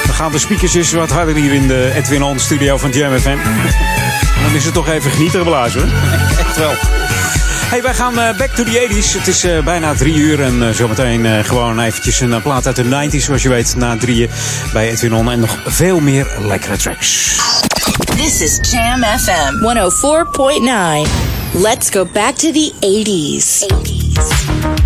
Dan 0.04 0.14
gaan 0.14 0.32
de 0.32 0.38
speakers 0.38 0.74
eens 0.74 0.92
wat 0.92 1.11
harder 1.11 1.34
hier 1.34 1.52
in 1.52 1.66
de 1.66 1.92
Edwin 1.94 2.22
On 2.22 2.38
studio 2.38 2.76
van 2.76 2.90
Jam 2.90 3.18
FM. 3.18 3.36
Dan 4.42 4.54
is 4.54 4.64
het 4.64 4.74
toch 4.74 4.88
even 4.88 5.11
genieten 5.11 5.44
blazen. 5.44 5.90
Echt 6.46 6.56
wel. 6.56 6.72
Hey, 7.68 7.82
wij 7.82 7.94
gaan 7.94 8.18
eh, 8.18 8.36
back 8.36 8.50
to 8.50 8.64
the 8.64 8.88
80s. 8.88 9.18
Het 9.18 9.26
is 9.26 9.44
eh, 9.44 9.64
bijna 9.64 9.94
drie 9.94 10.14
uur 10.14 10.42
en 10.42 10.68
eh, 10.68 10.74
zometeen 10.74 11.44
gewoon 11.44 11.80
eventjes 11.80 12.20
een 12.20 12.42
plaat 12.42 12.66
uit 12.66 12.76
de 12.76 13.09
90s, 13.11 13.24
zoals 13.24 13.42
je 13.42 13.48
weet, 13.48 13.74
na 13.76 13.96
drieën 13.96 14.30
bij 14.72 14.90
Edwin 14.90 15.14
On. 15.14 15.30
En 15.30 15.40
nog 15.40 15.59
veel 15.66 16.00
meer 16.00 16.26
lekkere 16.40 16.76
tracks. 16.76 17.36
This 18.16 18.40
is 18.40 18.70
Jam 18.70 19.02
FM 19.18 19.54
104.9. 21.04 21.11
Let's 21.52 21.90
go 21.90 22.06
back 22.12 22.34
to 22.34 22.50
the 22.50 22.72
80s. 22.80 23.66
80s. 23.72 24.78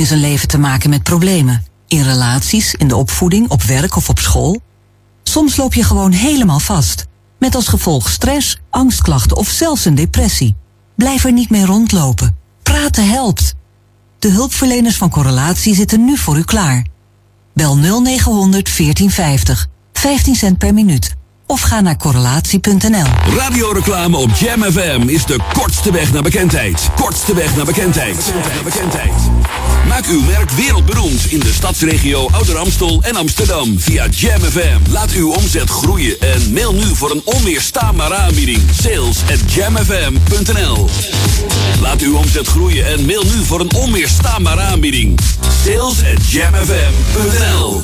In 0.00 0.06
zijn 0.06 0.20
leven 0.20 0.48
te 0.48 0.58
maken 0.58 0.90
met 0.90 1.02
problemen. 1.02 1.64
In 1.86 2.02
relaties, 2.02 2.74
in 2.74 2.88
de 2.88 2.96
opvoeding, 2.96 3.48
op 3.48 3.62
werk 3.62 3.96
of 3.96 4.08
op 4.08 4.18
school. 4.18 4.60
Soms 5.22 5.56
loop 5.56 5.74
je 5.74 5.84
gewoon 5.84 6.12
helemaal 6.12 6.60
vast. 6.60 7.06
Met 7.38 7.54
als 7.54 7.68
gevolg 7.68 8.10
stress, 8.10 8.58
angstklachten 8.70 9.36
of 9.36 9.48
zelfs 9.48 9.84
een 9.84 9.94
depressie. 9.94 10.54
Blijf 10.94 11.24
er 11.24 11.32
niet 11.32 11.50
mee 11.50 11.64
rondlopen. 11.64 12.36
Praten 12.62 13.08
helpt. 13.08 13.54
De 14.18 14.28
hulpverleners 14.28 14.96
van 14.96 15.10
Correlatie 15.10 15.74
zitten 15.74 16.04
nu 16.04 16.16
voor 16.16 16.36
u 16.36 16.42
klaar. 16.42 16.86
Bel 17.54 17.76
0900 17.76 18.76
1450. 18.76 19.66
15 19.92 20.34
cent 20.34 20.58
per 20.58 20.74
minuut. 20.74 21.14
Of 21.46 21.60
ga 21.60 21.80
naar 21.80 21.96
correlatie.nl. 21.96 23.06
Radioreclame 23.36 24.16
op 24.16 24.30
Jam 24.30 24.62
FM 24.62 25.02
is 25.06 25.24
de 25.24 25.38
kortste 25.52 25.92
weg 25.92 26.12
naar 26.12 26.22
bekendheid. 26.22 26.90
Kortste 26.96 27.34
weg 27.34 27.56
naar 27.56 27.64
bekendheid. 27.64 28.32
Naar 28.34 28.64
bekendheid. 28.64 29.29
Maak 29.90 30.06
uw 30.06 30.22
merk 30.22 30.50
wereldberoemd 30.50 31.24
in 31.30 31.40
de 31.40 31.52
stadsregio 31.52 32.28
Ouder 32.30 32.56
Amstel 32.56 33.02
en 33.02 33.16
Amsterdam 33.16 33.78
via 33.78 34.06
Jam 34.08 34.40
FM. 34.40 34.90
Laat 34.90 35.10
uw 35.10 35.32
omzet 35.32 35.70
groeien 35.70 36.20
en 36.20 36.52
mail 36.52 36.72
nu 36.72 36.94
voor 36.94 37.10
een 37.10 37.22
onweerstaanbare 37.24 38.14
aanbieding. 38.14 38.62
Sales 38.82 39.22
at 39.30 39.52
jamfm.nl 39.52 40.88
Laat 41.80 42.00
uw 42.00 42.16
omzet 42.16 42.46
groeien 42.46 42.86
en 42.86 43.04
mail 43.04 43.22
nu 43.22 43.44
voor 43.44 43.60
een 43.60 43.74
onweerstaanbare 43.74 44.60
aanbieding. 44.60 45.18
Sales 45.64 45.98
at 46.14 46.30
jamfm.nl 46.30 47.82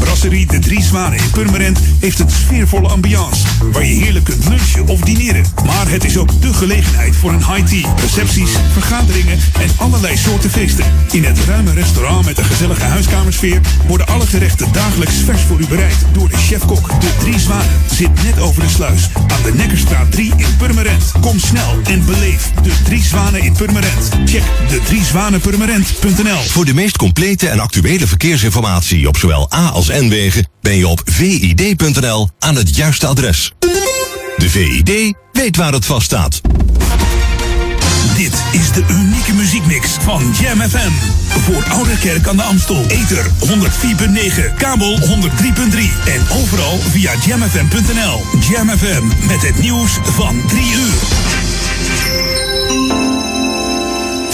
Brasserie 0.00 0.46
De 0.46 0.58
Drie 0.58 0.82
Zwanen 0.82 1.18
in 1.18 1.30
Purmerend 1.30 1.78
heeft 1.98 2.18
een 2.18 2.30
sfeervolle 2.30 2.88
ambiance. 2.88 3.46
Waar 3.72 3.84
je 3.84 3.94
heerlijk 3.94 4.24
kunt 4.24 4.48
lunchen 4.48 4.86
of 4.86 5.00
dineren. 5.00 5.44
Maar 5.64 5.90
het 5.90 6.04
is 6.04 6.16
ook 6.16 6.40
de 6.40 6.54
gelegenheid 6.54 7.16
voor 7.16 7.32
een 7.32 7.54
high 7.54 7.64
tea, 7.64 7.94
recepties, 8.00 8.50
vergaderingen 8.72 9.38
en 9.60 9.70
allerlei 9.76 10.16
soorten 10.16 10.50
feesten. 10.50 10.84
In 11.10 11.24
het 11.24 11.38
ruime 11.46 11.72
restaurant 11.72 12.24
met 12.24 12.38
een 12.38 12.44
gezellige 12.44 12.84
huiskamersfeer 12.84 13.60
worden 13.86 14.06
alle 14.06 14.26
gerechten 14.26 14.72
dagelijks 14.72 15.14
vers 15.14 15.42
voor 15.42 15.60
u 15.60 15.66
bereid 15.66 15.96
door 16.12 16.28
de 16.28 16.36
chef-kok. 16.36 17.00
De 17.00 17.10
Drie 17.18 17.38
Zwanen 17.38 17.80
zit 17.90 18.22
net 18.22 18.40
over 18.40 18.62
de 18.62 18.68
sluis 18.68 19.08
aan 19.14 19.42
de 19.42 19.54
Nekkerstraat 19.54 20.12
3 20.12 20.32
in 20.36 20.56
Purmerend. 20.56 21.12
Kom 21.20 21.38
snel 21.38 21.78
en 21.84 22.04
beleef 22.04 22.50
de 22.62 22.72
Drie 22.84 23.02
Zwanen 23.02 23.42
in 23.42 23.52
Purmerend. 23.52 24.08
Check 24.24 24.42
de 24.68 24.80
driezwanenpurmerend.nl 24.84 26.42
Voor 26.48 26.64
de 26.64 26.74
meest 26.74 26.96
complete 26.96 27.48
en 27.48 27.60
actuele 27.60 28.06
verkeersinformatie 28.06 29.08
op 29.08 29.16
zowel 29.16 29.52
A 29.52 29.68
als 29.68 29.88
N-wegen 29.88 30.47
ben 30.68 30.76
je 30.76 30.88
op 30.88 31.02
vid.nl 31.04 32.28
aan 32.38 32.56
het 32.56 32.76
juiste 32.76 33.06
adres. 33.06 33.52
De 34.36 34.50
VID 34.50 35.14
weet 35.32 35.56
waar 35.56 35.72
het 35.72 35.86
vast 35.86 36.06
staat. 36.06 36.40
Dit 38.16 38.42
is 38.52 38.72
de 38.72 38.84
unieke 38.90 39.34
muziekmix 39.34 39.88
van 40.00 40.34
Jam 40.40 40.60
FM. 40.60 40.90
Voor 41.40 41.64
Ouderkerk 41.68 42.26
aan 42.26 42.36
de 42.36 42.42
Amstel. 42.42 42.84
Ether 42.88 43.30
104.9, 43.44 44.54
kabel 44.56 44.98
103.3 44.98 45.06
en 46.06 46.28
overal 46.42 46.78
via 46.78 47.12
jamfm.nl. 47.26 48.22
Jam 48.50 48.68
FM 48.68 49.26
met 49.26 49.42
het 49.42 49.58
nieuws 49.60 49.98
van 50.02 50.42
3 50.46 50.62
uur. 50.62 51.17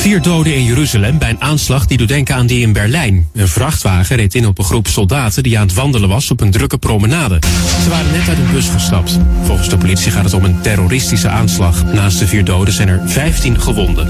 Vier 0.04 0.22
doden 0.22 0.54
in 0.54 0.64
Jeruzalem 0.64 1.18
bij 1.18 1.30
een 1.30 1.40
aanslag 1.40 1.86
die 1.86 1.98
doet 1.98 2.08
denken 2.08 2.34
aan 2.34 2.46
die 2.46 2.60
in 2.60 2.72
Berlijn. 2.72 3.28
Een 3.32 3.48
vrachtwagen 3.48 4.16
reed 4.16 4.34
in 4.34 4.46
op 4.46 4.58
een 4.58 4.64
groep 4.64 4.86
soldaten 4.86 5.42
die 5.42 5.58
aan 5.58 5.66
het 5.66 5.74
wandelen 5.76 6.08
was 6.08 6.30
op 6.30 6.40
een 6.40 6.50
drukke 6.50 6.78
promenade. 6.78 7.38
Ze 7.82 7.90
waren 7.90 8.12
net 8.12 8.28
uit 8.28 8.38
een 8.38 8.52
bus 8.52 8.68
gestapt. 8.68 9.18
Volgens 9.42 9.68
de 9.68 9.78
politie 9.78 10.10
gaat 10.10 10.24
het 10.24 10.32
om 10.32 10.44
een 10.44 10.60
terroristische 10.60 11.28
aanslag. 11.28 11.84
Naast 11.92 12.18
de 12.18 12.26
vier 12.26 12.44
doden 12.44 12.74
zijn 12.74 12.88
er 12.88 13.02
15 13.06 13.60
gewonden. 13.60 14.06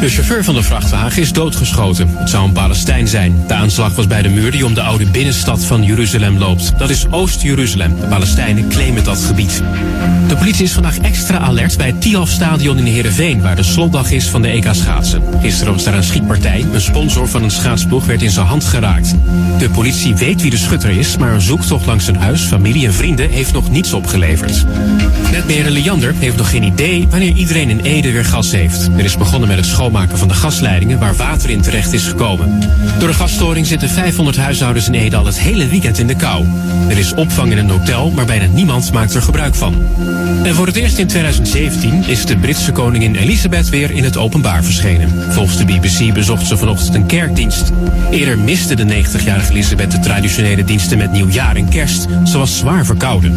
De 0.00 0.08
chauffeur 0.08 0.44
van 0.44 0.54
de 0.54 0.62
vrachtwagen 0.62 1.22
is 1.22 1.32
doodgeschoten. 1.32 2.08
Het 2.16 2.30
zou 2.30 2.44
een 2.44 2.52
Palestijn 2.52 3.08
zijn. 3.08 3.44
De 3.46 3.54
aanslag 3.54 3.94
was 3.94 4.06
bij 4.06 4.22
de 4.22 4.28
muur 4.28 4.50
die 4.50 4.66
om 4.66 4.74
de 4.74 4.82
oude 4.82 5.06
binnenstad 5.06 5.64
van 5.64 5.82
Jeruzalem 5.82 6.38
loopt. 6.38 6.78
Dat 6.78 6.90
is 6.90 7.06
Oost-Jeruzalem. 7.10 8.00
De 8.00 8.06
Palestijnen 8.06 8.68
claimen 8.68 9.04
dat 9.04 9.18
gebied. 9.18 9.62
De 10.28 10.36
politie 10.36 10.64
is 10.64 10.72
vandaag 10.72 10.98
extra 10.98 11.38
alert 11.38 11.76
bij 11.76 11.86
het 11.86 12.00
Tialf-stadion 12.00 12.78
in 12.78 12.84
Heerenveen... 12.84 13.42
waar 13.42 13.56
de 13.56 13.62
slotdag 13.62 14.10
is 14.10 14.28
van 14.28 14.42
de 14.42 14.48
EK 14.48 14.68
schaatsen. 14.70 15.21
Gisteren 15.40 15.72
was 15.72 15.84
daar 15.84 15.94
een 15.94 16.04
schietpartij. 16.04 16.64
Een 16.72 16.80
sponsor 16.80 17.28
van 17.28 17.42
een 17.42 17.50
schaatsploeg 17.50 18.04
werd 18.04 18.22
in 18.22 18.30
zijn 18.30 18.46
hand 18.46 18.64
geraakt. 18.64 19.14
De 19.58 19.70
politie 19.70 20.14
weet 20.14 20.42
wie 20.42 20.50
de 20.50 20.56
schutter 20.56 20.90
is... 20.90 21.16
maar 21.16 21.32
een 21.32 21.40
zoektocht 21.40 21.86
langs 21.86 22.04
zijn 22.04 22.16
huis, 22.16 22.42
familie 22.42 22.86
en 22.86 22.94
vrienden... 22.94 23.30
heeft 23.30 23.52
nog 23.52 23.70
niets 23.70 23.92
opgeleverd. 23.92 24.64
Netbeheerder 25.30 25.72
Leander 25.72 26.14
heeft 26.18 26.36
nog 26.36 26.50
geen 26.50 26.62
idee... 26.62 27.06
wanneer 27.10 27.32
iedereen 27.34 27.70
in 27.70 27.80
Ede 27.80 28.12
weer 28.12 28.24
gas 28.24 28.52
heeft. 28.52 28.88
Er 28.96 29.04
is 29.04 29.16
begonnen 29.16 29.48
met 29.48 29.56
het 29.56 29.66
schoonmaken 29.66 30.18
van 30.18 30.28
de 30.28 30.34
gasleidingen... 30.34 30.98
waar 30.98 31.16
water 31.16 31.50
in 31.50 31.60
terecht 31.60 31.92
is 31.92 32.06
gekomen. 32.06 32.60
Door 32.98 33.08
de 33.08 33.14
gasstoring 33.14 33.66
zitten 33.66 33.88
500 33.88 34.36
huishoudens 34.36 34.86
in 34.86 34.94
Ede... 34.94 35.16
al 35.16 35.26
het 35.26 35.38
hele 35.38 35.68
weekend 35.68 35.98
in 35.98 36.06
de 36.06 36.16
kou. 36.16 36.46
Er 36.88 36.98
is 36.98 37.14
opvang 37.14 37.50
in 37.50 37.58
een 37.58 37.70
hotel, 37.70 38.10
maar 38.10 38.26
bijna 38.26 38.46
niemand 38.46 38.92
maakt 38.92 39.14
er 39.14 39.22
gebruik 39.22 39.54
van. 39.54 39.74
En 40.42 40.54
voor 40.54 40.66
het 40.66 40.76
eerst 40.76 40.98
in 40.98 41.06
2017 41.06 42.04
is 42.06 42.26
de 42.26 42.36
Britse 42.36 42.72
koningin 42.72 43.14
Elisabeth 43.14 43.68
weer 43.68 43.90
in 43.90 44.04
het 44.04 44.16
openbaar 44.16 44.64
verschenen. 44.64 45.11
Volgens 45.28 45.56
de 45.56 45.64
BBC 45.64 46.14
bezocht 46.14 46.46
ze 46.46 46.56
vanochtend 46.56 46.94
een 46.94 47.06
kerkdienst. 47.06 47.70
Eerder 48.10 48.38
miste 48.38 48.74
de 48.74 49.04
90-jarige 49.04 49.52
Elisabeth 49.52 49.90
de 49.90 50.00
traditionele 50.00 50.64
diensten 50.64 50.98
met 50.98 51.12
nieuwjaar 51.12 51.56
en 51.56 51.68
kerst. 51.68 52.06
Ze 52.24 52.38
was 52.38 52.58
zwaar 52.58 52.84
verkouden. 52.84 53.32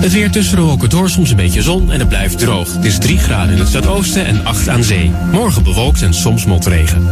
Het 0.00 0.12
weer 0.12 0.30
tussen 0.30 0.56
de 0.56 0.62
wolken 0.62 0.90
door, 0.90 1.10
soms 1.10 1.30
een 1.30 1.36
beetje 1.36 1.62
zon 1.62 1.92
en 1.92 1.98
het 1.98 2.08
blijft 2.08 2.38
droog. 2.38 2.72
Het 2.72 2.84
is 2.84 2.98
3 2.98 3.18
graden 3.18 3.54
in 3.54 3.58
het 3.58 3.68
zuidoosten 3.68 4.26
en 4.26 4.44
8 4.44 4.68
aan 4.68 4.84
zee. 4.84 5.12
Morgen 5.32 5.62
bewolkt 5.62 6.02
en 6.02 6.14
soms 6.14 6.44
motregen. 6.44 7.08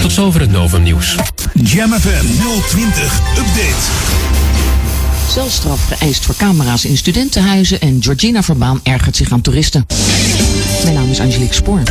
Tot 0.00 0.12
zover 0.12 0.40
het 0.40 0.50
Novum 0.50 0.82
Nieuws. 0.82 1.16
Jam 1.54 1.92
FM 1.92 2.26
020 2.68 3.20
Update. 3.36 4.18
Zelfstraf 5.30 5.86
geëist 5.86 6.24
voor 6.24 6.36
camera's 6.36 6.84
in 6.84 6.96
studentenhuizen 6.96 7.80
en 7.80 8.02
Georgina 8.02 8.42
Verbaan 8.42 8.80
ergert 8.82 9.16
zich 9.16 9.32
aan 9.32 9.40
toeristen. 9.40 9.86
Mijn 10.82 10.94
naam 10.94 11.10
is 11.10 11.20
Angelique 11.20 11.54
Spoor. 11.54 11.82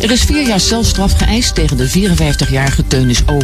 Er 0.00 0.10
is 0.10 0.22
vier 0.22 0.46
jaar 0.46 0.60
celstraf 0.60 1.12
geëist 1.12 1.54
tegen 1.54 1.76
de 1.76 1.90
54-jarige 1.90 2.86
Teunis 2.86 3.22
O. 3.26 3.38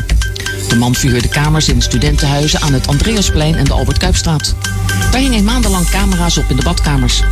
De 0.68 0.76
man 0.76 0.94
verhuurde 0.94 1.28
kamers 1.28 1.68
in 1.68 1.82
studentenhuizen 1.82 2.60
aan 2.60 2.72
het 2.72 2.86
Andreasplein 2.86 3.54
en 3.54 3.64
de 3.64 3.72
Albert 3.72 3.98
Kuipstraat. 3.98 4.54
Daar 5.10 5.20
hingen 5.20 5.44
maandenlang 5.44 5.90
camera's 5.90 6.36
op 6.36 6.50
in 6.50 6.56
de 6.56 6.62
badkamers. 6.62 7.22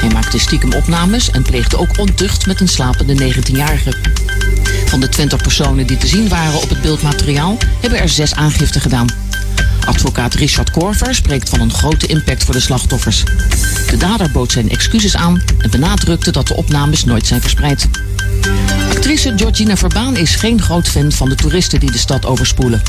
Hij 0.00 0.08
maakte 0.08 0.38
stiekem 0.38 0.72
opnames 0.72 1.30
en 1.30 1.42
pleegde 1.42 1.78
ook 1.78 1.98
ontucht 1.98 2.46
met 2.46 2.60
een 2.60 2.68
slapende 2.68 3.32
19-jarige. 3.32 3.92
Van 4.86 5.00
de 5.00 5.08
20 5.08 5.42
personen 5.42 5.86
die 5.86 5.96
te 5.96 6.06
zien 6.06 6.28
waren 6.28 6.62
op 6.62 6.68
het 6.68 6.82
beeldmateriaal 6.82 7.56
hebben 7.80 8.00
er 8.00 8.08
zes 8.08 8.34
aangifte 8.34 8.80
gedaan. 8.80 9.06
Advocaat 9.86 10.34
Richard 10.34 10.70
Korver 10.70 11.14
spreekt 11.14 11.48
van 11.48 11.60
een 11.60 11.72
grote 11.72 12.06
impact 12.06 12.44
voor 12.44 12.54
de 12.54 12.60
slachtoffers. 12.60 13.22
De 13.90 13.96
dader 13.96 14.30
bood 14.30 14.52
zijn 14.52 14.70
excuses 14.70 15.16
aan 15.16 15.42
en 15.58 15.70
benadrukte 15.70 16.30
dat 16.30 16.46
de 16.46 16.56
opnames 16.56 17.04
nooit 17.04 17.26
zijn 17.26 17.40
verspreid. 17.40 17.88
Actrice 18.88 19.32
Georgina 19.36 19.76
Verbaan 19.76 20.16
is 20.16 20.34
geen 20.34 20.62
groot 20.62 20.88
fan 20.88 21.12
van 21.12 21.28
de 21.28 21.34
toeristen 21.34 21.80
die 21.80 21.90
de 21.90 21.98
stad 21.98 22.26
overspoelen. 22.26 22.82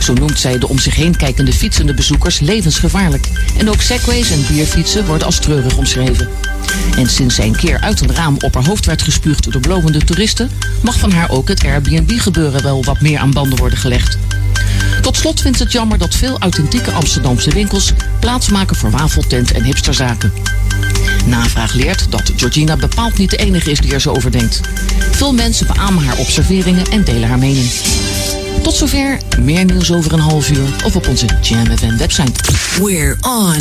Zo 0.00 0.12
noemt 0.12 0.38
zij 0.38 0.58
de 0.58 0.68
om 0.68 0.78
zich 0.78 0.94
heen 0.94 1.16
kijkende 1.16 1.52
fietsende 1.52 1.94
bezoekers 1.94 2.40
levensgevaarlijk. 2.40 3.28
En 3.58 3.68
ook 3.68 3.80
segways 3.80 4.30
en 4.30 4.44
bierfietsen 4.48 5.06
worden 5.06 5.26
als 5.26 5.38
treurig 5.38 5.76
omschreven. 5.76 6.28
En 6.96 7.06
sinds 7.06 7.34
zij 7.34 7.46
een 7.46 7.56
keer 7.56 7.80
uit 7.80 8.00
een 8.00 8.14
raam 8.14 8.36
op 8.40 8.54
haar 8.54 8.66
hoofd 8.66 8.86
werd 8.86 9.02
gespuugd 9.02 9.52
door 9.52 9.60
blowende 9.60 10.04
toeristen, 10.04 10.50
mag 10.82 10.98
van 10.98 11.12
haar 11.12 11.30
ook 11.30 11.48
het 11.48 11.64
Airbnb-gebeuren 11.64 12.62
wel 12.62 12.84
wat 12.84 13.00
meer 13.00 13.18
aan 13.18 13.30
banden 13.30 13.58
worden 13.58 13.78
gelegd. 13.78 14.18
Tot 15.00 15.16
slot 15.16 15.40
vindt 15.40 15.58
het 15.58 15.72
jammer 15.72 15.98
dat 15.98 16.14
veel 16.14 16.38
authentieke 16.38 16.90
Amsterdamse 16.90 17.50
winkels 17.50 17.92
plaatsmaken 18.20 18.76
voor 18.76 18.90
wafeltent 18.90 19.52
en 19.52 19.64
hipsterzaken. 19.64 20.32
Navraag 21.26 21.72
leert 21.72 22.06
dat 22.10 22.32
Georgina 22.36 22.76
bepaald 22.76 23.18
niet 23.18 23.30
de 23.30 23.36
enige 23.36 23.70
is 23.70 23.80
die 23.80 23.92
er 23.92 24.00
zo 24.00 24.12
over 24.12 24.30
denkt. 24.30 24.60
Veel 25.10 25.34
mensen 25.34 25.66
beamen 25.66 26.04
haar 26.04 26.16
observeringen 26.16 26.86
en 26.86 27.04
delen 27.04 27.28
haar 27.28 27.38
mening. 27.38 27.70
Tot 28.62 28.74
zover, 28.74 29.18
meer 29.40 29.64
nieuws 29.64 29.92
over 29.92 30.12
een 30.12 30.20
half 30.20 30.50
uur 30.50 30.68
of 30.84 30.96
op 30.96 31.08
onze 31.08 31.26
Jam 31.40 31.76
FM 31.78 31.96
website. 31.96 32.40
We're 32.80 33.16
on. 33.20 33.56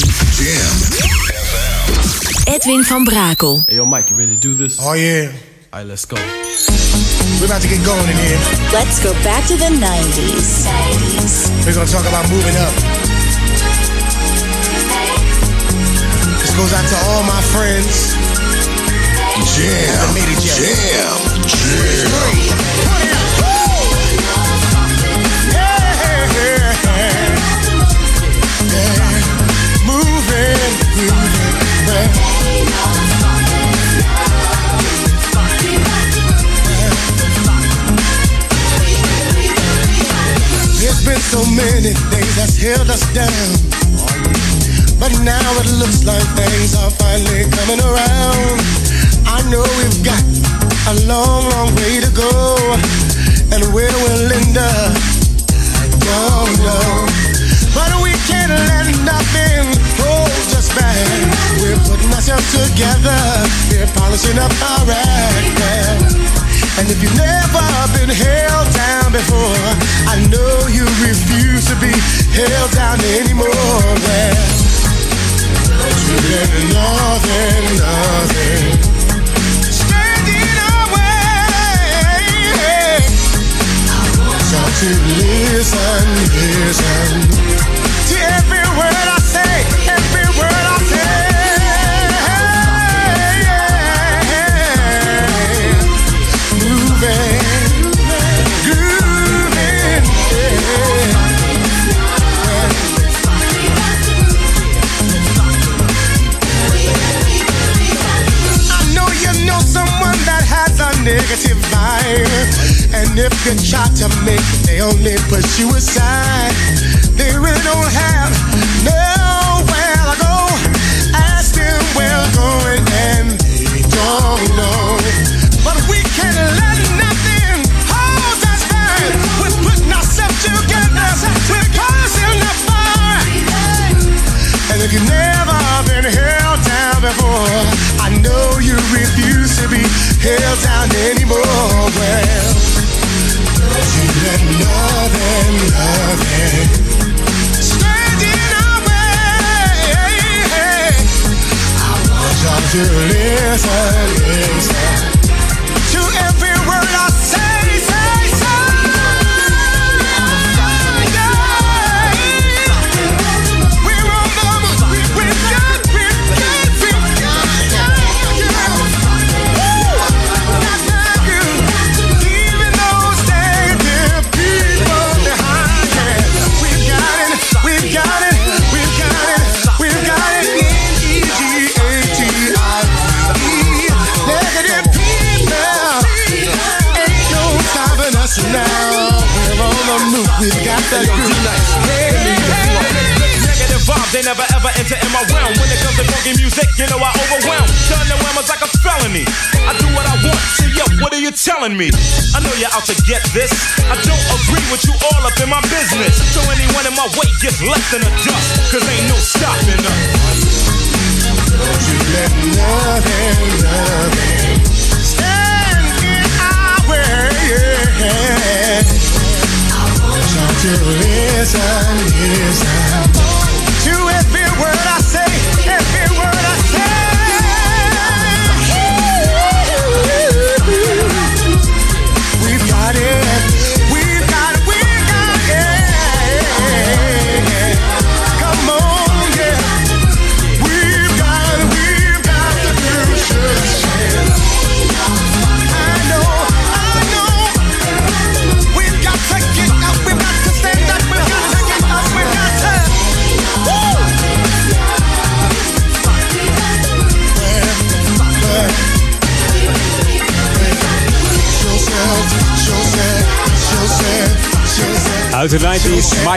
Edwin 2.44 2.84
van 2.84 3.04
Brakel. 3.04 3.62
Hey, 3.66 3.76
yo, 3.76 3.86
Mike, 3.86 4.08
you 4.10 4.20
ready 4.20 4.38
to 4.38 4.48
do 4.48 4.56
this? 4.56 4.78
Oh, 4.80 4.96
yeah. 4.96 5.30
All 5.70 5.80
right, 5.80 5.88
let's 5.88 6.06
go. 6.06 6.16
We're 7.40 7.46
about 7.46 7.62
to 7.62 7.68
get 7.68 7.84
going 7.86 8.10
in 8.10 8.18
here. 8.18 8.40
Let's 8.74 9.00
go 9.04 9.14
back 9.24 9.46
to 9.48 9.56
the 9.56 9.70
90s. 9.70 10.66
We're 11.66 11.74
going 11.74 11.88
to 11.88 11.94
talk 11.94 12.08
about 12.08 12.28
moving 12.30 12.58
up. 12.58 12.74
This 16.42 16.56
goes 16.58 16.74
out 16.74 16.88
to 16.90 16.98
all 17.08 17.24
my 17.24 17.42
friends. 17.54 18.16
Jam, 19.56 20.16
jam, 20.42 20.58
jam. 20.60 21.16
Moving, 21.70 23.19
many 41.56 41.94
things 42.12 42.36
that's 42.36 42.58
held 42.58 42.90
us 42.90 43.06
down. 43.14 43.50
But 45.00 45.16
now 45.24 45.48
it 45.62 45.70
looks 45.80 46.04
like 46.04 46.24
things 46.36 46.76
are 46.76 46.92
finally 46.92 47.48
coming 47.56 47.80
around. 47.80 48.60
I 49.24 49.40
know 49.48 49.64
we've 49.80 50.04
got 50.04 50.24
a 50.92 50.96
long, 51.08 51.48
long 51.56 51.70
way 51.76 52.02
to 52.02 52.12
go. 52.12 52.32
And 53.52 53.64
where 53.74 53.92
we'll 54.04 54.32
end 54.32 54.58
up, 54.58 54.92
I 55.80 55.86
don't 56.04 56.54
know. 56.68 56.90
But 57.74 57.92
we 58.04 58.12
can't 58.28 58.52
let 58.52 58.88
nothing 59.08 59.64
hold 60.04 60.50
us 60.60 60.68
back. 60.76 61.08
We're 61.62 61.80
putting 61.88 62.12
ourselves 62.12 62.50
together. 62.52 63.20
We're 63.72 63.88
polishing 63.96 64.38
up 64.38 64.52
our 64.64 64.92
act. 64.92 66.49
And 66.80 66.88
if 66.90 67.04
you've 67.04 67.18
never 67.18 67.68
been 67.92 68.08
held 68.08 68.74
down 68.74 69.12
before, 69.12 69.68
I 70.08 70.16
know 70.32 70.68
you 70.72 70.86
refuse 71.04 71.66
to 71.68 71.76
be 71.76 71.92
held 72.32 72.72
down 72.72 73.02
anymore. 73.20 73.52
Well, 73.52 74.36
there's 76.24 76.64
nothing, 76.72 77.64
nothing 77.84 78.80
standing 79.76 80.56
our 80.72 80.86
way. 80.96 81.44
So 84.48 84.60
to 84.80 84.90
listen, 85.20 86.08
listen 86.32 87.28
to 88.08 88.16
every 88.40 88.64
word 88.80 89.08
I 89.12 89.19
only 115.40 115.72
push 115.72 115.79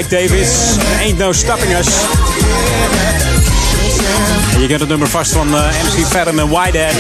Mike 0.03 0.17
Davis, 0.17 0.77
Ain't 1.01 1.19
No 1.19 1.33
Stopping 1.33 1.79
Us. 1.79 1.87
Je 4.59 4.67
kent 4.67 4.81
het 4.81 4.89
nummer 4.89 5.09
vast 5.09 5.33
van 5.33 5.55
eh, 5.55 5.65
MC 5.65 6.07
Fadden 6.07 6.39
en 6.39 6.49
Whitehead. 6.49 6.95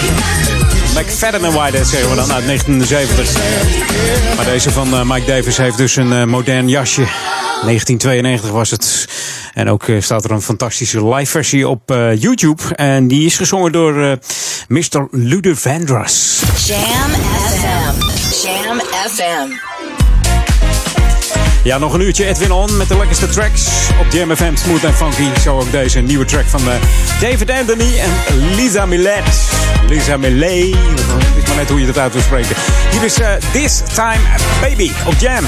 McFadden 0.95 1.45
en 1.45 1.53
Whitehead 1.53 1.87
zeggen 1.87 2.11
we 2.11 2.17
dan 2.17 2.33
uit 2.33 2.47
1970. 2.47 4.37
Maar 4.37 4.45
deze 4.45 4.71
van 4.71 4.95
eh, 4.95 5.03
Mike 5.05 5.27
Davis 5.27 5.57
heeft 5.57 5.77
dus 5.77 5.97
een 5.97 6.13
eh, 6.13 6.25
modern 6.25 6.69
jasje. 6.69 7.01
1992 7.01 8.51
was 8.51 8.71
het. 8.71 9.09
En 9.55 9.71
ook 9.71 9.85
staat 9.99 10.25
er 10.25 10.31
een 10.31 10.43
fantastische 10.43 11.09
live 11.09 11.31
versie 11.31 11.69
op 11.69 11.95
YouTube. 12.19 12.63
En 12.75 13.09
die 13.09 13.27
is 13.27 13.37
gezongen 13.37 13.73
door 13.73 14.03
eh, 14.03 14.13
Mr. 14.69 15.09
Lude 15.11 15.57
Vandross. 15.57 16.41
Jam 16.67 17.11
FM. 17.61 18.01
Jam 18.43 18.81
FM. 19.11 19.72
Ja, 21.65 21.79
nog 21.79 21.95
een 21.95 22.01
uurtje 22.01 22.27
Edwin 22.27 22.53
On 22.53 22.77
met 22.77 22.89
de 22.89 22.97
lekkerste 22.97 23.29
tracks 23.29 23.69
op 24.01 24.13
Jam 24.13 24.37
FM 24.37 24.55
Smooth 24.55 24.85
en 24.85 24.95
Funky. 24.95 25.41
Zo 25.41 25.59
ook 25.59 25.71
deze 25.71 26.01
nieuwe 26.01 26.25
track 26.25 26.47
van 26.47 26.61
eh, 26.61 26.75
David 27.21 27.51
Anthony 27.51 27.99
en 27.99 28.11
Lisa 28.55 28.87
Millet. 28.87 29.51
Lisa 29.89 30.17
Millet, 30.17 30.53
ik 30.53 30.75
weet 31.35 31.47
maar 31.47 31.57
net 31.57 31.69
hoe 31.69 31.81
je 31.81 31.87
dat 31.87 31.99
uit 31.99 32.13
wil 32.13 32.23
spreken. 32.23 32.57
Hier 32.91 33.03
is 33.03 33.21
eh, 33.21 33.29
This 33.53 33.83
Time 33.95 34.21
Baby 34.61 34.91
op 35.07 35.15
Jam. 35.19 35.45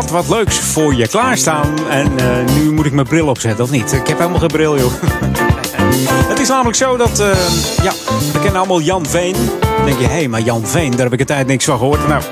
Had 0.00 0.10
wat 0.10 0.28
leuks 0.28 0.58
voor 0.58 0.94
je 0.94 1.08
klaarstaan. 1.08 1.88
En 1.88 2.12
uh, 2.20 2.54
nu 2.54 2.72
moet 2.72 2.86
ik 2.86 2.92
mijn 2.92 3.06
bril 3.06 3.26
opzetten, 3.26 3.64
of 3.64 3.70
niet? 3.70 3.92
Ik 3.92 4.06
heb 4.06 4.18
helemaal 4.18 4.38
geen 4.38 4.48
bril, 4.48 4.78
joh. 4.78 4.92
Het 6.28 6.38
is 6.40 6.48
namelijk 6.48 6.76
zo 6.76 6.96
dat, 6.96 7.20
uh, 7.20 7.26
ja, 7.82 7.92
we 8.32 8.38
kennen 8.42 8.56
allemaal 8.56 8.80
Jan 8.80 9.06
Veen. 9.06 9.32
Dan 9.60 9.84
denk 9.84 9.98
je, 9.98 10.06
hé, 10.06 10.12
hey, 10.12 10.28
maar 10.28 10.40
Jan 10.40 10.66
Veen, 10.66 10.90
daar 10.90 11.00
heb 11.00 11.12
ik 11.12 11.20
een 11.20 11.26
tijd 11.26 11.46
niks 11.46 11.64
van 11.64 11.78
gehoord. 11.78 12.08
Nou, 12.08 12.22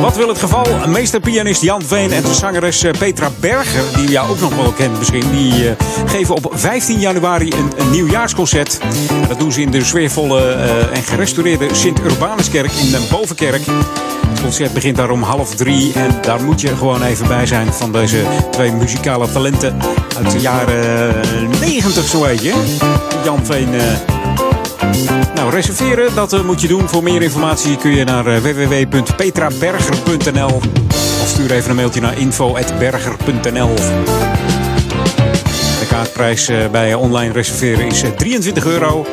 wat 0.00 0.16
wil 0.16 0.28
het 0.28 0.38
geval? 0.38 0.66
Meesterpianist 0.88 1.62
Jan 1.62 1.82
Veen 1.82 2.12
en 2.12 2.22
de 2.22 2.34
zangeres 2.34 2.84
Petra 2.98 3.30
Berger, 3.40 3.84
die 3.96 4.10
je 4.10 4.20
ook 4.20 4.40
nog 4.40 4.56
wel 4.56 4.72
kent 4.72 4.98
misschien, 4.98 5.30
die 5.30 5.64
uh, 5.64 5.70
geven 6.06 6.34
op 6.34 6.50
15 6.52 6.98
januari 6.98 7.52
een, 7.52 7.72
een 7.76 7.90
nieuwjaarsconcert. 7.90 8.78
En 9.22 9.28
dat 9.28 9.38
doen 9.38 9.52
ze 9.52 9.60
in 9.60 9.70
de 9.70 9.84
sfeervolle 9.84 10.40
uh, 10.40 10.96
en 10.96 11.02
gerestaureerde 11.02 11.68
Sint-Urbanuskerk 11.72 12.72
in 12.72 12.90
de 12.90 13.06
Bovenkerk. 13.10 13.62
Het 14.40 14.48
concert 14.48 14.74
begint 14.74 14.96
daar 14.96 15.10
om 15.10 15.22
half 15.22 15.54
drie 15.54 15.92
en 15.92 16.14
daar 16.22 16.42
moet 16.42 16.60
je 16.60 16.76
gewoon 16.76 17.02
even 17.02 17.28
bij 17.28 17.46
zijn 17.46 17.72
van 17.72 17.92
deze 17.92 18.22
twee 18.50 18.72
muzikale 18.72 19.32
talenten 19.32 19.76
uit 20.16 20.30
de 20.30 20.40
jaren 20.40 21.14
90 21.60 22.08
zo 22.08 22.22
weet 22.22 22.42
je. 22.42 22.54
Jan 23.24 23.46
Veen. 23.46 23.74
Uh, 23.74 23.82
nou, 25.34 25.50
reserveren, 25.50 26.14
dat 26.14 26.32
uh, 26.32 26.44
moet 26.44 26.60
je 26.60 26.68
doen. 26.68 26.88
Voor 26.88 27.02
meer 27.02 27.22
informatie 27.22 27.76
kun 27.76 27.90
je 27.90 28.04
naar 28.04 28.26
uh, 28.26 28.36
www.petraberger.nl 28.36 30.60
of 31.22 31.28
stuur 31.28 31.52
even 31.52 31.70
een 31.70 31.76
mailtje 31.76 32.00
naar 32.00 32.18
info.berger.nl. 32.18 33.74
De 35.80 35.86
kaartprijs 35.88 36.50
bij 36.70 36.94
online 36.94 37.32
reserveren 37.32 37.86
is 37.86 38.02
23 38.16 38.66
euro. 38.66 39.06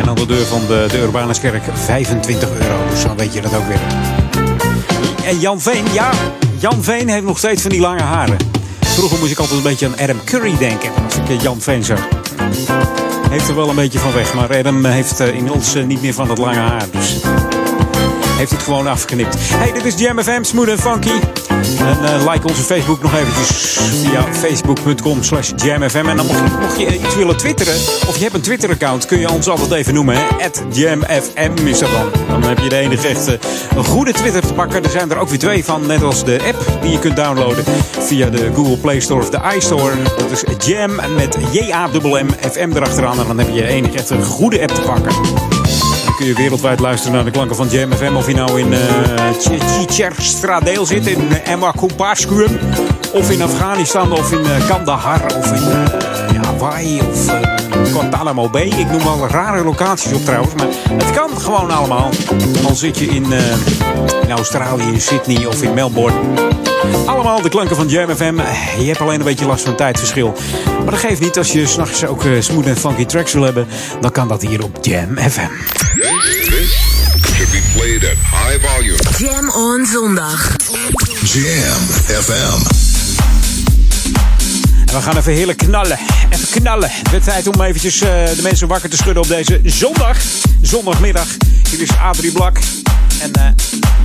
En 0.00 0.08
aan 0.08 0.14
de 0.14 0.26
deur 0.26 0.46
van 0.46 0.60
de, 0.66 0.86
de 0.90 0.98
Urbanuskerk 0.98 1.62
25 1.74 2.50
euro. 2.50 2.76
Dus 2.90 3.02
dan 3.02 3.16
weet 3.16 3.34
je 3.34 3.40
dat 3.40 3.54
ook 3.54 3.66
weer. 3.66 3.80
En 5.30 5.38
Jan 5.38 5.60
Veen, 5.60 5.84
ja, 5.92 6.10
Jan 6.58 6.82
Veen 6.82 7.08
heeft 7.08 7.24
nog 7.24 7.38
steeds 7.38 7.62
van 7.62 7.70
die 7.70 7.80
lange 7.80 8.02
haren. 8.02 8.36
Vroeger 8.80 9.18
moest 9.18 9.30
ik 9.30 9.38
altijd 9.38 9.56
een 9.56 9.62
beetje 9.62 9.86
aan 9.86 9.98
Adam 9.98 10.24
Curry 10.24 10.56
denken 10.58 10.90
als 11.04 11.16
ik 11.16 11.42
Jan 11.42 11.60
Veen 11.60 11.84
zag. 11.84 12.08
Heeft 13.30 13.48
er 13.48 13.54
wel 13.54 13.68
een 13.68 13.74
beetje 13.74 13.98
van 13.98 14.12
weg, 14.12 14.34
maar 14.34 14.56
Adam 14.56 14.84
heeft 14.84 15.20
uh, 15.20 15.34
inmiddels 15.34 15.74
niet 15.74 16.02
meer 16.02 16.14
van 16.14 16.28
dat 16.28 16.38
lange 16.38 16.58
haar. 16.58 16.84
Dus 16.90 17.20
heeft 18.40 18.52
het 18.52 18.62
gewoon 18.62 18.86
afgeknipt. 18.86 19.36
Hey, 19.38 19.72
dit 19.72 19.84
is 19.84 19.94
Jam 19.94 20.22
FM, 20.22 20.42
Smooth 20.42 20.68
and 20.68 20.80
Funky. 20.80 21.20
En 21.78 21.98
uh, 22.02 22.32
like 22.32 22.48
onze 22.48 22.62
Facebook 22.62 23.02
nog 23.02 23.14
eventjes 23.14 23.78
via 24.02 24.24
facebook.com 24.32 25.22
slash 25.22 25.52
jamfm. 25.56 26.06
En 26.06 26.16
dan 26.16 26.26
mocht, 26.26 26.78
je 26.78 26.98
iets 26.98 27.16
willen 27.16 27.36
twitteren, 27.36 27.74
of 28.08 28.16
je 28.16 28.22
hebt 28.22 28.34
een 28.34 28.40
Twitter-account, 28.40 29.06
kun 29.06 29.18
je 29.18 29.30
ons 29.30 29.48
altijd 29.48 29.72
even 29.72 29.94
noemen. 29.94 30.16
At 30.42 30.62
jamfm 30.70 31.66
is 31.66 31.78
dat 31.78 31.90
dan. 31.90 32.40
Dan 32.40 32.48
heb 32.48 32.58
je 32.58 32.68
de 32.68 32.76
enige 32.76 33.08
echte 33.08 33.38
goede 33.76 34.12
Twitter 34.12 34.46
te 34.46 34.52
pakken. 34.52 34.84
Er 34.84 34.90
zijn 34.90 35.10
er 35.10 35.18
ook 35.18 35.28
weer 35.28 35.38
twee 35.38 35.64
van, 35.64 35.86
net 35.86 36.02
als 36.02 36.24
de 36.24 36.40
app 36.46 36.82
die 36.82 36.90
je 36.90 36.98
kunt 36.98 37.16
downloaden 37.16 37.64
via 37.98 38.30
de 38.30 38.50
Google 38.54 38.76
Play 38.76 39.00
Store 39.00 39.20
of 39.20 39.30
de 39.30 39.40
iStore. 39.56 39.94
Dat 40.18 40.30
is 40.30 40.66
Jam 40.66 40.94
met 41.16 41.36
J-A-M-M, 41.52 42.28
FM 42.50 42.70
erachteraan. 42.74 43.18
En 43.18 43.26
dan 43.26 43.38
heb 43.38 43.48
je 43.48 43.60
de 43.60 43.66
enige 43.66 43.98
echte 43.98 44.22
goede 44.22 44.60
app 44.60 44.74
te 44.74 44.80
pakken 44.80 45.12
kun 46.20 46.28
je 46.28 46.34
wereldwijd 46.34 46.80
luisteren 46.80 47.14
naar 47.14 47.24
de 47.24 47.30
klanken 47.30 47.56
van 47.56 47.68
Jam 47.68 47.92
FM. 47.92 48.14
Of 48.16 48.26
je 48.26 48.34
nou 48.34 48.60
in 48.60 48.74
Chicharstradeel 49.38 50.82
uh, 50.82 50.88
zit, 50.88 51.06
in 51.06 51.28
uh, 51.30 51.48
Emma 51.48 51.70
Kumpaskuum. 51.70 52.58
Of 53.12 53.30
in 53.30 53.42
Afghanistan, 53.42 54.12
of 54.12 54.32
in 54.32 54.40
uh, 54.40 54.68
Kandahar, 54.68 55.36
of 55.36 55.52
in 56.32 56.42
Hawaii, 56.42 57.00
of 57.00 57.26
Guantanamo 57.92 58.48
Bay. 58.48 58.66
Ik 58.66 58.90
noem 58.90 59.04
wel 59.04 59.26
rare 59.28 59.64
locaties 59.64 60.12
op 60.12 60.24
trouwens, 60.24 60.54
maar 60.54 60.68
het 60.92 61.10
kan 61.10 61.40
gewoon 61.40 61.70
allemaal. 61.70 62.10
Al 62.66 62.74
zit 62.74 62.98
je 62.98 63.06
in, 63.06 63.24
in 64.22 64.30
Australië, 64.30 64.92
in 64.92 65.00
Sydney 65.00 65.46
of 65.46 65.62
in 65.62 65.74
Melbourne. 65.74 66.18
Allemaal 67.06 67.42
de 67.42 67.48
klanken 67.48 67.76
van 67.76 67.88
Jam 67.88 68.16
FM. 68.16 68.34
Je 68.78 68.86
hebt 68.86 69.00
alleen 69.00 69.18
een 69.18 69.24
beetje 69.24 69.46
last 69.46 69.64
van 69.64 69.76
tijdverschil. 69.76 70.34
Maar 70.64 70.90
dat 70.90 71.00
geeft 71.00 71.20
niet. 71.20 71.38
Als 71.38 71.52
je 71.52 71.66
s'nachts 71.66 72.04
ook 72.04 72.24
uh, 72.24 72.40
smooth 72.40 72.66
en 72.66 72.76
funky 72.76 73.04
tracks 73.04 73.32
wil 73.32 73.42
hebben, 73.42 73.66
dan 74.00 74.10
kan 74.10 74.28
dat 74.28 74.42
hier 74.42 74.64
op 74.64 74.78
Jam 74.80 75.18
FM. 75.18 75.50
This 76.50 76.78
should 77.34 77.50
be 77.50 77.62
played 77.74 78.04
at 78.04 78.16
high 78.16 78.66
volume. 78.66 78.98
Jam 79.18 79.50
on 79.50 79.86
zondag. 79.86 80.56
Jam 81.22 81.80
FM. 82.22 82.89
We 84.90 85.02
gaan 85.02 85.16
even 85.16 85.32
heerlijk 85.32 85.58
knallen. 85.58 85.98
Even 86.30 86.48
knallen. 86.60 86.90
De 87.10 87.20
tijd 87.20 87.46
om 87.46 87.62
eventjes 87.62 88.02
uh, 88.02 88.08
de 88.08 88.42
mensen 88.42 88.68
wakker 88.68 88.90
te 88.90 88.96
schudden 88.96 89.22
op 89.22 89.28
deze 89.28 89.60
zondag. 89.64 90.16
Zondagmiddag. 90.60 91.26
Hier 91.70 91.80
is 91.80 91.88
Adrie 92.02 92.32
Blak. 92.32 92.58
En 93.20 93.30
uh, 93.38 93.44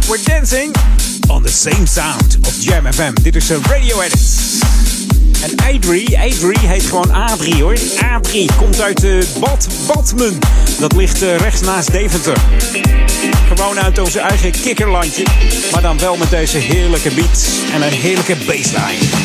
we're 0.07 0.23
dancing 0.23 0.75
on 1.27 1.43
the 1.43 1.51
same 1.51 1.85
sound 1.85 2.37
of 2.41 2.53
Jam 2.59 2.93
FM. 2.93 3.13
Dit 3.21 3.35
is 3.35 3.49
een 3.49 3.61
radio 3.69 4.01
edit. 4.01 4.21
En 5.43 5.75
Adrie, 5.75 6.19
Adrie 6.19 6.67
heet 6.67 6.83
gewoon 6.83 7.11
Adrie 7.11 7.61
hoor. 7.61 7.77
Adrie 8.13 8.49
komt 8.57 8.81
uit 8.81 9.03
uh, 9.03 9.23
Bad 9.39 9.67
Badmen. 9.87 10.39
Dat 10.79 10.95
ligt 10.95 11.21
rechts 11.21 11.61
naast 11.61 11.91
Deventer. 11.91 12.37
Gewoon 13.47 13.79
uit 13.79 13.99
onze 13.99 14.19
eigen 14.19 14.51
kikkerlandje. 14.51 15.23
Maar 15.71 15.81
dan 15.81 15.99
wel 15.99 16.17
met 16.17 16.29
deze 16.29 16.57
heerlijke 16.57 17.09
beat 17.09 17.47
en 17.73 17.81
een 17.81 17.93
heerlijke 17.93 18.35
bassline. 18.35 19.24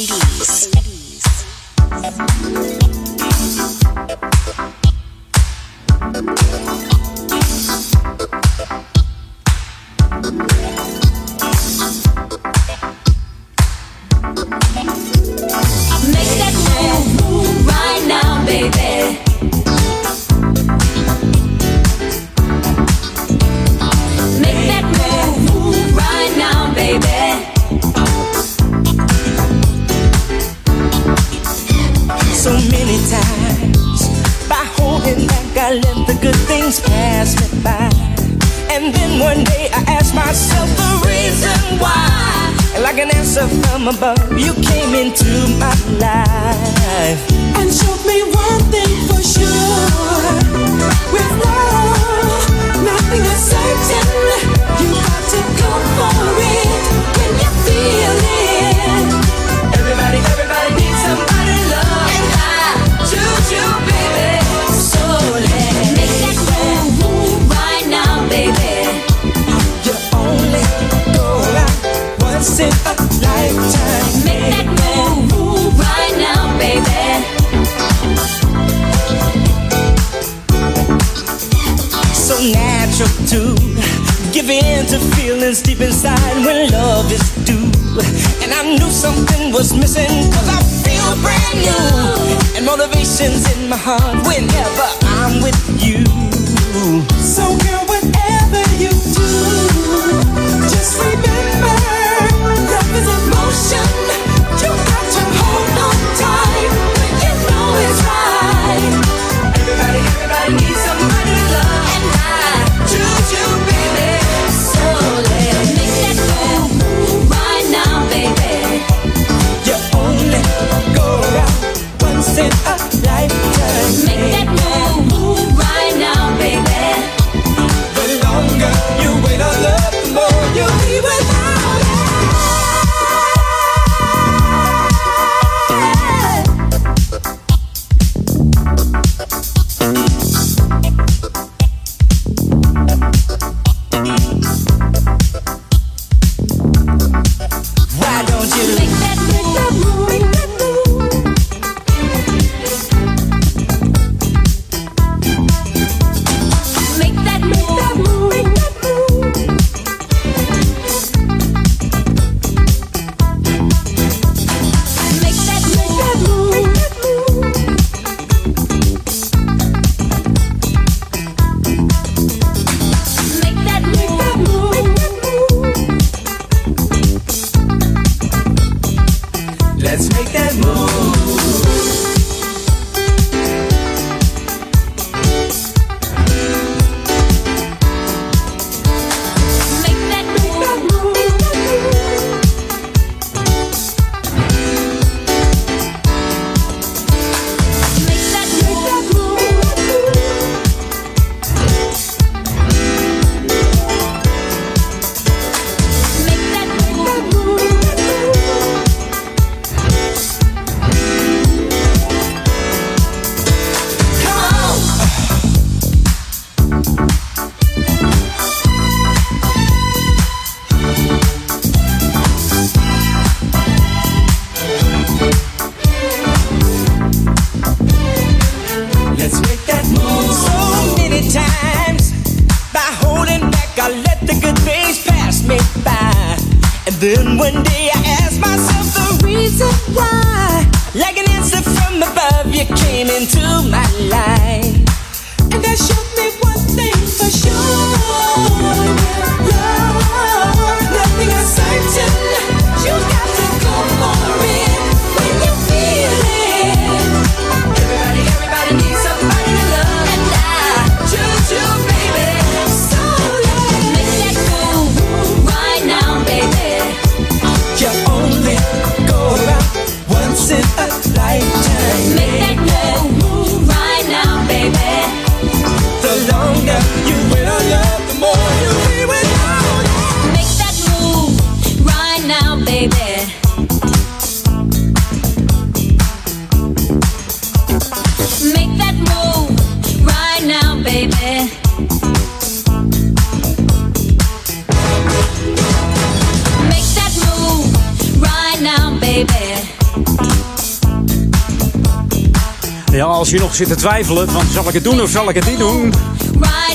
Als 303.61 303.69
je 303.69 303.75
nog 303.75 303.79
zit 303.79 303.89
te 303.89 303.89
twijfelen, 303.89 304.29
van 304.29 304.45
zal 304.53 304.67
ik 304.67 304.73
het 304.73 304.83
doen 304.83 305.01
of 305.01 305.09
zal 305.09 305.29
ik 305.29 305.35
het 305.35 305.45
niet 305.45 305.57
doen? 305.57 305.93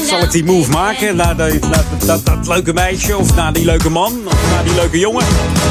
Zal 0.09 0.23
ik 0.23 0.31
die 0.31 0.45
move 0.45 0.71
maken 0.71 1.17
naar, 1.17 1.37
de, 1.37 1.59
dat, 2.07 2.25
dat 2.25 2.47
leuke 2.47 2.73
meisje 2.73 3.17
of 3.17 3.35
naar 3.35 3.53
die 3.53 3.65
leuke 3.65 3.91
man 3.91 4.13
of 4.27 4.51
naar 4.51 4.65
die 4.65 4.75
leuke 4.75 4.99
jongen? 4.99 5.25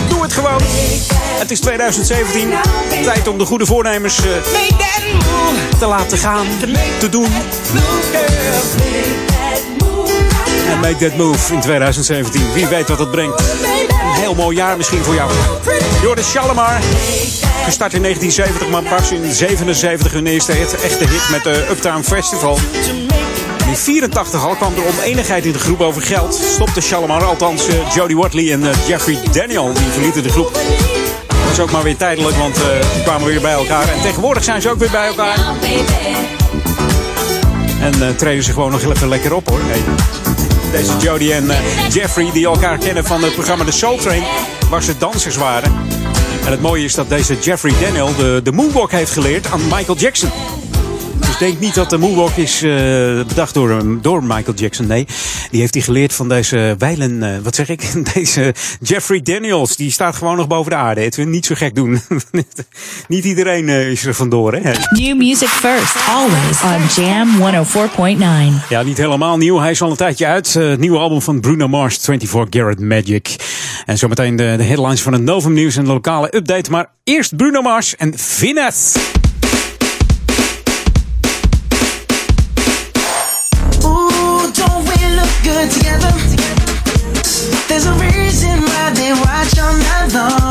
Doe 0.09 0.21
het 0.21 0.33
gewoon. 0.33 0.61
Het 1.39 1.51
is 1.51 1.59
2017. 1.59 2.49
Tijd 3.03 3.27
om 3.27 3.37
de 3.37 3.45
goede 3.45 3.65
voornemens 3.65 4.17
eh, 4.17 4.25
te 5.79 5.85
laten 5.85 6.17
gaan, 6.17 6.45
te 6.99 7.09
doen. 7.09 7.27
En 10.69 10.79
make 10.79 10.95
that 10.97 11.17
move 11.17 11.53
in 11.53 11.61
2017. 11.61 12.53
Wie 12.53 12.67
weet 12.67 12.87
wat 12.87 12.99
het 12.99 13.11
brengt. 13.11 13.43
Heel 14.25 14.35
mooi 14.35 14.55
jaar 14.55 14.77
misschien 14.77 15.03
voor 15.03 15.13
jou. 15.13 15.31
Joris 16.01 16.29
Shalimar. 16.29 16.79
Gestart 17.63 17.93
in 17.93 18.01
1970, 18.01 18.69
maar 18.69 18.83
pas 18.83 19.11
in 19.11 19.33
77 19.33 20.11
hun 20.11 20.27
eerste 20.27 20.51
hit, 20.51 20.81
echte 20.81 21.07
hit 21.07 21.29
met 21.31 21.43
de 21.43 21.67
Uptown 21.69 22.01
Festival. 22.01 22.57
In 23.67 23.75
84 23.75 24.45
al 24.45 24.55
kwam 24.55 24.73
er 24.73 24.85
oneenigheid 24.85 25.45
in 25.45 25.51
de 25.51 25.59
groep 25.59 25.81
over 25.81 26.01
geld. 26.01 26.33
Stopte 26.33 26.81
Shalimar, 26.81 27.23
althans 27.23 27.67
eh, 27.67 27.93
Jody 27.93 28.15
Watley 28.15 28.51
en 28.51 28.63
eh, 28.63 28.87
Jeffrey 28.87 29.19
Daniel, 29.31 29.73
die 29.73 29.87
verlieten 29.91 30.23
de 30.23 30.29
groep. 30.29 30.53
Dat 31.27 31.37
was 31.47 31.59
ook 31.59 31.71
maar 31.71 31.83
weer 31.83 31.97
tijdelijk, 31.97 32.35
want 32.35 32.55
eh, 32.55 32.63
die 32.93 33.03
kwamen 33.03 33.27
weer 33.27 33.41
bij 33.41 33.53
elkaar. 33.53 33.87
En 33.87 34.01
tegenwoordig 34.01 34.43
zijn 34.43 34.61
ze 34.61 34.69
ook 34.69 34.79
weer 34.79 34.91
bij 34.91 35.07
elkaar. 35.07 35.37
En 37.81 38.15
treden 38.15 38.43
ze 38.43 38.53
gewoon 38.53 38.71
nog 38.71 39.03
lekker 39.03 39.33
op 39.33 39.49
hoor. 39.49 39.59
Hey. 39.63 39.83
Deze 40.75 40.97
Jody 40.97 41.31
en 41.31 41.49
eh, 41.49 41.89
Jeffrey, 41.89 42.31
die 42.31 42.45
elkaar 42.45 42.77
kennen 42.77 43.05
van 43.05 43.23
het 43.23 43.33
programma 43.33 43.63
The 43.65 43.71
Soul 43.71 43.97
Train, 43.97 44.23
waar 44.69 44.83
ze 44.83 44.97
dansers 44.97 45.35
waren. 45.35 45.71
En 46.45 46.51
het 46.51 46.61
mooie 46.61 46.83
is 46.83 46.93
dat 46.93 47.09
deze 47.09 47.39
Jeffrey 47.39 47.73
Daniel 47.81 48.15
de, 48.15 48.41
de 48.43 48.51
moonwalk 48.51 48.91
heeft 48.91 49.11
geleerd 49.11 49.51
aan 49.51 49.61
Michael 49.61 49.97
Jackson. 49.97 50.29
Dus 51.39 51.47
denk 51.47 51.59
niet 51.59 51.75
dat 51.75 51.89
de 51.89 51.97
moonwalk 51.97 52.35
is 52.35 52.61
eh, 52.61 52.69
bedacht 53.27 53.53
door, 53.53 53.69
hem- 53.69 53.99
door 54.01 54.23
Michael 54.23 54.53
Jackson. 54.55 54.87
Nee, 54.87 55.05
die 55.51 55.59
heeft 55.59 55.73
hij 55.73 55.83
geleerd 55.83 56.13
van 56.13 56.29
deze 56.29 56.75
wijlen, 56.77 57.23
eh, 57.23 57.29
wat 57.43 57.55
zeg 57.55 57.69
ik? 57.69 57.91
Deze 58.13 58.53
Jeffrey 58.81 59.21
Daniels. 59.21 59.75
Die 59.75 59.91
staat 59.91 60.15
gewoon 60.15 60.37
nog 60.37 60.47
boven 60.47 60.71
de 60.71 60.77
aarde. 60.77 61.01
Edwin, 61.01 61.29
niet 61.29 61.45
zo 61.45 61.55
gek 61.55 61.75
doen. 61.75 62.01
niet 63.07 63.25
iedereen 63.25 63.69
eh, 63.69 63.91
is 63.91 64.05
er 64.05 64.13
vandoor, 64.13 64.53
hè? 64.53 64.71
New 64.89 65.17
music 65.17 65.47
first, 65.47 65.95
always 66.09 66.61
on 66.97 67.03
Jam 67.03 67.29
104.9. 68.59 68.67
Ja, 68.69 68.81
niet 68.81 68.97
helemaal 68.97 69.37
nieuw. 69.37 69.59
Hij 69.59 69.71
is 69.71 69.81
al 69.81 69.89
een 69.89 69.95
tijdje 69.97 70.25
uit. 70.25 70.55
Eh, 70.55 70.69
het 70.69 70.79
nieuwe 70.79 70.97
album 70.97 71.21
van 71.21 71.39
Bruno 71.39 71.67
Mars, 71.67 71.97
24 72.01 72.59
Garrett 72.61 72.79
Magic. 72.81 73.35
En 73.85 73.97
zometeen 73.97 74.35
de, 74.35 74.53
de 74.57 74.63
headlines 74.63 75.01
van 75.01 75.13
het 75.13 75.21
Novum 75.21 75.53
Nieuws 75.53 75.75
en 75.75 75.83
de 75.83 75.91
lokale 75.91 76.35
update. 76.35 76.71
Maar 76.71 76.89
eerst 77.03 77.35
Bruno 77.35 77.61
Mars 77.61 77.95
en 77.95 78.17
Finesse. 78.19 78.99
There's 87.75 87.87
a 87.87 87.93
reason 87.95 88.61
why 88.61 88.91
they 88.91 89.11
watch 89.11 89.59
all 89.59 89.77
night 89.77 90.13
long. 90.13 90.44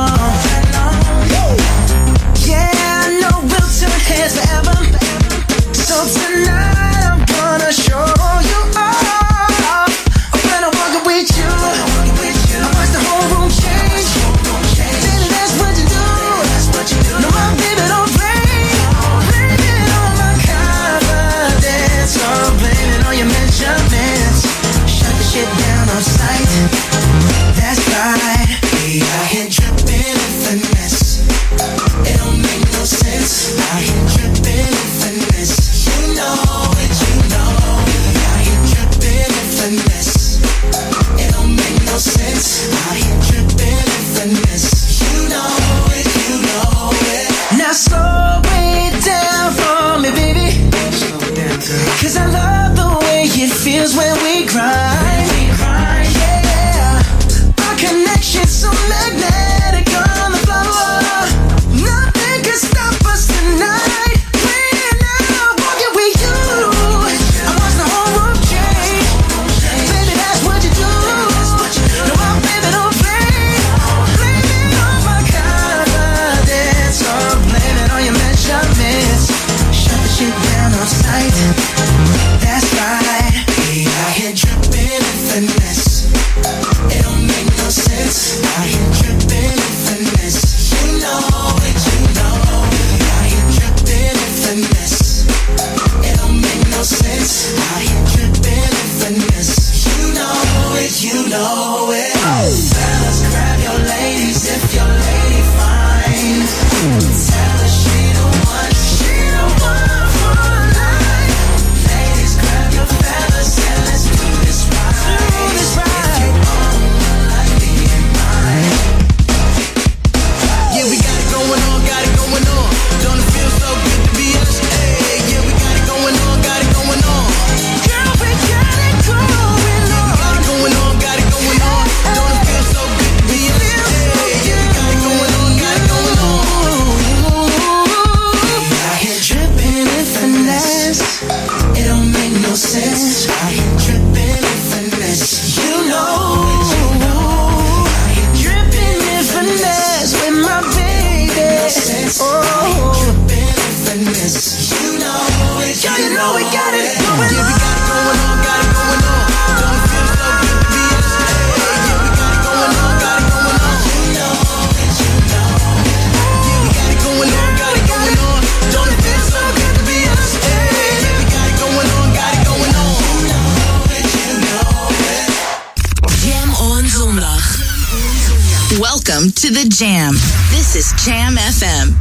Welcome 179.04 179.32
to 179.32 179.48
the 179.52 179.68
Jam. 179.68 180.16
This 180.48 180.72
is 180.76 180.88
Jam 181.04 181.36
FM. 181.36 181.92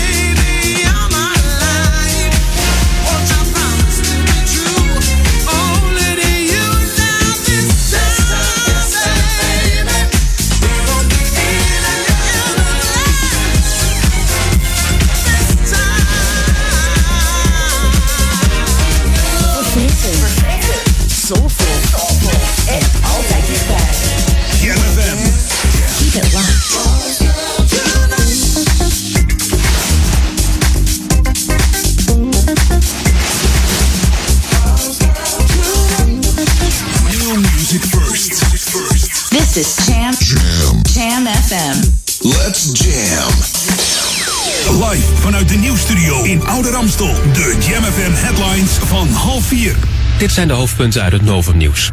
De 46.77 47.57
Jam 47.67 47.83
FM 47.83 48.11
headlines 48.13 48.71
van 48.71 49.07
half 49.07 49.45
vier. 49.45 49.75
Dit 50.17 50.31
zijn 50.31 50.47
de 50.47 50.53
hoofdpunten 50.53 51.01
uit 51.01 51.11
het 51.11 51.21
Novum 51.21 51.57
Nieuws. 51.57 51.91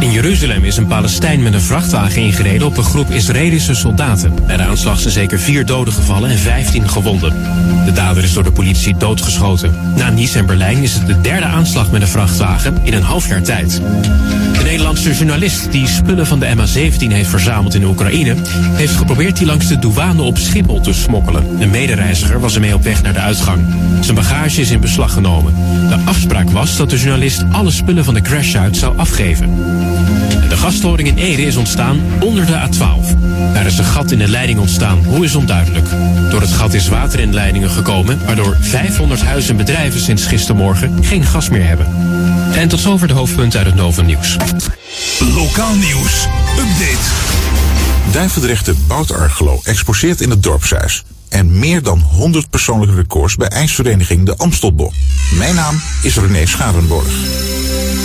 In 0.00 0.12
Jeruzalem 0.12 0.64
is 0.64 0.76
een 0.76 0.86
Palestijn 0.86 1.42
met 1.42 1.52
een 1.52 1.60
vrachtwagen 1.60 2.22
ingereden 2.22 2.66
op 2.66 2.76
een 2.76 2.84
groep 2.84 3.10
Israëlische 3.10 3.74
soldaten. 3.74 4.34
Bij 4.46 4.56
de 4.56 4.62
aanslag 4.62 5.00
zijn 5.00 5.12
zeker 5.12 5.38
vier 5.38 5.66
doden 5.66 5.94
gevallen 5.94 6.30
en 6.30 6.38
15 6.38 6.88
gewonden. 6.88 7.34
De 7.84 7.92
dader 7.92 8.22
is 8.22 8.32
door 8.32 8.44
de 8.44 8.52
politie 8.52 8.96
doodgeschoten. 8.96 9.92
Na 9.96 10.10
Nice 10.10 10.38
en 10.38 10.46
Berlijn 10.46 10.82
is 10.82 10.94
het 10.94 11.06
de 11.06 11.20
derde 11.20 11.46
aanslag 11.46 11.90
met 11.90 12.02
een 12.02 12.08
vrachtwagen 12.08 12.78
in 12.82 12.92
een 12.92 13.02
half 13.02 13.28
jaar 13.28 13.42
tijd. 13.42 13.80
De 14.68 14.74
Nederlandse 14.74 15.14
journalist 15.14 15.72
die 15.72 15.86
spullen 15.86 16.26
van 16.26 16.40
de 16.40 16.46
MH17 16.46 17.12
heeft 17.12 17.28
verzameld 17.28 17.74
in 17.74 17.84
Oekraïne... 17.84 18.34
heeft 18.72 18.96
geprobeerd 18.96 19.36
die 19.36 19.46
langs 19.46 19.68
de 19.68 19.78
douane 19.78 20.22
op 20.22 20.38
Schiphol 20.38 20.80
te 20.80 20.92
smokkelen. 20.92 21.60
Een 21.60 21.70
medereiziger 21.70 22.40
was 22.40 22.54
ermee 22.54 22.74
op 22.74 22.82
weg 22.82 23.02
naar 23.02 23.12
de 23.12 23.18
uitgang. 23.18 23.66
Zijn 24.00 24.16
bagage 24.16 24.60
is 24.60 24.70
in 24.70 24.80
beslag 24.80 25.12
genomen. 25.12 25.54
De 25.88 25.98
afspraak 26.04 26.50
was 26.50 26.76
dat 26.76 26.90
de 26.90 26.96
journalist 26.96 27.44
alle 27.52 27.70
spullen 27.70 28.04
van 28.04 28.14
de 28.14 28.20
crashtsite 28.20 28.78
zou 28.78 28.98
afgeven. 28.98 29.54
De 30.48 30.56
gasstoring 30.56 31.08
in 31.08 31.16
Ede 31.16 31.42
is 31.42 31.56
ontstaan 31.56 32.00
onder 32.20 32.46
de 32.46 32.52
A12. 32.52 33.18
Daar 33.52 33.66
is 33.66 33.78
een 33.78 33.84
gat 33.84 34.10
in 34.10 34.18
de 34.18 34.28
leiding 34.28 34.58
ontstaan. 34.58 35.04
Hoe 35.04 35.24
is 35.24 35.34
onduidelijk. 35.34 35.86
Door 36.30 36.40
het 36.40 36.52
gat 36.52 36.74
is 36.74 36.88
water 36.88 37.20
in 37.20 37.34
leidingen 37.34 37.70
gekomen... 37.70 38.18
waardoor 38.26 38.56
500 38.60 39.22
huizen 39.22 39.50
en 39.50 39.56
bedrijven 39.56 40.00
sinds 40.00 40.26
gistermorgen 40.26 41.04
geen 41.04 41.24
gas 41.24 41.48
meer 41.48 41.66
hebben. 41.66 41.86
En 42.54 42.68
tot 42.68 42.80
zover 42.80 43.08
de 43.08 43.14
hoofdpunten 43.14 43.58
uit 43.58 43.68
het 43.68 43.76
Novum 43.76 44.06
Nieuws. 44.06 44.36
Lokaal 45.34 45.74
nieuws. 45.74 46.26
Update. 46.58 47.06
Duivendrechte 48.12 48.74
Boutargelo 48.86 49.60
exposeert 49.64 50.20
in 50.20 50.30
het 50.30 50.42
dorpshuis. 50.42 51.04
En 51.28 51.58
meer 51.58 51.82
dan 51.82 52.00
100 52.00 52.50
persoonlijke 52.50 52.94
records 52.94 53.36
bij 53.36 53.48
ijsvereniging 53.48 54.26
de 54.26 54.36
Amstelbok. 54.36 54.92
Mijn 55.34 55.54
naam 55.54 55.80
is 56.02 56.16
René 56.16 56.46
Scharenborg. 56.46 57.08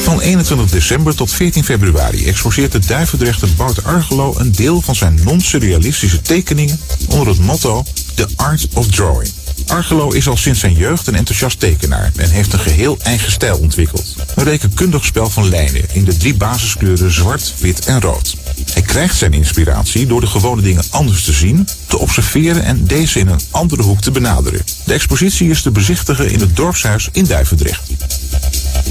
Van 0.03 0.21
21 0.21 0.69
december 0.69 1.15
tot 1.15 1.31
14 1.31 1.63
februari 1.63 2.27
exposeert 2.27 2.71
de 2.71 2.79
Duivendrechter 2.79 3.49
Bout 3.57 3.83
Argelo 3.83 4.33
een 4.37 4.51
deel 4.51 4.81
van 4.81 4.95
zijn 4.95 5.19
non-surrealistische 5.23 6.21
tekeningen 6.21 6.79
onder 7.09 7.27
het 7.27 7.39
motto 7.39 7.83
The 8.15 8.27
Art 8.35 8.67
of 8.73 8.87
Drawing. 8.87 9.42
Argelo 9.67 10.11
is 10.11 10.27
al 10.27 10.37
sinds 10.37 10.59
zijn 10.59 10.73
jeugd 10.73 11.07
een 11.07 11.15
enthousiast 11.15 11.59
tekenaar 11.59 12.11
en 12.15 12.29
heeft 12.29 12.53
een 12.53 12.59
geheel 12.59 12.97
eigen 13.03 13.31
stijl 13.31 13.57
ontwikkeld. 13.57 14.15
Een 14.35 14.43
rekenkundig 14.43 15.05
spel 15.05 15.29
van 15.29 15.49
lijnen 15.49 15.83
in 15.93 16.03
de 16.03 16.17
drie 16.17 16.35
basiskleuren 16.35 17.11
zwart, 17.11 17.53
wit 17.59 17.85
en 17.85 18.01
rood. 18.01 18.35
Hij 18.73 18.81
krijgt 18.81 19.17
zijn 19.17 19.33
inspiratie 19.33 20.07
door 20.07 20.21
de 20.21 20.27
gewone 20.27 20.61
dingen 20.61 20.83
anders 20.89 21.23
te 21.23 21.33
zien, 21.33 21.67
te 21.87 21.97
observeren 21.97 22.63
en 22.63 22.85
deze 22.87 23.19
in 23.19 23.27
een 23.27 23.41
andere 23.51 23.81
hoek 23.81 24.01
te 24.01 24.11
benaderen. 24.11 24.61
De 24.83 24.93
expositie 24.93 25.49
is 25.49 25.61
te 25.61 25.71
bezichtigen 25.71 26.31
in 26.31 26.39
het 26.39 26.55
dorpshuis 26.55 27.09
in 27.11 27.25
Duivendrecht. 27.25 27.91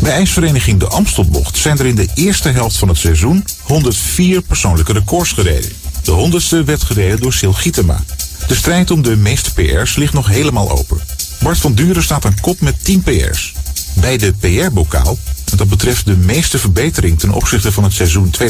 Bij 0.01 0.13
ijsvereniging 0.13 0.81
De 0.81 0.87
Amstelbocht 0.89 1.57
zijn 1.57 1.79
er 1.79 1.87
in 1.87 1.95
de 1.95 2.09
eerste 2.15 2.49
helft 2.49 2.77
van 2.77 2.89
het 2.89 2.99
seizoen 2.99 3.45
104 3.63 4.43
persoonlijke 4.43 4.93
records 4.93 5.33
gereden. 5.33 5.71
De 6.03 6.11
honderdste 6.11 6.65
werd 6.65 6.83
gereden 6.83 7.21
door 7.21 7.33
Sil 7.39 7.53
Gietema. 7.53 8.05
De 8.53 8.59
strijd 8.59 8.91
om 8.91 9.03
de 9.03 9.17
meeste 9.17 9.53
PR's 9.53 9.97
ligt 9.97 10.13
nog 10.13 10.29
helemaal 10.29 10.71
open. 10.71 11.01
Bart 11.41 11.59
van 11.59 11.75
Duren 11.75 12.03
staat 12.03 12.25
aan 12.25 12.41
kop 12.41 12.61
met 12.61 12.85
10 12.85 13.03
PR's. 13.03 13.53
Bij 13.95 14.17
de 14.17 14.33
PR-bokaal, 14.41 15.19
dat 15.55 15.69
betreft 15.69 16.07
de 16.07 16.17
meeste 16.17 16.59
verbetering 16.59 17.19
ten 17.19 17.31
opzichte 17.31 17.73
van 17.73 17.85
het 17.85 17.93
seizoen 17.93 18.35
2015-2016, 18.41 18.45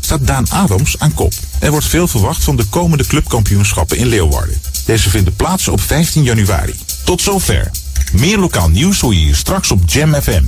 staat 0.00 0.26
Daan 0.26 0.50
Adams 0.50 0.98
aan 0.98 1.14
kop. 1.14 1.32
Er 1.58 1.70
wordt 1.70 1.86
veel 1.86 2.08
verwacht 2.08 2.44
van 2.44 2.56
de 2.56 2.64
komende 2.64 3.06
clubkampioenschappen 3.06 3.96
in 3.96 4.06
Leeuwarden. 4.06 4.60
Deze 4.84 5.10
vinden 5.10 5.36
plaats 5.36 5.68
op 5.68 5.80
15 5.80 6.22
januari. 6.22 6.74
Tot 7.04 7.22
zover. 7.22 7.70
Meer 8.12 8.38
lokaal 8.38 8.68
nieuws 8.68 9.00
hoor 9.00 9.14
je 9.14 9.20
hier 9.20 9.36
straks 9.36 9.70
op 9.70 9.82
Jam 9.86 10.14
FM. 10.14 10.44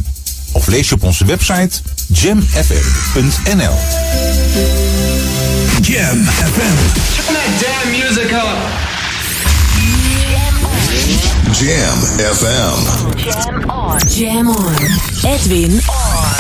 Of 0.53 0.67
lees 0.67 0.89
je 0.89 0.95
op 0.95 1.03
onze 1.03 1.25
website 1.25 1.81
jamfm.nl. 2.07 3.77
Jam 5.89 6.19
FM. 6.21 6.77
Turn 7.17 7.33
that 7.33 7.49
damn 7.65 7.89
music 7.91 8.31
up. 8.37 8.61
Jam 11.57 11.97
FM. 12.21 12.77
Jam 13.17 13.71
on. 13.71 13.99
Jam 14.07 14.49
on. 14.49 14.77
Edwin 15.25 15.81
on. 15.89 16.37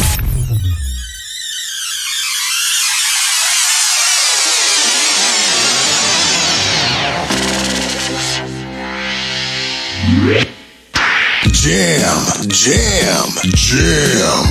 Jam, 11.54 12.20
jam, 12.52 13.32
jam. 13.56 14.44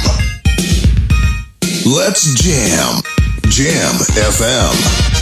Let's 1.85 2.33
jam. 2.33 3.03
Jam 3.49 3.95
FM. 4.15 5.16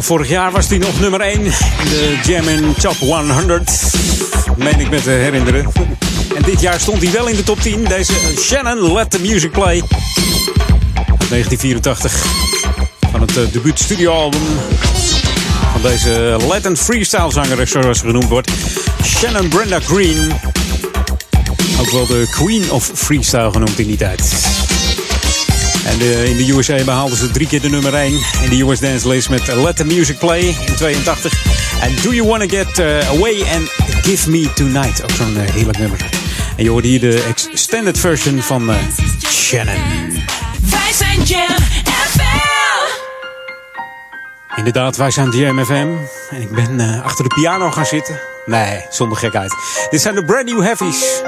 Vorig 0.00 0.28
jaar 0.28 0.52
was 0.52 0.68
hij 0.68 0.78
nog 0.78 1.00
nummer 1.00 1.20
1 1.20 1.40
in 1.40 1.50
de 1.84 2.18
Jam 2.24 2.48
in 2.48 2.74
Top 2.80 2.96
100. 2.96 3.70
Meen 4.56 4.80
ik 4.80 4.90
me 4.90 5.02
te 5.02 5.10
herinneren. 5.10 5.72
En 6.36 6.42
dit 6.42 6.60
jaar 6.60 6.80
stond 6.80 7.02
hij 7.02 7.12
wel 7.12 7.26
in 7.26 7.36
de 7.36 7.42
top 7.42 7.60
10. 7.60 7.84
Deze 7.84 8.12
Shannon 8.38 8.92
Let 8.92 9.10
the 9.10 9.20
Music 9.20 9.50
Play. 9.50 9.82
Uit 11.18 11.28
1984. 11.28 12.26
Van 13.10 13.20
het 13.20 13.36
uh, 13.36 13.52
debuut 13.52 13.78
studioalbum. 13.78 14.40
Van 15.72 15.82
deze 15.82 16.36
Latin 16.48 16.76
freestyle 16.76 17.32
zangeres 17.32 17.70
zoals 17.70 17.98
ze 17.98 18.06
genoemd 18.06 18.28
wordt. 18.28 18.50
Shannon 19.04 19.48
Brenda 19.48 19.80
Green. 19.80 20.32
Ook 21.80 21.90
wel 21.90 22.06
de 22.06 22.26
Queen 22.30 22.70
of 22.70 22.90
Freestyle 22.94 23.50
genoemd 23.52 23.78
in 23.78 23.86
die 23.86 23.96
tijd. 23.96 24.55
En 25.86 25.98
de- 25.98 26.28
in 26.28 26.36
de 26.36 26.52
USA 26.56 26.84
behaalden 26.84 27.16
ze 27.18 27.30
drie 27.30 27.46
keer 27.46 27.60
de 27.60 27.68
nummer 27.68 27.94
1 27.94 28.12
in 28.42 28.50
de 28.50 28.62
US 28.64 28.80
Dance 28.80 29.08
List 29.08 29.28
met 29.28 29.46
Let 29.54 29.76
the 29.76 29.84
Music 29.84 30.18
Play 30.18 30.40
in 30.40 30.74
82. 30.76 31.32
En 31.80 31.94
Do 32.02 32.12
You 32.14 32.28
Wanna 32.28 32.46
Get 32.48 32.78
uh, 32.78 33.08
Away 33.08 33.40
and 33.54 33.68
Give 34.02 34.30
Me 34.30 34.52
Tonight. 34.52 35.02
Ook 35.02 35.10
zo'n 35.10 35.36
uh, 35.36 35.50
heerlijk 35.50 35.78
nummer. 35.78 36.00
En 36.56 36.64
je 36.64 36.70
hoorde 36.70 36.88
hier 36.88 37.00
de 37.00 37.24
extended 37.28 37.98
version 37.98 38.42
van 38.42 38.70
Shannon. 39.28 39.74
Wij 40.70 40.92
zijn 40.92 41.22
Jam 41.22 41.48
FM. 41.86 42.22
Inderdaad, 44.56 44.96
wij 44.96 45.10
zijn 45.10 45.30
Jam 45.30 45.64
FM. 45.64 45.72
En 46.30 46.40
ik 46.40 46.50
ben 46.50 46.80
uh, 46.80 47.02
achter 47.04 47.28
de 47.28 47.34
piano 47.34 47.70
gaan 47.70 47.86
zitten. 47.86 48.20
Nee, 48.46 48.80
zonder 48.90 49.18
gekheid. 49.18 49.54
Dit 49.90 50.00
zijn 50.00 50.14
de 50.14 50.24
Brand 50.24 50.44
New 50.46 50.62
Heavies. 50.62 51.20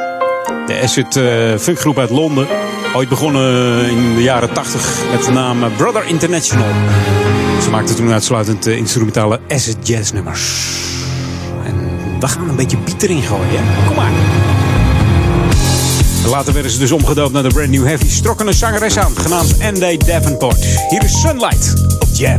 De 0.67 0.81
acid 0.83 1.17
uh, 1.17 1.59
funkgroep 1.59 1.99
uit 1.99 2.11
Londen. 2.11 2.47
Ooit 2.95 3.09
begonnen 3.09 3.91
in 3.91 4.15
de 4.15 4.23
jaren 4.23 4.53
80 4.53 5.03
met 5.11 5.25
de 5.25 5.31
naam 5.31 5.77
Brother 5.77 6.07
International. 6.07 6.67
Ze 7.63 7.71
maakten 7.71 7.97
toen 7.97 8.13
uitsluitend 8.13 8.67
uh, 8.67 8.77
instrumentale 8.77 9.41
acid 9.49 9.77
jazz 9.83 10.13
nummers. 10.13 10.77
En 11.65 11.75
we 12.21 12.29
gaan 12.29 12.49
een 12.49 12.57
beetje 12.57 12.77
beat 12.77 13.03
erin 13.03 13.23
gooien. 13.23 13.49
Hè? 13.51 13.87
Kom 13.87 13.97
maar. 13.97 14.11
Later 16.27 16.53
werden 16.53 16.73
ze 16.73 16.79
dus 16.79 16.93
omgedoopt 16.93 17.33
naar 17.33 17.43
de 17.43 17.49
Brand 17.49 17.71
New 17.71 17.85
Heavies. 17.85 18.21
Trokken 18.21 18.47
een 18.47 18.55
zangeres 18.55 18.99
aan, 18.99 19.17
genaamd 19.17 19.63
Andy 19.63 19.97
Davenport. 19.97 20.65
Hier 20.89 21.05
is 21.05 21.21
Sunlight 21.21 21.75
op 21.99 22.09
Jam. 22.13 22.37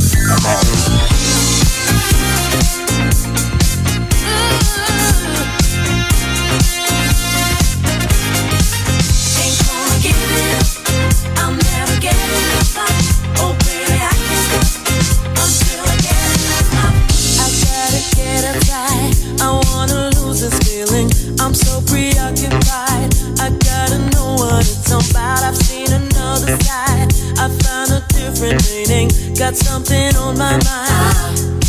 I 27.38 27.48
found 27.62 27.90
a 27.92 28.00
different 28.08 28.60
meaning. 28.70 29.08
Got 29.36 29.56
something 29.56 30.16
on 30.16 30.36
my 30.36 30.58
mind. 30.66 31.62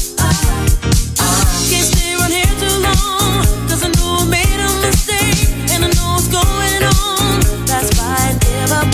Can't 1.70 1.86
stay 1.86 2.16
here 2.32 2.56
too 2.60 2.78
long. 2.88 3.45
'cause 3.68 3.84
I 3.84 3.90
know 3.98 4.18
I 4.22 4.26
made 4.26 4.60
a 4.60 4.72
mistake. 4.86 5.49
And 5.72 5.86
I 5.86 5.90
know 5.95 6.14
what's 6.16 6.28
going 6.28 6.84
on. 6.84 7.66
That's 7.66 7.90
why 7.98 8.16
I 8.30 8.34
up 8.72 8.88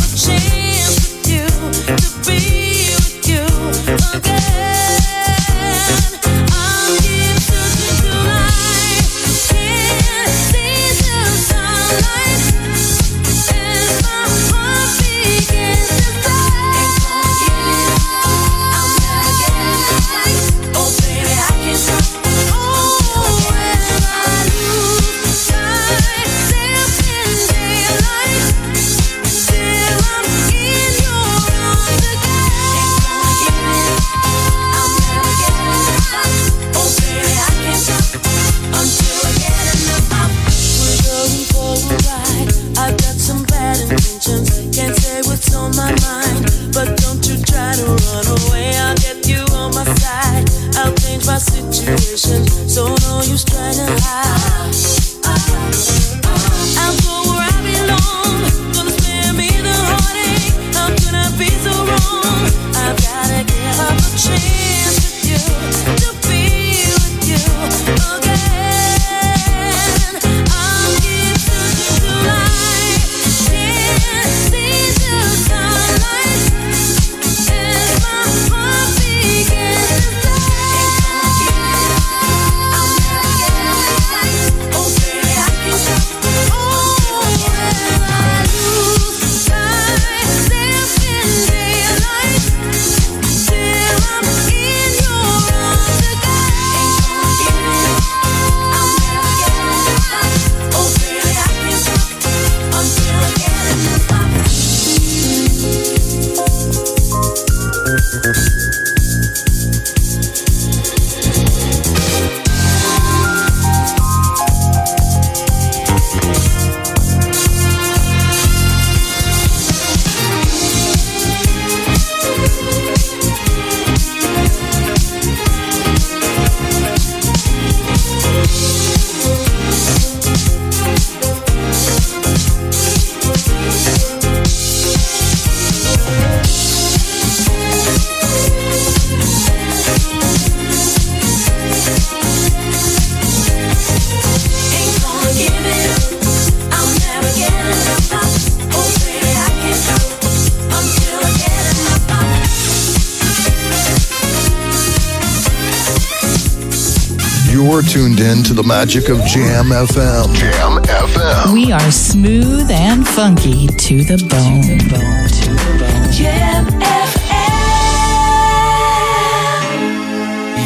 tuned 157.98 158.20
in 158.20 158.44
to 158.44 158.54
the 158.54 158.62
magic 158.64 159.10
of 159.10 159.18
Jam 159.26 159.70
FM. 159.72 160.32
Jam 160.36 160.84
FM. 160.84 161.52
We 161.52 161.72
are 161.72 161.92
smooth 161.92 162.70
and 162.70 163.08
funky 163.08 163.66
to 163.66 164.04
the 164.04 164.18
bone. 164.30 164.62
To 164.62 164.76
the 164.78 164.90
bone. 164.94 166.12
Jam 166.14 166.66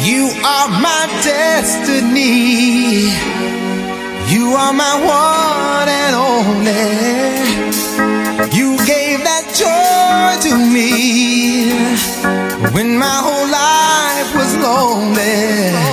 You 0.04 0.22
are 0.44 0.68
my 0.68 1.04
destiny. 1.24 3.08
You 4.28 4.52
are 4.62 4.74
my 4.74 4.94
one 5.00 5.88
and 5.88 6.14
only. 6.14 6.92
You 8.58 8.76
gave 8.84 9.24
that 9.24 9.44
joy 9.62 10.32
to 10.48 10.52
me 10.74 11.72
when 12.74 12.98
my 12.98 13.18
whole 13.24 13.48
life 13.48 14.34
was 14.34 14.54
lonely. 14.58 15.91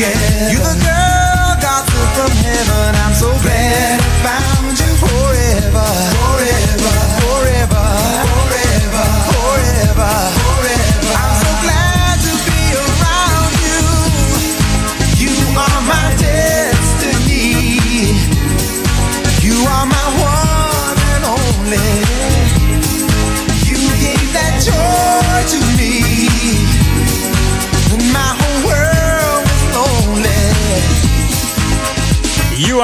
Us 0.00 0.47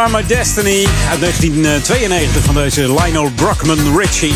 Are 0.05 0.13
My 0.13 0.27
Destiny 0.27 0.87
uit 1.11 1.21
1992 1.21 2.43
van 2.43 2.55
deze 2.55 2.95
Lionel 2.95 3.31
Brockman 3.35 3.99
Ritchie. 3.99 4.35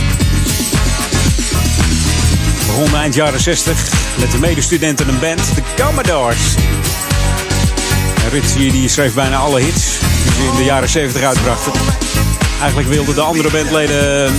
Begon 2.66 2.94
eind 2.94 3.14
jaren 3.14 3.40
60 3.40 3.90
met 4.18 4.30
de 4.30 4.38
medestudenten 4.38 5.08
een 5.08 5.18
band, 5.18 5.54
de 5.54 5.62
Commodores. 5.82 6.54
En 8.24 8.30
Ritchie 8.30 8.72
die 8.72 8.88
schreef 8.88 9.14
bijna 9.14 9.36
alle 9.36 9.60
hits 9.60 9.98
die 10.24 10.32
ze 10.32 10.50
in 10.50 10.56
de 10.56 10.64
jaren 10.64 10.88
70 10.88 11.22
uitbrachten. 11.22 11.72
Eigenlijk 12.60 12.88
wilden 12.88 13.14
de 13.14 13.20
andere 13.20 13.50
bandleden 13.50 14.26
een, 14.26 14.34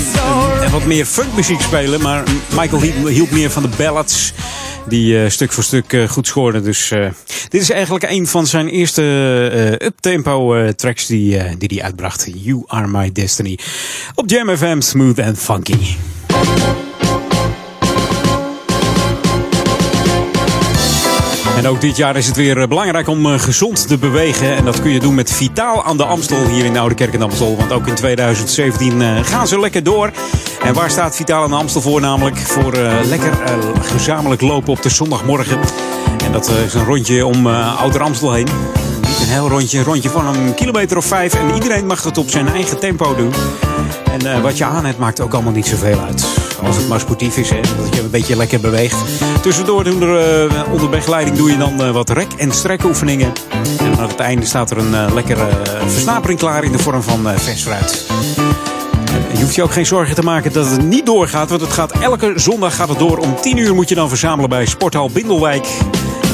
een 0.62 0.72
wat 0.72 0.86
meer 0.86 1.06
funkmuziek 1.06 1.62
spelen, 1.62 2.02
maar 2.02 2.24
Michael 2.56 2.82
hield 3.08 3.32
meer 3.32 3.52
van 3.52 3.62
de 3.62 3.70
ballads 3.78 4.34
die 4.90 5.24
eh, 5.24 5.30
stuk 5.30 5.52
voor 5.52 5.64
stuk 5.64 5.94
eh, 5.94 6.10
goed 6.10 6.28
scoorden. 6.28 6.64
Dus 6.64 6.92
eh, 6.92 7.10
dit 7.50 7.62
is 7.62 7.70
eigenlijk 7.70 8.06
een 8.10 8.28
van 8.28 8.48
zijn 8.48 8.68
eerste 8.68 9.02
uptempo 9.82 10.72
tracks 10.76 11.06
die 11.06 11.38
hij 11.38 11.56
die 11.58 11.84
uitbracht. 11.84 12.28
You 12.36 12.64
Are 12.68 12.88
My 12.88 13.12
Destiny. 13.12 13.60
Op 14.16 14.30
Jam 14.30 14.58
FM, 14.58 14.80
smooth 14.80 15.20
and 15.20 15.40
funky. 15.40 15.96
En 21.60 21.68
ook 21.68 21.82
dit 21.82 21.98
jaar 21.98 22.16
is 22.16 22.28
het 22.28 22.36
weer 22.36 22.62
eh, 22.62 22.68
belangrijk 22.68 23.08
om 23.08 23.26
eh, 23.26 23.40
gezond 23.40 23.88
te 23.88 23.98
bewegen. 23.98 24.56
En 24.56 24.66
dat 24.66 24.82
kun 24.82 24.92
je 24.92 25.00
doen 25.00 25.16
met 25.16 25.32
Vitaal 25.32 25.84
aan 25.84 25.98
de 25.98 26.06
Amstel 26.06 26.46
hier 26.46 26.66
in 26.66 26.78
Oude 26.78 26.96
Kerk 26.96 27.14
en 27.14 27.22
Amstel. 27.22 27.56
Want 27.58 27.72
ook 27.72 27.88
in 27.88 27.96
2017 27.96 29.02
eh, 29.02 29.24
gaan 29.24 29.48
ze 29.48 29.60
lekker 29.60 29.84
door. 29.84 30.12
En 30.64 30.74
waar 30.74 30.90
staat 30.90 31.16
Vitaal 31.16 31.44
aan 31.44 31.50
de 31.50 31.56
Amstel 31.56 31.82
voor? 31.82 32.02
Namelijk 32.02 32.38
voor 32.38 32.78
lekker 33.06 33.32
gezamenlijk 33.82 34.42
lopen 34.42 34.72
op 34.72 34.82
de 34.82 34.90
zondagmorgen. 34.90 35.60
En 36.26 36.32
dat 36.32 36.52
is 36.66 36.74
een 36.74 36.86
rondje 36.86 37.26
om 37.26 37.48
Ouder 37.48 38.02
Amstel 38.02 38.34
heen. 38.34 38.48
Een 39.22 39.28
heel 39.28 39.50
rondje, 39.50 39.78
een 39.78 39.84
rondje 39.84 40.10
van 40.10 40.28
een 40.28 40.54
kilometer 40.54 40.98
of 40.98 41.06
vijf. 41.06 41.34
En 41.34 41.54
iedereen 41.54 41.86
mag 41.86 42.02
dat 42.02 42.18
op 42.18 42.30
zijn 42.30 42.48
eigen 42.48 42.80
tempo 42.80 43.16
doen. 43.16 43.34
En 44.12 44.34
eh, 44.34 44.42
wat 44.42 44.58
je 44.58 44.66
aan 44.66 44.86
hebt 44.86 44.98
maakt 44.98 45.22
ook 45.22 45.34
allemaal 45.34 45.52
niet 45.52 45.68
zoveel 45.68 46.00
uit. 46.00 46.26
Als 46.64 46.76
het 46.76 46.88
maar 46.88 47.00
sportief 47.00 47.38
is, 47.38 47.50
hè, 47.50 47.60
dat 47.78 47.96
je 47.96 48.02
een 48.02 48.10
beetje 48.10 48.36
lekker 48.36 48.60
beweegt. 48.60 48.96
Tussendoor 49.42 49.84
doen 49.84 50.02
er, 50.02 50.48
eh, 50.50 50.72
onder 50.72 50.90
begeleiding 50.90 51.38
doe 51.38 51.50
je 51.50 51.58
dan 51.58 51.84
eh, 51.84 51.92
wat 51.92 52.10
rek- 52.10 52.34
en 52.38 52.52
strekoefeningen. 52.52 53.32
En 53.80 53.98
aan 53.98 54.08
het 54.08 54.20
einde 54.20 54.46
staat 54.46 54.72
er 54.72 54.78
een 54.78 55.14
lekkere 55.14 55.48
versnapering 55.88 56.40
klaar 56.40 56.64
in 56.64 56.72
de 56.72 56.80
vorm 56.80 57.02
van 57.02 57.28
vers 57.36 57.62
fruit. 57.64 58.06
Je 59.34 59.42
hoeft 59.42 59.56
je 59.56 59.64
ook 59.64 59.72
geen 59.72 59.86
zorgen 59.86 60.16
te 60.16 60.24
maken 60.24 60.54
dat 60.54 60.70
het 60.70 60.84
niet 60.84 61.06
doorgaat. 61.06 61.50
Want 61.50 61.62
het 61.62 61.74
gaat 61.74 61.92
elke 61.92 62.32
zondag 62.36 62.76
gaat 62.76 62.90
het 62.90 63.00
door. 63.00 63.18
Om 63.18 63.36
10 63.42 63.58
uur 63.58 63.76
moet 63.76 63.90
je 63.90 63.96
dan 63.96 64.10
verzamelen 64.10 64.50
bij 64.50 64.66
Sporthal 64.66 65.10
Bindelwijk. 65.10 65.68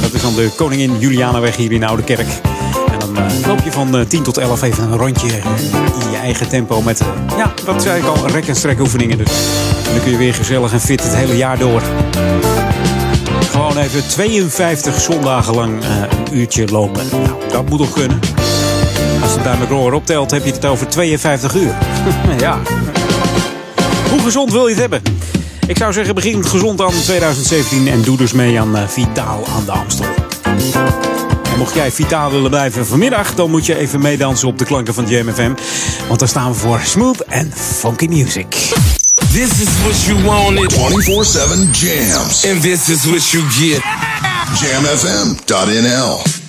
Dat 0.02 0.14
is 0.14 0.22
dan 0.22 0.36
de 0.36 0.52
Koningin 0.56 1.00
Julianaweg 1.00 1.56
hier 1.56 1.72
in 1.72 1.84
Oude 1.84 2.04
Kerk. 2.04 2.28
Eh, 3.16 3.48
loop 3.48 3.60
je 3.64 3.72
van 3.72 3.98
eh, 3.98 4.06
10 4.08 4.24
tot 4.24 4.38
11 4.38 4.62
even 4.62 4.84
een 4.84 4.98
rondje 4.98 5.28
in 5.28 6.12
je 6.12 6.18
eigen 6.22 6.48
tempo 6.50 6.82
met, 6.82 7.00
eh, 7.00 7.08
ja, 7.38 7.54
dat 7.66 7.82
zei 7.82 8.00
ik 8.02 8.06
al, 8.08 8.28
rek- 8.28 8.48
en 8.48 8.56
strek 8.56 8.80
oefeningen 8.80 9.18
dus. 9.18 9.32
En 9.88 9.94
dan 9.94 10.02
kun 10.04 10.12
je 10.12 10.18
weer 10.18 10.34
gezellig 10.34 10.72
en 10.74 10.80
fit 10.80 11.04
het 11.04 11.16
hele 11.16 11.38
jaar 11.38 11.58
door. 11.58 11.82
Gewoon 13.52 13.78
even 13.78 14.08
52 14.08 15.02
zondagen 15.02 15.56
lang 15.56 15.84
een 15.84 16.38
uurtje 16.38 16.68
lopen. 16.68 17.04
Nou, 17.12 17.34
dat 17.52 17.70
moet 17.70 17.80
toch 17.80 17.94
kunnen. 17.94 18.20
Als 19.22 19.34
je 19.34 19.40
het 19.40 19.60
met 19.60 19.70
McGraw 19.70 19.94
optelt, 19.94 20.32
heb 20.32 20.46
je 20.46 20.52
het 20.52 20.66
over 20.66 20.88
52 20.88 21.56
uur. 21.56 21.76
ja. 22.40 22.60
Hoe 24.10 24.20
gezond 24.20 24.52
wil 24.52 24.64
je 24.68 24.72
het 24.72 24.80
hebben? 24.80 25.02
Ik 25.68 25.78
zou 25.78 25.94
zeggen, 25.94 26.16
begin 26.16 26.46
gezond 26.46 26.82
aan 26.82 26.92
2017 27.04 27.88
en 27.88 28.02
doe 28.02 28.18
dus 28.18 28.34
mee 28.34 28.60
aan 28.60 28.78
Vitaal 28.88 29.44
aan 29.56 29.66
de 29.66 29.72
Amstel. 29.72 30.06
Nou, 31.56 31.68
mocht 31.68 31.80
jij 31.80 31.92
vitaal 31.92 32.32
willen 32.32 32.50
blijven 32.50 32.86
vanmiddag, 32.86 33.34
dan 33.36 33.50
moet 33.50 33.66
je 33.66 33.78
even 33.78 34.02
meedansen 34.02 34.48
op 34.48 34.58
de 34.58 34.66
klanken 34.66 34.94
van 34.94 35.10
JMFM. 35.10 35.54
Want 36.08 36.20
daar 36.20 36.28
staan 36.30 36.52
we 36.52 36.58
voor 36.58 36.80
smooth 36.84 37.20
en 37.20 37.52
funky 37.56 38.08
music. 38.08 38.52
This 39.32 39.60
is 39.60 39.82
what 39.84 40.04
you 40.04 40.24
wanted. 40.24 40.74
24-7 40.74 40.78
jams. 41.72 42.46
And 42.50 42.62
this 42.62 42.90
is 42.90 43.06
what 43.06 43.30
you 43.30 43.44
get. 43.50 43.82
Jamfm.nl 44.60 46.45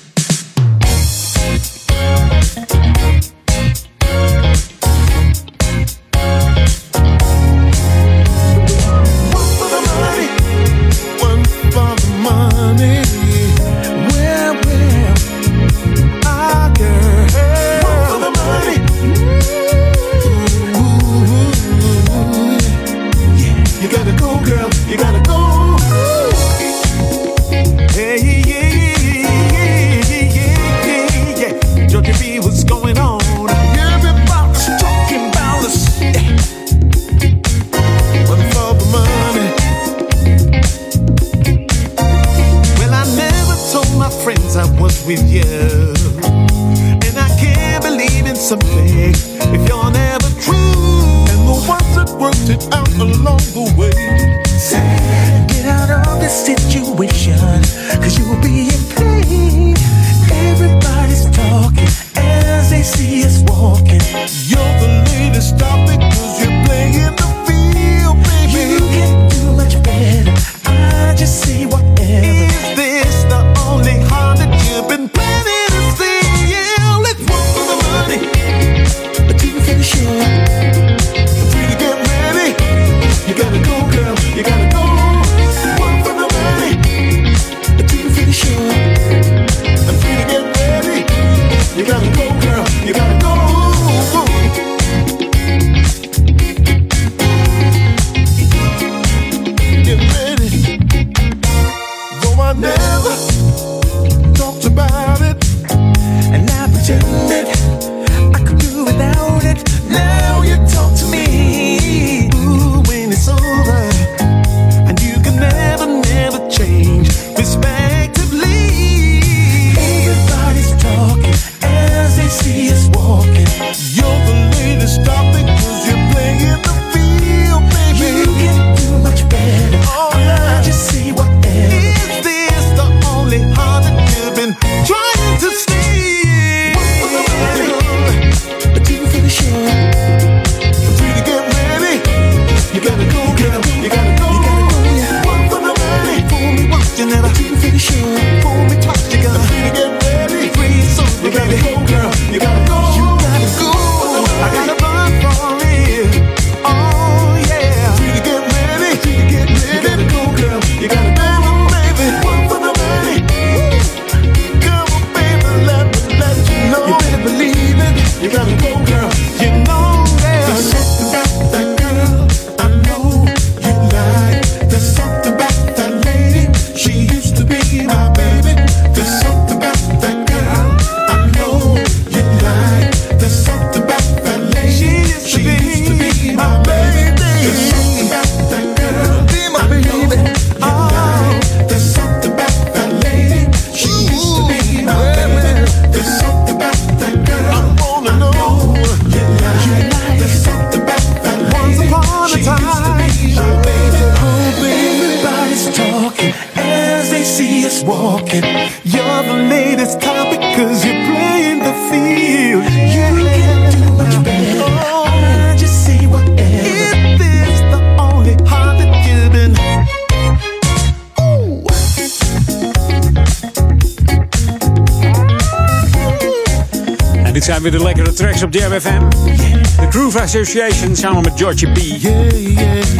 Association 230.36 230.96
samen 230.96 231.22
met 231.22 231.32
Georgie 231.36 231.68
B. 231.68 231.78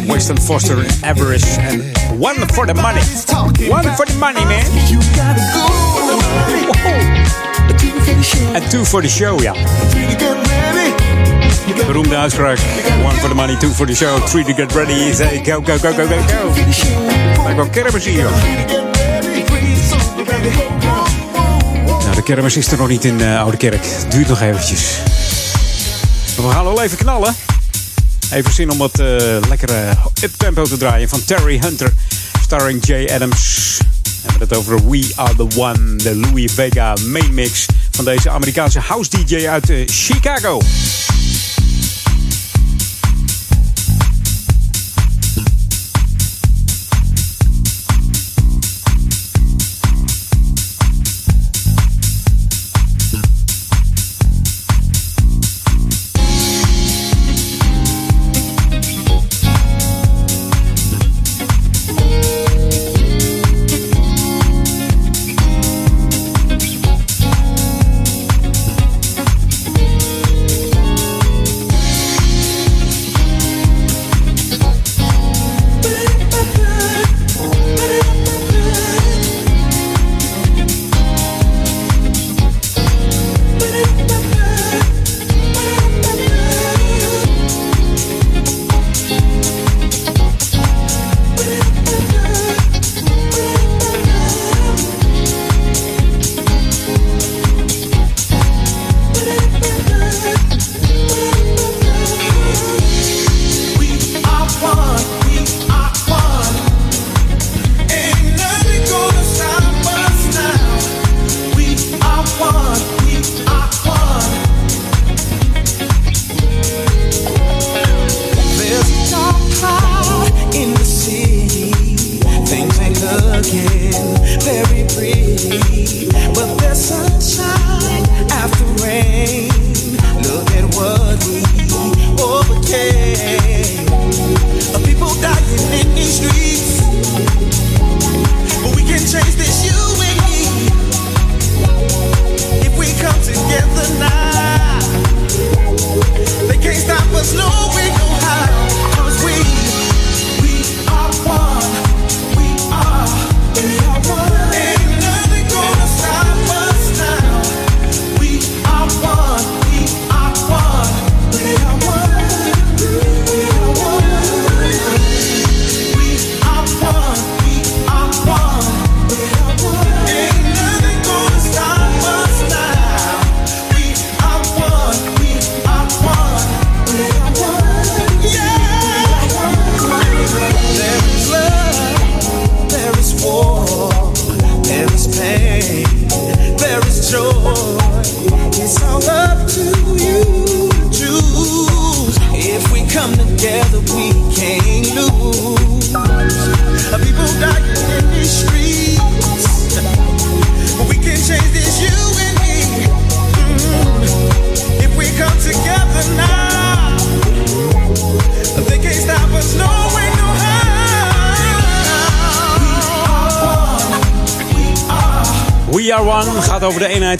Winston 0.06 0.40
Foster 0.40 0.78
en 0.78 1.14
Everest. 1.14 1.56
En 1.56 1.92
One 2.18 2.46
for 2.52 2.66
the 2.66 2.74
Money. 2.74 3.02
One 3.68 3.94
for 3.94 4.04
the 4.06 4.16
Money, 4.18 4.44
man. 4.44 4.64
En 8.54 8.68
Two 8.68 8.84
for 8.84 9.02
the 9.02 9.08
Show, 9.08 9.42
ja. 9.42 9.54
Beroemde 11.86 12.16
uitspraak. 12.16 12.58
One 13.04 13.14
for 13.14 13.28
the 13.28 13.34
money, 13.34 13.56
two 13.56 13.70
for 13.70 13.86
the 13.86 13.94
show, 13.94 14.24
three 14.24 14.44
to 14.44 14.52
get 14.54 14.72
ready. 14.72 15.14
Say 15.14 15.44
go, 15.44 15.60
go, 15.60 15.78
go, 15.78 15.92
go, 15.92 16.06
go, 16.06 16.16
go. 16.16 17.54
Wel 17.56 17.68
kermis 17.68 18.04
hier. 18.04 18.26
Nou, 21.84 22.14
de 22.14 22.22
kermis 22.22 22.56
is 22.56 22.72
er 22.72 22.78
nog 22.78 22.88
niet 22.88 23.04
in 23.04 23.20
uh, 23.20 23.40
Oude 23.40 23.56
Kerk. 23.56 23.84
Duurt 24.08 24.28
nog 24.28 24.40
eventjes. 24.40 25.00
We 26.36 26.50
gaan 26.50 26.64
wel 26.64 26.82
even 26.82 26.98
knallen. 26.98 27.34
Even 28.32 28.52
zin 28.52 28.70
om 28.70 28.78
wat 28.78 29.00
uh, 29.00 29.36
lekkere 29.48 29.96
up-tempo 30.22 30.64
te 30.64 30.76
draaien 30.76 31.08
van 31.08 31.24
Terry 31.24 31.58
Hunter. 31.58 31.92
Starring 32.42 32.86
Jay 32.86 33.08
Adams. 33.14 33.78
We 34.02 34.10
hebben 34.20 34.48
het 34.48 34.56
over 34.56 34.90
We 34.90 35.12
Are 35.14 35.34
The 35.36 35.60
One. 35.60 35.96
De 35.96 36.16
Louis 36.16 36.52
Vega 36.52 36.96
main 37.06 37.34
mix 37.34 37.66
van 37.90 38.04
deze 38.04 38.30
Amerikaanse 38.30 38.80
house 38.80 39.10
DJ 39.10 39.48
uit 39.48 39.70
uh, 39.70 39.82
Chicago. 39.86 40.60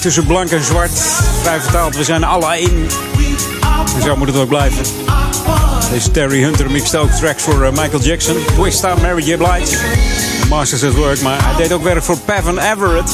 Tussen 0.06 0.26
blank 0.26 0.50
en 0.50 0.64
zwart. 0.64 0.90
Vrij 1.42 1.60
vertaald, 1.60 1.96
we 1.96 2.04
zijn 2.04 2.24
alle 2.24 2.52
één. 2.52 2.86
En 3.96 4.02
zo 4.02 4.16
moet 4.16 4.26
het 4.26 4.36
ook 4.36 4.48
blijven. 4.48 4.84
Deze 5.90 6.10
Terry 6.10 6.42
Hunter 6.42 6.70
mixt 6.70 6.96
ook 6.96 7.10
tracks 7.10 7.42
voor 7.42 7.62
uh, 7.62 7.70
Michael 7.70 8.02
Jackson, 8.02 8.36
Twista, 8.54 8.94
Mary 8.94 9.22
J. 9.22 9.36
Blige. 9.36 9.76
Masters 10.48 10.84
at 10.84 10.94
Work, 10.94 11.20
maar 11.20 11.44
hij 11.44 11.56
deed 11.56 11.72
ook 11.72 11.82
werk 11.82 12.02
voor 12.02 12.18
Pavin 12.18 12.58
Everett. 12.58 13.10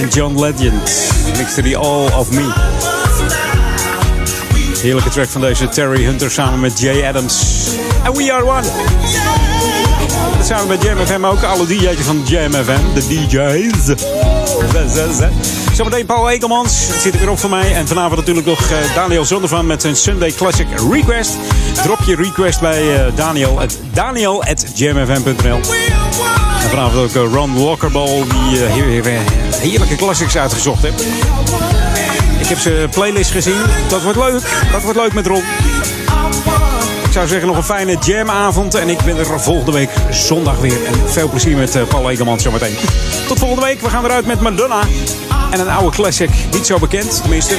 En 0.00 0.08
John 0.08 0.40
Legend. 0.40 1.12
Mixte 1.36 1.62
die 1.62 1.76
All 1.76 2.06
of 2.18 2.30
Me. 2.30 2.52
Heerlijke 4.82 5.10
track 5.10 5.28
van 5.28 5.40
deze 5.40 5.68
Terry 5.68 6.04
Hunter 6.04 6.30
samen 6.30 6.60
met 6.60 6.80
Jay 6.80 7.08
Adams. 7.08 7.66
And 8.04 8.16
we 8.16 8.32
are 8.32 8.44
one. 8.44 8.66
Dat 10.36 10.46
samen 10.46 10.66
met 10.66 10.82
Jam 10.82 11.06
FM 11.06 11.24
ook. 11.24 11.42
Alle 11.42 11.66
DJ's 11.66 12.00
van 12.00 12.22
Jam 12.26 12.52
FM. 12.52 12.94
De 12.94 13.06
DJ's. 13.08 13.94
Zometeen 15.78 16.06
Paul 16.06 16.30
Ekelmans. 16.30 16.86
Het 16.86 17.00
zit 17.00 17.14
er 17.14 17.20
weer 17.20 17.30
op 17.30 17.38
voor 17.38 17.50
mij. 17.50 17.74
En 17.74 17.86
vanavond 17.86 18.16
natuurlijk 18.16 18.46
nog 18.46 18.70
uh, 18.70 18.94
Daniel 18.94 19.24
Zondervan 19.24 19.66
met 19.66 19.82
zijn 19.82 19.96
Sunday 19.96 20.32
Classic 20.32 20.66
Request. 20.90 21.36
Drop 21.82 21.98
je 22.06 22.16
request 22.16 22.60
bij 22.60 22.82
uh, 22.82 23.16
Daniel. 23.16 23.60
At, 23.60 23.78
Daniel 23.92 24.44
at 24.44 24.64
En 26.62 26.68
vanavond 26.68 27.16
ook 27.16 27.24
uh, 27.24 27.32
Ron 27.32 27.64
Walkerball. 27.64 28.24
Die 28.50 29.70
heerlijke 29.70 29.96
classics 29.96 30.36
uitgezocht 30.36 30.82
heeft. 30.82 31.04
Ik 32.38 32.46
heb 32.46 32.58
zijn 32.58 32.88
playlist 32.88 33.30
gezien. 33.30 33.60
Dat 33.88 34.02
wordt 34.02 34.18
leuk. 34.18 34.42
Dat 34.72 34.82
wordt 34.82 34.98
leuk 34.98 35.12
met 35.12 35.26
Ron. 35.26 35.42
Ik 37.04 37.12
zou 37.12 37.26
zeggen 37.26 37.46
nog 37.46 37.56
een 37.56 37.64
fijne 37.64 37.96
jamavond. 38.00 38.74
En 38.74 38.88
ik 38.88 38.98
ben 39.04 39.16
er 39.16 39.40
volgende 39.40 39.72
week 39.72 39.90
zondag 40.10 40.58
weer. 40.58 40.86
En 40.86 40.94
veel 41.10 41.28
plezier 41.28 41.56
met 41.56 41.88
Paul 41.88 42.10
Egelmans 42.10 42.42
zometeen. 42.42 42.76
Tot 43.28 43.38
volgende 43.38 43.64
week. 43.64 43.80
We 43.80 43.90
gaan 43.90 44.04
eruit 44.04 44.26
met 44.26 44.40
Madonna. 44.40 44.80
En 45.50 45.60
een 45.60 45.68
oude 45.68 45.96
classic. 45.96 46.30
Niet 46.52 46.66
zo 46.66 46.78
bekend, 46.78 47.20
tenminste. 47.20 47.56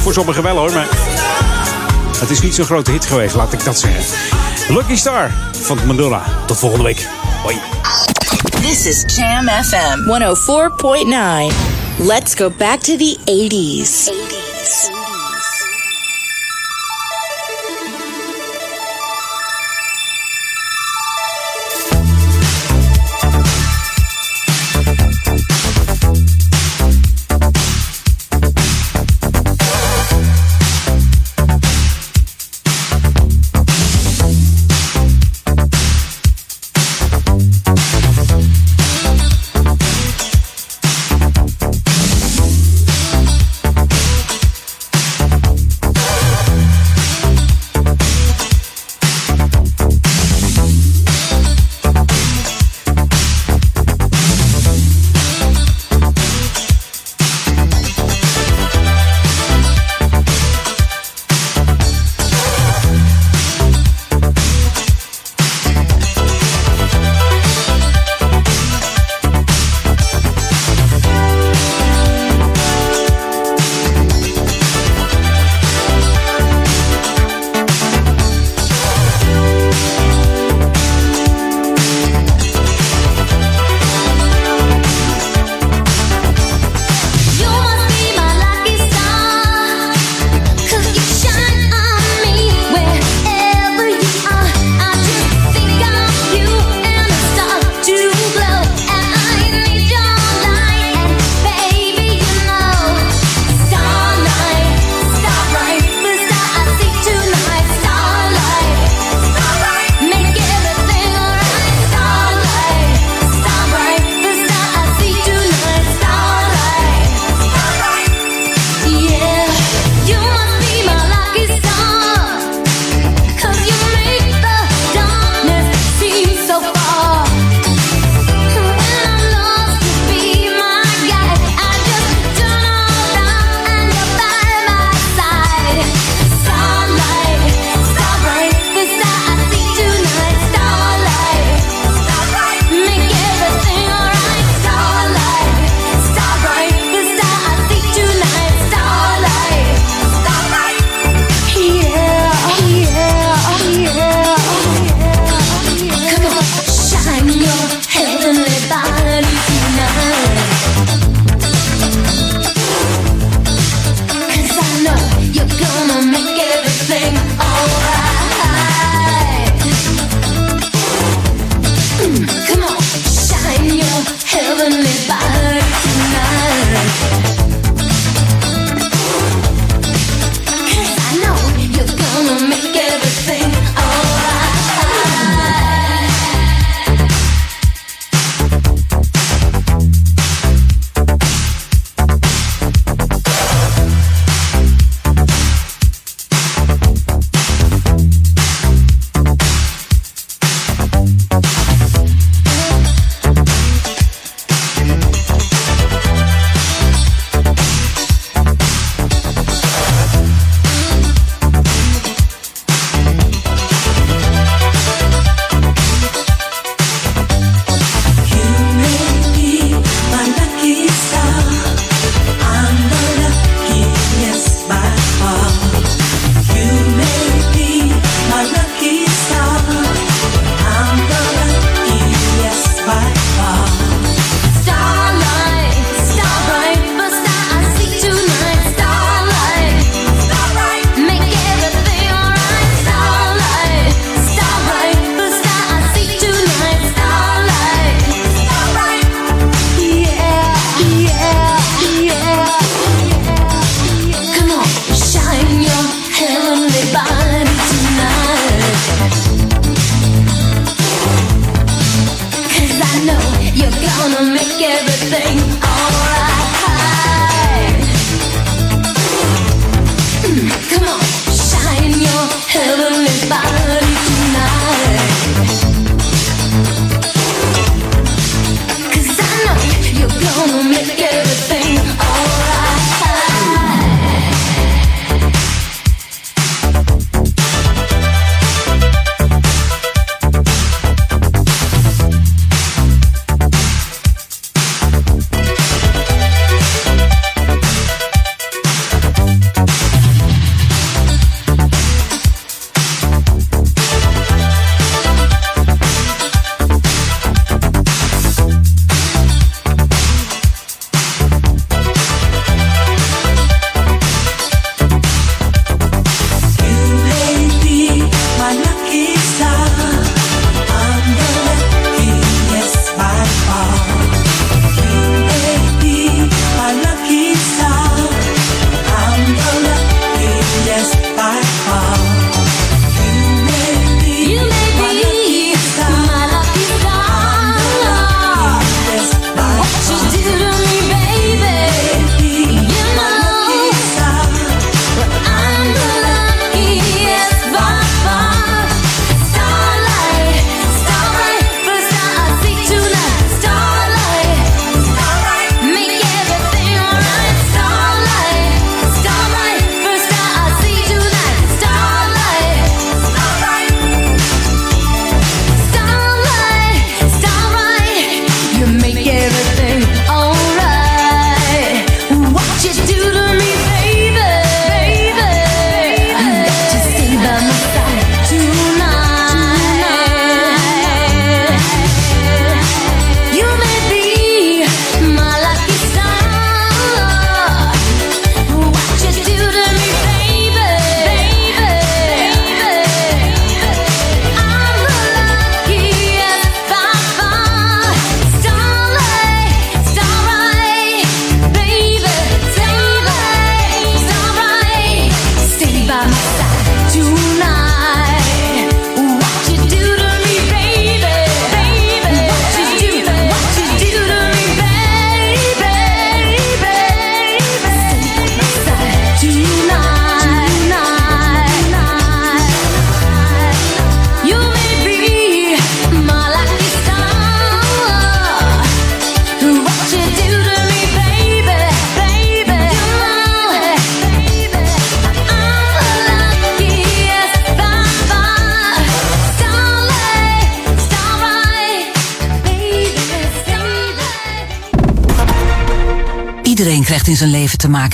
Voor 0.00 0.12
sommigen 0.12 0.42
wel 0.42 0.56
hoor, 0.56 0.72
maar... 0.72 0.86
Het 2.18 2.30
is 2.30 2.40
niet 2.40 2.54
zo'n 2.54 2.64
grote 2.64 2.90
hit 2.90 3.06
geweest, 3.06 3.34
laat 3.34 3.52
ik 3.52 3.64
dat 3.64 3.78
zeggen. 3.78 4.04
Lucky 4.68 4.96
Star 4.96 5.30
van 5.60 5.78
Madonna. 5.86 6.22
Tot 6.46 6.58
volgende 6.58 6.84
week. 6.84 7.08
Hoi. 7.42 7.60
This 8.60 8.86
is 8.86 9.16
Jam 9.16 9.48
FM 9.48 9.98
104.9. 9.98 11.54
Let's 11.98 12.34
go 12.34 12.50
back 12.58 12.80
to 12.80 12.96
the 12.96 13.16
80s. 13.24 14.10
80s. 14.10 14.31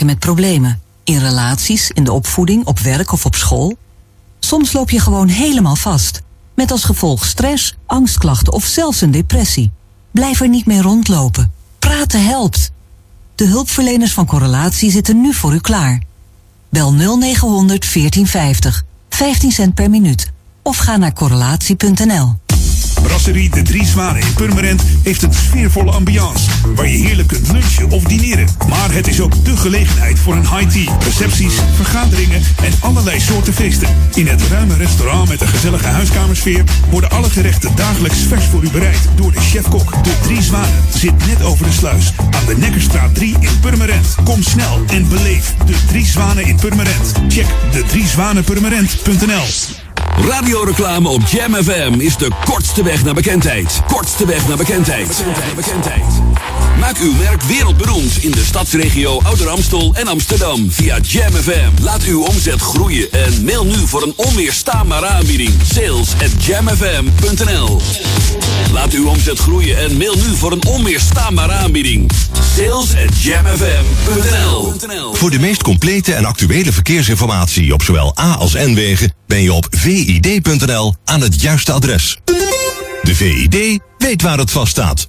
Met 0.06 0.18
problemen. 0.18 0.80
In 1.04 1.18
relaties, 1.18 1.90
in 1.90 2.04
de 2.04 2.12
opvoeding, 2.12 2.66
op 2.66 2.78
werk 2.78 3.12
of 3.12 3.24
op 3.24 3.34
school. 3.34 3.76
Soms 4.38 4.72
loop 4.72 4.90
je 4.90 5.00
gewoon 5.00 5.28
helemaal 5.28 5.76
vast. 5.76 6.22
Met 6.54 6.70
als 6.70 6.84
gevolg 6.84 7.24
stress, 7.26 7.76
angstklachten 7.86 8.52
of 8.52 8.64
zelfs 8.64 9.00
een 9.00 9.10
depressie. 9.10 9.70
Blijf 10.10 10.40
er 10.40 10.48
niet 10.48 10.66
mee 10.66 10.82
rondlopen. 10.82 11.52
Praten 11.78 12.24
helpt. 12.24 12.70
De 13.34 13.46
hulpverleners 13.46 14.12
van 14.12 14.26
Correlatie 14.26 14.90
zitten 14.90 15.20
nu 15.20 15.34
voor 15.34 15.54
u 15.54 15.58
klaar. 15.58 16.02
Bel 16.68 16.92
0900 16.92 17.92
1450. 17.92 18.84
15 19.08 19.52
cent 19.52 19.74
per 19.74 19.90
minuut. 19.90 20.30
Of 20.62 20.76
ga 20.76 20.96
naar 20.96 21.12
correlatie.nl. 21.12 22.36
Brasserie 23.02 23.50
De 23.50 23.62
Drie 23.62 23.86
Zwanen 23.86 24.22
in 24.22 24.34
Purmerend 24.34 24.82
heeft 25.02 25.22
een 25.22 25.34
sfeervolle 25.34 25.90
ambiance. 25.90 26.47
Waar 26.74 26.88
je 26.88 27.06
heerlijk 27.06 27.28
kunt 27.28 27.52
lunchen 27.52 27.90
of 27.90 28.02
dineren. 28.02 28.48
Maar 28.68 28.92
het 28.92 29.08
is 29.08 29.20
ook 29.20 29.44
de 29.44 29.56
gelegenheid 29.56 30.18
voor 30.18 30.34
een 30.34 30.56
high 30.56 30.68
tea, 30.68 30.96
recepties, 31.00 31.54
vergaderingen 31.74 32.42
en 32.62 32.72
allerlei 32.80 33.20
soorten 33.20 33.54
feesten. 33.54 33.88
In 34.14 34.26
het 34.26 34.42
ruime 34.50 34.76
restaurant 34.76 35.28
met 35.28 35.40
een 35.40 35.48
gezellige 35.48 35.86
huiskamersfeer 35.86 36.64
worden 36.90 37.10
alle 37.10 37.30
gerechten 37.30 37.76
dagelijks 37.76 38.18
vers 38.18 38.44
voor 38.44 38.62
u 38.62 38.70
bereid 38.70 39.08
door 39.16 39.32
de 39.32 39.40
chef-kok. 39.40 40.04
De 40.04 40.12
Drie 40.22 40.42
Zwanen 40.42 40.84
zit 40.94 41.26
net 41.26 41.42
over 41.42 41.64
de 41.64 41.72
sluis 41.72 42.12
aan 42.30 42.46
de 42.46 42.56
Nekkerstraat 42.56 43.14
3 43.14 43.36
in 43.40 43.60
Purmerend. 43.60 44.14
Kom 44.24 44.42
snel 44.42 44.82
en 44.86 45.08
beleef 45.08 45.54
de 45.66 45.74
Drie 45.86 46.06
Zwanen 46.06 46.46
in 46.46 46.56
Purmerend. 46.56 47.12
Check 47.28 47.46
de 47.72 47.82
driezwanenpurmerend.nl 47.82 49.76
Radioreclame 50.16 51.08
op 51.08 51.22
Jam 51.26 51.54
FM 51.54 51.94
is 51.98 52.16
de 52.16 52.28
kortste 52.44 52.82
weg 52.82 53.04
naar 53.04 53.14
bekendheid. 53.14 53.80
Kortste 53.86 54.26
weg 54.26 54.48
naar 54.48 54.56
bekendheid. 54.56 55.24
bekendheid. 55.56 56.17
Maak 56.88 56.98
uw 56.98 57.12
merk 57.12 57.42
wereldberoemd 57.42 58.22
in 58.22 58.30
de 58.30 58.44
stadsregio 58.44 59.20
Ouder 59.22 59.48
Amstel 59.48 59.94
en 59.94 60.08
Amsterdam 60.08 60.70
via 60.70 60.98
Jam 61.02 61.32
FM. 61.32 61.82
Laat 61.82 62.02
uw 62.02 62.22
omzet 62.24 62.60
groeien 62.60 63.12
en 63.12 63.44
mail 63.44 63.64
nu 63.64 63.86
voor 63.86 64.02
een 64.02 64.12
onweerstaanbare 64.16 65.06
aanbieding. 65.06 65.50
Sales 65.74 66.12
at 66.12 66.44
jamfm.nl 66.44 67.80
Laat 68.72 68.92
uw 68.92 69.08
omzet 69.08 69.38
groeien 69.38 69.78
en 69.78 69.96
mail 69.96 70.14
nu 70.14 70.36
voor 70.36 70.52
een 70.52 70.66
onweerstaanbare 70.66 71.52
aanbieding. 71.52 72.10
Sales 72.56 72.94
at 73.06 73.22
jamfm.nl 73.22 74.74
Voor 75.14 75.30
de 75.30 75.38
meest 75.38 75.62
complete 75.62 76.14
en 76.14 76.24
actuele 76.24 76.72
verkeersinformatie 76.72 77.72
op 77.72 77.82
zowel 77.82 78.18
A 78.18 78.32
als 78.32 78.52
N-wegen 78.52 79.12
ben 79.26 79.42
je 79.42 79.52
op 79.52 79.66
vid.nl 79.70 80.94
aan 81.04 81.20
het 81.20 81.40
juiste 81.40 81.72
adres. 81.72 82.18
De 83.02 83.14
VID 83.14 83.80
weet 83.98 84.22
waar 84.22 84.38
het 84.38 84.50
vast 84.50 84.70
staat. 84.70 85.08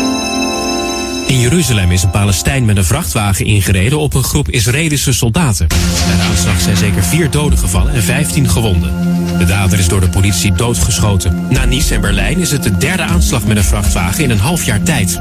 In 1.31 1.39
Jeruzalem 1.39 1.91
is 1.91 2.03
een 2.03 2.09
Palestijn 2.09 2.65
met 2.65 2.77
een 2.77 2.85
vrachtwagen 2.85 3.45
ingereden 3.45 3.99
op 3.99 4.13
een 4.13 4.23
groep 4.23 4.49
Israëlische 4.49 5.13
soldaten. 5.13 5.67
Bij 5.67 6.15
de 6.15 6.21
aanslag 6.29 6.61
zijn 6.61 6.77
zeker 6.77 7.03
vier 7.03 7.29
doden 7.29 7.57
gevallen 7.57 7.93
en 7.93 8.03
15 8.03 8.49
gewonden. 8.49 8.93
De 9.37 9.45
dader 9.45 9.79
is 9.79 9.87
door 9.87 9.99
de 9.99 10.09
politie 10.09 10.53
doodgeschoten. 10.53 11.47
Na 11.49 11.65
Nice 11.65 11.95
en 11.95 12.01
Berlijn 12.01 12.37
is 12.37 12.51
het 12.51 12.63
de 12.63 12.77
derde 12.77 13.03
aanslag 13.03 13.45
met 13.45 13.57
een 13.57 13.63
vrachtwagen 13.63 14.23
in 14.23 14.29
een 14.29 14.39
half 14.39 14.63
jaar 14.63 14.83
tijd. 14.83 15.19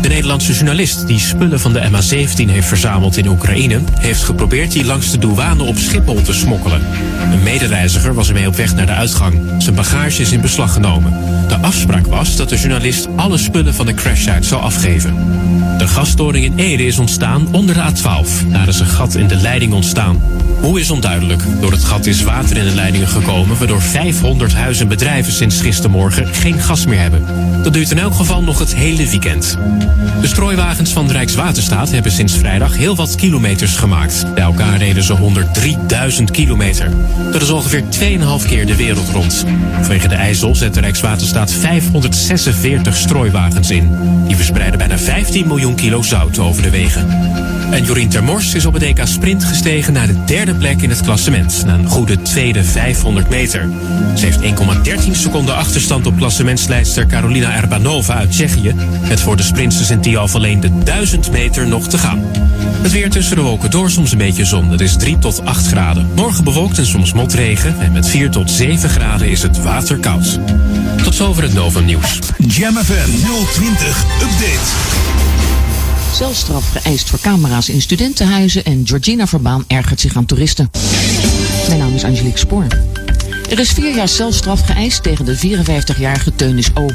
De 0.00 0.08
Nederlandse 0.08 0.52
journalist 0.52 1.06
die 1.06 1.18
spullen 1.18 1.60
van 1.60 1.72
de 1.72 1.80
MH17 1.90 2.50
heeft 2.50 2.66
verzameld 2.66 3.16
in 3.16 3.28
Oekraïne... 3.28 3.80
heeft 3.98 4.22
geprobeerd 4.22 4.72
die 4.72 4.84
langs 4.84 5.10
de 5.10 5.18
douane 5.18 5.62
op 5.62 5.78
Schiphol 5.78 6.22
te 6.22 6.32
smokkelen. 6.32 6.82
Een 7.32 7.42
medereiziger 7.42 8.14
was 8.14 8.28
ermee 8.28 8.46
op 8.46 8.56
weg 8.56 8.74
naar 8.74 8.86
de 8.86 8.92
uitgang. 8.92 9.34
Zijn 9.58 9.74
bagage 9.74 10.22
is 10.22 10.32
in 10.32 10.40
beslag 10.40 10.72
genomen. 10.72 11.12
De 11.48 11.56
afspraak 11.56 12.06
was 12.06 12.36
dat 12.36 12.48
de 12.48 12.56
journalist 12.56 13.08
alle 13.16 13.38
spullen 13.38 13.74
van 13.74 13.86
de 13.86 13.94
crashsite 13.94 14.46
zou 14.46 14.62
afgeven. 14.62 15.14
Thank 15.40 15.64
you. 15.64 15.69
De 15.80 15.88
gasstoring 15.88 16.44
in 16.44 16.56
Ede 16.56 16.86
is 16.86 16.98
ontstaan 16.98 17.48
onder 17.52 17.74
de 17.74 17.80
A12. 17.80 18.50
Daar 18.50 18.68
is 18.68 18.80
een 18.80 18.86
gat 18.86 19.14
in 19.14 19.28
de 19.28 19.36
leiding 19.36 19.72
ontstaan. 19.72 20.22
Hoe 20.60 20.80
is 20.80 20.90
onduidelijk. 20.90 21.42
Door 21.60 21.72
het 21.72 21.84
gat 21.84 22.06
is 22.06 22.22
water 22.22 22.56
in 22.56 22.64
de 22.64 22.74
leidingen 22.74 23.08
gekomen... 23.08 23.58
waardoor 23.58 23.82
500 23.82 24.54
huizen 24.54 24.82
en 24.82 24.88
bedrijven 24.88 25.32
sinds 25.32 25.60
gistermorgen 25.60 26.34
geen 26.34 26.60
gas 26.60 26.86
meer 26.86 27.00
hebben. 27.00 27.24
Dat 27.62 27.72
duurt 27.72 27.90
in 27.90 27.98
elk 27.98 28.14
geval 28.14 28.42
nog 28.42 28.58
het 28.58 28.74
hele 28.74 29.08
weekend. 29.08 29.58
De 30.20 30.26
strooiwagens 30.26 30.92
van 30.92 31.10
Rijkswaterstaat 31.10 31.90
hebben 31.90 32.12
sinds 32.12 32.36
vrijdag 32.36 32.76
heel 32.76 32.96
wat 32.96 33.14
kilometers 33.14 33.76
gemaakt. 33.76 34.24
Bij 34.34 34.42
elkaar 34.42 34.78
reden 34.78 35.02
ze 35.02 35.16
103.000 36.18 36.24
kilometer. 36.24 36.90
Dat 37.32 37.42
is 37.42 37.50
ongeveer 37.50 37.84
2,5 38.40 38.46
keer 38.46 38.66
de 38.66 38.76
wereld 38.76 39.08
rond. 39.08 39.44
Vanwege 39.72 40.08
de 40.08 40.14
IJssel 40.14 40.54
zet 40.54 40.74
de 40.74 40.80
Rijkswaterstaat 40.80 41.52
546 41.52 42.96
strooiwagens 42.96 43.70
in. 43.70 43.90
Die 44.26 44.36
verspreiden 44.36 44.78
bijna 44.78 44.98
15 44.98 45.46
miljoen 45.46 45.69
kilo 45.74 46.02
zout 46.02 46.38
over 46.38 46.62
de 46.62 46.70
wegen. 46.70 47.08
En 47.70 47.84
Jorien 47.84 48.08
Termors 48.08 48.54
is 48.54 48.66
op 48.66 48.72
het 48.72 48.82
EK 48.82 49.00
Sprint 49.04 49.44
gestegen 49.44 49.92
naar 49.92 50.06
de 50.06 50.24
derde 50.24 50.54
plek 50.54 50.82
in 50.82 50.90
het 50.90 51.00
klassement. 51.00 51.62
Na 51.66 51.74
een 51.74 51.86
goede 51.86 52.22
tweede 52.22 52.64
500 52.64 53.28
meter. 53.28 53.68
Ze 54.14 54.24
heeft 54.24 54.40
1,13 55.06 55.10
seconden 55.10 55.56
achterstand 55.56 56.06
op 56.06 56.16
klassementsleidster 56.16 57.06
Carolina 57.06 57.56
Erbanova 57.56 58.14
uit 58.14 58.30
Tsjechië. 58.30 58.74
Met 59.08 59.20
voor 59.20 59.36
de 59.36 59.42
sprinters 59.42 59.90
in 59.90 60.00
Tialf 60.00 60.34
alleen 60.34 60.60
de 60.60 60.78
1000 60.78 61.30
meter 61.30 61.66
nog 61.66 61.88
te 61.88 61.98
gaan. 61.98 62.24
Het 62.82 62.92
weer 62.92 63.10
tussen 63.10 63.36
de 63.36 63.42
wolken 63.42 63.70
door, 63.70 63.90
soms 63.90 64.12
een 64.12 64.18
beetje 64.18 64.44
zon. 64.44 64.70
Het 64.70 64.80
is 64.80 64.96
3 64.96 65.18
tot 65.18 65.44
8 65.44 65.66
graden. 65.66 66.10
Morgen 66.14 66.44
bewolkt 66.44 66.78
en 66.78 66.86
soms 66.86 67.12
motregen. 67.12 67.80
En 67.80 67.92
met 67.92 68.08
4 68.08 68.30
tot 68.30 68.50
7 68.50 68.90
graden 68.90 69.28
is 69.28 69.42
het 69.42 69.62
waterkoud. 69.62 70.38
Tot 71.02 71.14
zover 71.14 71.42
het 71.42 71.54
Novum 71.54 71.84
Nieuws. 71.84 72.18
Jam 72.38 72.76
FM 72.76 73.10
020 73.52 74.04
Update. 74.22 75.29
Celstraf 76.12 76.70
geëist 76.72 77.10
voor 77.10 77.20
camera's 77.20 77.68
in 77.68 77.80
studentenhuizen 77.80 78.64
en 78.64 78.82
Georgina 78.86 79.26
Verbaan 79.26 79.64
ergert 79.66 80.00
zich 80.00 80.16
aan 80.16 80.26
toeristen. 80.26 80.70
Mijn 81.66 81.78
naam 81.78 81.94
is 81.94 82.04
Angelique 82.04 82.38
Spoor. 82.38 82.66
Er 83.50 83.58
is 83.58 83.70
vier 83.70 83.94
jaar 83.94 84.08
celstraf 84.08 84.60
geëist 84.60 85.02
tegen 85.02 85.24
de 85.24 85.38
54-jarige 85.38 86.34
Teunis 86.34 86.68
O. 86.74 86.86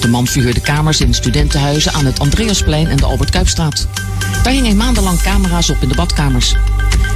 De 0.00 0.08
man 0.08 0.26
verhuurde 0.26 0.60
kamers 0.60 1.00
in 1.00 1.14
studentenhuizen 1.14 1.92
aan 1.92 2.06
het 2.06 2.20
Andreasplein 2.20 2.86
en 2.86 2.96
de 2.96 3.04
Albert 3.04 3.30
Kuipstraat. 3.30 3.86
Daar 4.42 4.52
hing 4.52 4.66
hij 4.66 4.74
maandenlang 4.74 5.22
camera's 5.22 5.70
op 5.70 5.82
in 5.82 5.88
de 5.88 5.94
badkamers. 5.94 6.54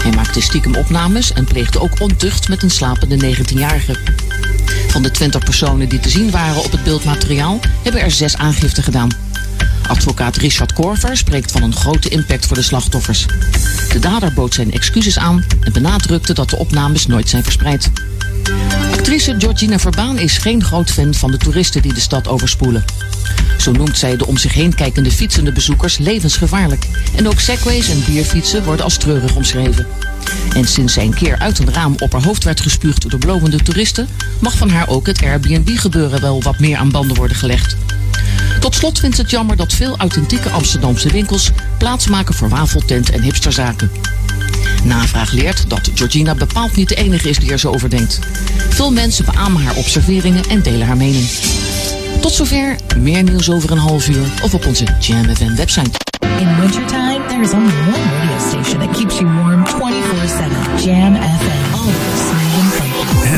Hij 0.03 0.13
maakte 0.13 0.41
stiekem 0.41 0.75
opnames 0.75 1.33
en 1.33 1.45
pleegde 1.45 1.81
ook 1.81 2.01
ontucht 2.01 2.49
met 2.49 2.63
een 2.63 2.71
slapende 2.71 3.35
19-jarige. 3.37 3.97
Van 4.89 5.03
de 5.03 5.11
20 5.11 5.45
personen 5.45 5.89
die 5.89 6.01
te 6.01 6.09
zien 6.09 6.31
waren 6.31 6.65
op 6.65 6.73
het 6.73 6.85
beeldmateriaal 6.85 7.61
hebben 7.83 8.01
er 8.01 8.11
zes 8.11 8.37
aangifte 8.37 8.83
gedaan. 8.83 9.33
Advocaat 9.89 10.37
Richard 10.37 10.73
Korver 10.73 11.17
spreekt 11.17 11.53
van 11.53 11.63
een 11.63 11.75
grote 11.75 12.09
impact 12.09 12.47
voor 12.47 12.57
de 12.57 12.63
slachtoffers. 12.63 13.27
De 13.93 13.99
dader 13.99 14.33
bood 14.33 14.55
zijn 14.55 14.73
excuses 14.73 15.19
aan 15.19 15.45
en 15.61 15.73
benadrukte 15.73 16.35
dat 16.35 16.51
de 16.51 16.57
opnames 16.57 17.07
nooit 17.07 17.29
zijn 17.29 17.43
verspreid. 17.43 17.91
Actrice 18.93 19.35
Georgina 19.39 19.79
Verbaan 19.79 20.19
is 20.19 20.39
geen 20.39 20.65
groot 20.65 20.91
fan 20.91 21.15
van 21.15 21.31
de 21.31 21.37
toeristen 21.37 21.83
die 21.83 21.95
de 21.95 22.01
stad 22.01 22.29
overspoelen. 22.29 22.85
Zo 23.59 23.73
noemt 23.73 23.99
zij 23.99 24.17
de 24.17 24.27
om 24.27 24.37
zich 24.37 24.53
heen 24.53 24.75
kijkende 24.75 25.11
fietsende 25.11 25.53
bezoekers 25.53 25.99
levensgevaarlijk. 25.99 26.89
En 27.17 27.29
ook 27.29 27.41
segways 27.41 27.89
en 27.89 28.05
bierfietsen 28.05 28.65
worden 28.65 28.85
als 28.85 28.97
treurig 28.97 29.37
omschreven. 29.37 29.87
En 30.55 30.69
sinds 30.69 30.93
zij 30.93 31.05
een 31.05 31.15
keer 31.15 31.39
uit 31.39 31.59
een 31.59 31.73
raam 31.73 31.95
op 31.99 32.13
haar 32.13 32.23
hoofd 32.23 32.45
werd 32.45 32.61
gespuugd 32.61 33.11
door 33.11 33.19
blowende 33.19 33.63
toeristen, 33.63 34.09
mag 34.41 34.57
van 34.57 34.71
haar 34.71 34.89
ook 34.89 35.07
het 35.07 35.23
Airbnb-gebeuren 35.23 36.21
wel 36.21 36.43
wat 36.43 36.59
meer 36.59 36.77
aan 36.77 36.91
banden 36.91 37.17
worden 37.17 37.37
gelegd. 37.37 37.77
Tot 38.61 38.75
slot 38.75 38.99
vindt 38.99 39.17
het 39.17 39.31
jammer 39.31 39.57
dat 39.57 39.73
veel 39.73 39.97
authentieke 39.97 40.49
Amsterdamse 40.49 41.09
winkels 41.09 41.51
plaatsmaken 41.79 42.35
voor 42.35 42.49
wafeltent 42.49 43.11
en 43.11 43.23
hipsterzaken. 43.23 43.91
Navraag 44.85 45.33
leert 45.33 45.71
dat 45.71 45.91
Georgina 45.95 46.35
bepaald 46.35 46.77
niet 46.77 46.89
de 46.89 46.95
enige 46.95 47.29
is 47.29 47.39
die 47.39 47.53
er 47.53 47.59
zo 47.59 47.71
over 47.71 47.91
denkt. 47.91 48.19
Veel 48.69 48.93
mensen 48.93 49.25
beamen 49.25 49.63
haar 49.63 49.77
observeringen 49.77 50.45
en 50.49 50.63
delen 50.63 50.87
haar 50.87 50.97
mening. 50.97 51.29
Tot 52.21 52.33
zover, 52.33 52.77
meer 52.99 53.23
nieuws 53.23 53.51
over 53.51 53.71
een 53.71 53.79
half 53.79 54.09
uur 54.09 54.27
of 54.43 54.55
op 54.55 54.67
onze 54.67 54.85
Jam 55.01 55.35
FM 55.37 55.55
website. 55.55 55.91
In 56.39 56.61
wintertime, 56.61 57.27
there 57.29 57.43
is 57.43 57.53
only 57.53 57.73
one 57.73 58.03
radio 58.19 58.39
station 58.39 58.79
that 58.79 58.97
keeps 58.97 59.19
you 59.19 59.27
warm 59.27 59.65
24-7. 59.67 60.85
Jam 60.85 61.15
FM. 61.15 61.64